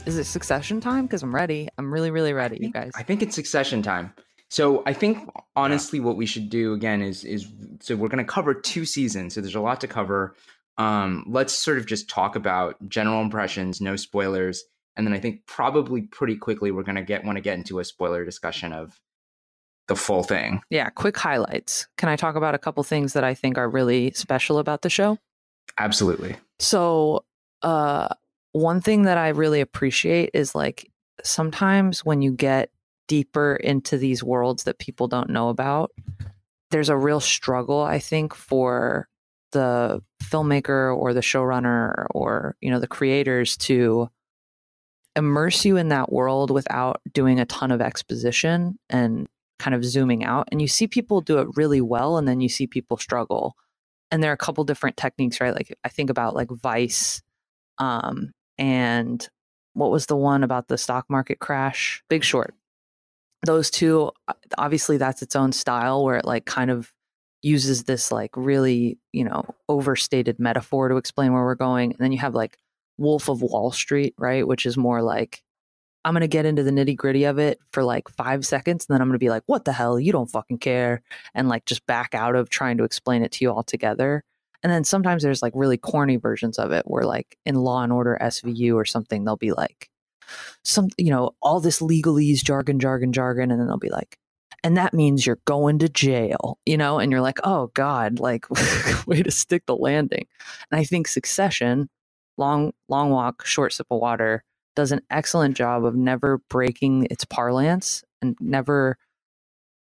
Is 0.05 0.17
it 0.17 0.23
Succession 0.23 0.79
time? 0.79 1.07
Because 1.07 1.23
I'm 1.23 1.35
ready. 1.35 1.67
I'm 1.77 1.93
really, 1.93 2.09
really 2.09 2.31
ready, 2.31 2.57
you 2.61 2.71
guys. 2.71 2.91
I 2.95 3.03
think 3.03 3.21
it's 3.21 3.35
Succession 3.35 3.81
time. 3.81 4.13
So 4.49 4.83
I 4.85 4.93
think 4.93 5.29
honestly, 5.55 5.99
yeah. 5.99 6.05
what 6.05 6.17
we 6.17 6.25
should 6.25 6.49
do 6.49 6.73
again 6.73 7.01
is 7.01 7.23
is 7.23 7.47
so 7.81 7.95
we're 7.95 8.07
going 8.07 8.25
to 8.25 8.31
cover 8.31 8.53
two 8.53 8.85
seasons. 8.85 9.35
So 9.35 9.41
there's 9.41 9.55
a 9.55 9.61
lot 9.61 9.81
to 9.81 9.87
cover. 9.87 10.35
Um, 10.77 11.25
let's 11.27 11.53
sort 11.53 11.77
of 11.79 11.85
just 11.85 12.09
talk 12.09 12.35
about 12.35 12.75
general 12.87 13.21
impressions, 13.21 13.81
no 13.81 13.95
spoilers, 13.95 14.63
and 14.95 15.05
then 15.05 15.13
I 15.13 15.19
think 15.19 15.45
probably 15.47 16.03
pretty 16.03 16.35
quickly 16.35 16.71
we're 16.71 16.83
going 16.83 16.95
to 16.95 17.03
get 17.03 17.25
want 17.25 17.37
to 17.37 17.41
get 17.41 17.57
into 17.57 17.79
a 17.79 17.83
spoiler 17.83 18.23
discussion 18.23 18.73
of 18.73 18.99
the 19.87 19.95
full 19.95 20.23
thing. 20.23 20.61
Yeah, 20.69 20.89
quick 20.89 21.17
highlights. 21.17 21.87
Can 21.97 22.09
I 22.09 22.15
talk 22.15 22.35
about 22.35 22.55
a 22.55 22.59
couple 22.59 22.83
things 22.83 23.13
that 23.13 23.23
I 23.23 23.33
think 23.33 23.57
are 23.57 23.69
really 23.69 24.11
special 24.11 24.59
about 24.59 24.81
the 24.81 24.89
show? 24.89 25.17
Absolutely. 25.77 26.35
So, 26.59 27.25
uh, 27.61 28.09
one 28.51 28.81
thing 28.81 29.03
that 29.03 29.17
I 29.17 29.29
really 29.29 29.61
appreciate 29.61 30.31
is 30.33 30.55
like 30.55 30.89
sometimes 31.23 32.03
when 32.03 32.21
you 32.21 32.31
get 32.31 32.71
deeper 33.07 33.55
into 33.55 33.97
these 33.97 34.23
worlds 34.23 34.63
that 34.63 34.79
people 34.79 35.07
don't 35.07 35.29
know 35.29 35.49
about, 35.49 35.91
there's 36.71 36.89
a 36.89 36.97
real 36.97 37.19
struggle, 37.19 37.81
I 37.81 37.99
think, 37.99 38.35
for 38.35 39.07
the 39.51 40.01
filmmaker 40.23 40.95
or 40.95 41.13
the 41.13 41.21
showrunner 41.21 42.05
or 42.11 42.57
you 42.59 42.69
know 42.69 42.79
the 42.79 42.87
creators 42.87 43.55
to 43.55 44.09
immerse 45.15 45.65
you 45.65 45.77
in 45.77 45.87
that 45.87 46.11
world 46.11 46.51
without 46.51 47.01
doing 47.11 47.39
a 47.39 47.45
ton 47.45 47.71
of 47.71 47.81
exposition 47.81 48.77
and 48.89 49.27
kind 49.57 49.73
of 49.73 49.83
zooming 49.83 50.23
out. 50.23 50.47
And 50.51 50.61
you 50.61 50.67
see 50.67 50.87
people 50.87 51.21
do 51.21 51.39
it 51.39 51.47
really 51.55 51.81
well 51.81 52.17
and 52.17 52.27
then 52.27 52.39
you 52.39 52.49
see 52.49 52.67
people 52.67 52.97
struggle. 52.97 53.55
And 54.11 54.21
there 54.21 54.29
are 54.29 54.33
a 54.33 54.37
couple 54.37 54.63
different 54.63 54.97
techniques 54.97 55.41
right? 55.41 55.53
Like 55.55 55.75
i 55.83 55.89
think 55.89 56.09
about 56.09 56.35
like 56.35 56.49
vice 56.51 57.21
um 57.79 58.31
and 58.57 59.27
what 59.73 59.91
was 59.91 60.07
the 60.07 60.15
one 60.15 60.43
about 60.43 60.67
the 60.67 60.77
stock 60.77 61.05
market 61.09 61.39
crash? 61.39 62.03
Big 62.09 62.23
short 62.23 62.53
those 63.45 63.69
two 63.69 64.11
uh, 64.27 64.33
obviously 64.57 64.97
that's 64.97 65.21
its 65.21 65.35
own 65.35 65.51
style 65.51 66.03
where 66.03 66.17
it 66.17 66.25
like 66.25 66.45
kind 66.45 66.71
of 66.71 66.91
uses 67.41 67.83
this 67.83 68.11
like 68.11 68.31
really 68.35 68.97
you 69.13 69.23
know 69.23 69.43
overstated 69.69 70.39
metaphor 70.39 70.89
to 70.89 70.97
explain 70.97 71.33
where 71.33 71.43
we're 71.43 71.55
going 71.55 71.91
and 71.91 71.99
then 71.99 72.11
you 72.11 72.17
have 72.17 72.33
like 72.33 72.57
wolf 72.97 73.29
of 73.29 73.41
wall 73.41 73.71
street 73.71 74.15
right 74.17 74.47
which 74.47 74.65
is 74.65 74.75
more 74.75 75.03
like 75.03 75.43
i'm 76.03 76.13
going 76.13 76.21
to 76.21 76.27
get 76.27 76.45
into 76.45 76.63
the 76.63 76.71
nitty 76.71 76.95
gritty 76.95 77.25
of 77.25 77.37
it 77.37 77.59
for 77.71 77.83
like 77.83 78.09
five 78.09 78.45
seconds 78.45 78.87
and 78.87 78.95
then 78.95 79.01
i'm 79.01 79.07
going 79.07 79.13
to 79.13 79.23
be 79.23 79.29
like 79.29 79.43
what 79.45 79.65
the 79.65 79.73
hell? 79.73 79.99
You 79.99 80.11
don't 80.11 80.29
fucking 80.29 80.57
care 80.57 81.03
and 81.35 81.47
like 81.47 81.65
just 81.65 81.85
back 81.85 82.15
out 82.15 82.35
of 82.35 82.49
trying 82.49 82.77
to 82.77 82.83
explain 82.83 83.23
it 83.23 83.31
to 83.33 83.45
you 83.45 83.51
all 83.51 83.63
together 83.63 84.23
and 84.63 84.71
then 84.71 84.83
sometimes 84.83 85.21
there's 85.21 85.43
like 85.43 85.53
really 85.55 85.77
corny 85.77 86.15
versions 86.15 86.57
of 86.57 86.71
it 86.71 86.85
where 86.87 87.03
like 87.03 87.37
in 87.45 87.55
law 87.55 87.83
and 87.83 87.93
order 87.93 88.17
svu 88.19 88.73
or 88.73 88.83
something 88.83 89.23
they'll 89.23 89.37
be 89.37 89.51
like 89.51 89.91
some, 90.63 90.89
you 90.97 91.11
know, 91.11 91.31
all 91.41 91.59
this 91.59 91.79
legalese, 91.79 92.43
jargon, 92.43 92.79
jargon, 92.79 93.13
jargon. 93.13 93.51
And 93.51 93.59
then 93.59 93.67
they'll 93.67 93.77
be 93.77 93.89
like, 93.89 94.17
and 94.63 94.77
that 94.77 94.93
means 94.93 95.25
you're 95.25 95.39
going 95.45 95.79
to 95.79 95.89
jail, 95.89 96.57
you 96.65 96.77
know? 96.77 96.99
And 96.99 97.11
you're 97.11 97.21
like, 97.21 97.39
oh 97.43 97.71
God, 97.73 98.19
like, 98.19 98.45
way 99.07 99.21
to 99.23 99.31
stick 99.31 99.65
the 99.65 99.75
landing. 99.75 100.25
And 100.71 100.79
I 100.79 100.83
think 100.83 101.07
Succession, 101.07 101.89
long, 102.37 102.73
long 102.89 103.11
walk, 103.11 103.45
short 103.45 103.73
sip 103.73 103.87
of 103.91 103.99
water, 103.99 104.43
does 104.75 104.91
an 104.91 105.01
excellent 105.09 105.57
job 105.57 105.85
of 105.85 105.95
never 105.95 106.39
breaking 106.49 107.07
its 107.09 107.25
parlance 107.25 108.03
and 108.21 108.35
never, 108.39 108.97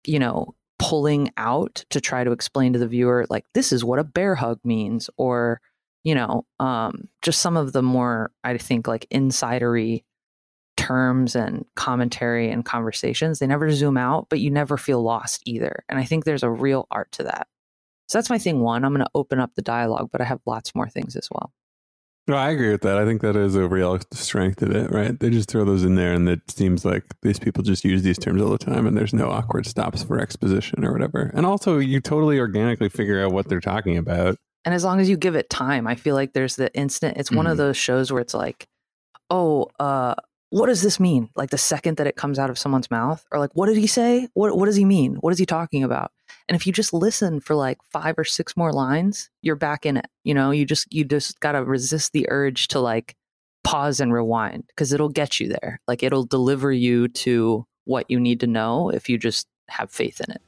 you 0.06 0.20
know, 0.20 0.56
pulling 0.80 1.32
out 1.38 1.86
to 1.90 2.02
try 2.02 2.24
to 2.24 2.32
explain 2.32 2.74
to 2.74 2.80
the 2.80 2.88
viewer, 2.88 3.26
like, 3.30 3.46
this 3.54 3.72
is 3.72 3.84
what 3.84 4.00
a 4.00 4.04
bear 4.04 4.36
hug 4.36 4.60
means, 4.64 5.10
or, 5.18 5.62
you 6.04 6.14
know, 6.14 6.46
um, 6.60 7.08
just 7.22 7.42
some 7.42 7.58
of 7.58 7.74
the 7.74 7.82
more, 7.82 8.32
I 8.44 8.58
think, 8.58 8.88
like 8.88 9.08
insidery 9.12 10.04
terms 10.88 11.36
and 11.36 11.66
commentary 11.76 12.50
and 12.50 12.66
conversations. 12.66 13.40
They 13.40 13.48
never 13.48 13.72
zoom 13.72 13.98
out, 13.98 14.28
but 14.30 14.40
you 14.40 14.50
never 14.52 14.78
feel 14.78 15.02
lost 15.02 15.42
either. 15.46 15.84
And 15.90 16.00
I 16.00 16.04
think 16.04 16.26
there's 16.26 16.44
a 16.44 16.50
real 16.50 16.88
art 16.92 17.12
to 17.14 17.24
that. 17.24 17.48
So 18.10 18.18
that's 18.18 18.30
my 18.30 18.38
thing 18.38 18.60
one. 18.60 18.84
I'm 18.84 18.94
going 18.94 19.06
to 19.06 19.12
open 19.16 19.40
up 19.40 19.52
the 19.56 19.62
dialogue, 19.62 20.10
but 20.12 20.22
I 20.22 20.26
have 20.26 20.42
lots 20.46 20.76
more 20.76 20.90
things 20.90 21.16
as 21.16 21.30
well. 21.32 21.54
No, 22.28 22.36
I 22.36 22.52
agree 22.52 22.72
with 22.72 22.82
that. 22.84 22.98
I 22.98 23.06
think 23.06 23.22
that 23.22 23.36
is 23.36 23.56
a 23.56 23.68
real 23.68 24.00
strength 24.14 24.62
of 24.62 24.72
it, 24.72 24.92
right? 24.92 25.20
They 25.20 25.30
just 25.30 25.50
throw 25.50 25.66
those 25.66 25.84
in 25.84 25.96
there, 25.96 26.14
and 26.14 26.28
it 26.30 26.40
seems 26.50 26.86
like 26.86 27.04
these 27.22 27.38
people 27.38 27.64
just 27.64 27.84
use 27.84 28.02
these 28.02 28.18
terms 28.18 28.42
all 28.42 28.50
the 28.50 28.58
time, 28.58 28.88
and 28.88 28.96
there's 28.96 29.14
no 29.14 29.30
awkward 29.30 29.66
stops 29.66 30.04
for 30.04 30.20
exposition 30.22 30.86
or 30.86 30.94
whatever. 30.94 31.32
And 31.34 31.46
also, 31.46 31.80
you 31.80 32.00
totally 32.00 32.40
organically 32.40 32.88
figure 32.88 33.22
out 33.24 33.34
what 33.34 33.50
they're 33.50 33.60
talking 33.60 33.98
about. 33.98 34.38
And 34.64 34.74
as 34.74 34.86
long 34.86 35.02
as 35.02 35.10
you 35.10 35.18
give 35.18 35.36
it 35.36 35.50
time, 35.50 35.86
I 35.86 35.96
feel 35.96 36.16
like 36.16 36.32
there's 36.32 36.56
the 36.56 36.74
instant. 36.74 37.18
It's 37.18 37.32
one 37.32 37.46
of 37.48 37.56
Mhm. 37.56 37.58
those 37.58 37.78
shows 37.78 38.10
where 38.10 38.22
it's 38.22 38.34
like, 38.34 38.68
oh, 39.30 39.68
uh, 39.80 40.16
what 40.54 40.68
does 40.68 40.84
this 40.84 41.00
mean? 41.00 41.30
Like 41.36 41.50
the 41.50 41.58
second 41.58 41.98
that 41.98 42.06
it 42.06 42.16
comes 42.16 42.38
out 42.38 42.52
of 42.52 42.60
someone's 42.60 42.92
mouth, 42.92 43.26
or 43.32 43.40
like, 43.40 43.50
what 43.56 43.66
did 43.66 43.76
he 43.76 43.88
say? 43.88 44.28
What 44.36 44.56
What 44.56 44.68
does 44.68 44.76
he 44.76 44.86
mean? 44.86 45.16
What 45.16 45.34
is 45.34 45.40
he 45.40 45.48
talking 45.48 45.84
about? 45.84 46.12
And 46.48 46.56
if 46.56 46.68
you 46.68 46.72
just 46.72 46.94
listen 46.94 47.40
for 47.40 47.56
like 47.56 47.80
five 47.92 48.20
or 48.20 48.24
six 48.24 48.56
more 48.56 48.72
lines, 48.72 49.32
you're 49.42 49.56
back 49.56 49.84
in 49.84 49.98
it. 49.98 50.06
You 50.24 50.36
know, 50.36 50.52
you 50.52 50.64
just 50.64 50.94
you 50.94 51.06
just 51.06 51.40
gotta 51.40 51.64
resist 51.64 52.14
the 52.14 52.28
urge 52.30 52.68
to 52.68 52.80
like 52.80 53.16
pause 53.64 54.00
and 54.00 54.14
rewind 54.14 54.66
because 54.68 54.94
it'll 54.94 55.10
get 55.10 55.40
you 55.40 55.48
there. 55.48 55.82
Like 55.88 56.04
it'll 56.04 56.24
deliver 56.24 56.72
you 56.72 57.08
to 57.08 57.66
what 57.86 58.06
you 58.08 58.20
need 58.20 58.40
to 58.42 58.48
know 58.48 58.92
if 58.92 59.10
you 59.10 59.18
just 59.18 59.48
have 59.70 59.90
faith 59.90 60.22
in 60.22 60.36
it. 60.36 60.42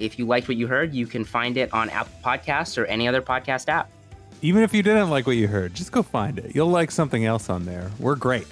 If 0.00 0.18
you 0.18 0.26
liked 0.26 0.48
what 0.48 0.56
you 0.56 0.66
heard, 0.66 0.92
you 0.92 1.06
can 1.06 1.24
find 1.24 1.56
it 1.56 1.72
on 1.72 1.88
Apple 1.90 2.18
Podcasts 2.24 2.76
or 2.76 2.84
any 2.86 3.06
other 3.06 3.22
podcast 3.22 3.68
app. 3.68 3.92
Even 4.42 4.62
if 4.62 4.74
you 4.74 4.82
didn't 4.82 5.10
like 5.10 5.26
what 5.26 5.36
you 5.36 5.48
heard, 5.48 5.74
just 5.74 5.92
go 5.92 6.02
find 6.02 6.38
it. 6.38 6.54
You'll 6.54 6.68
like 6.68 6.90
something 6.90 7.24
else 7.24 7.48
on 7.48 7.64
there. 7.64 7.90
We're 7.98 8.16
great. 8.16 8.46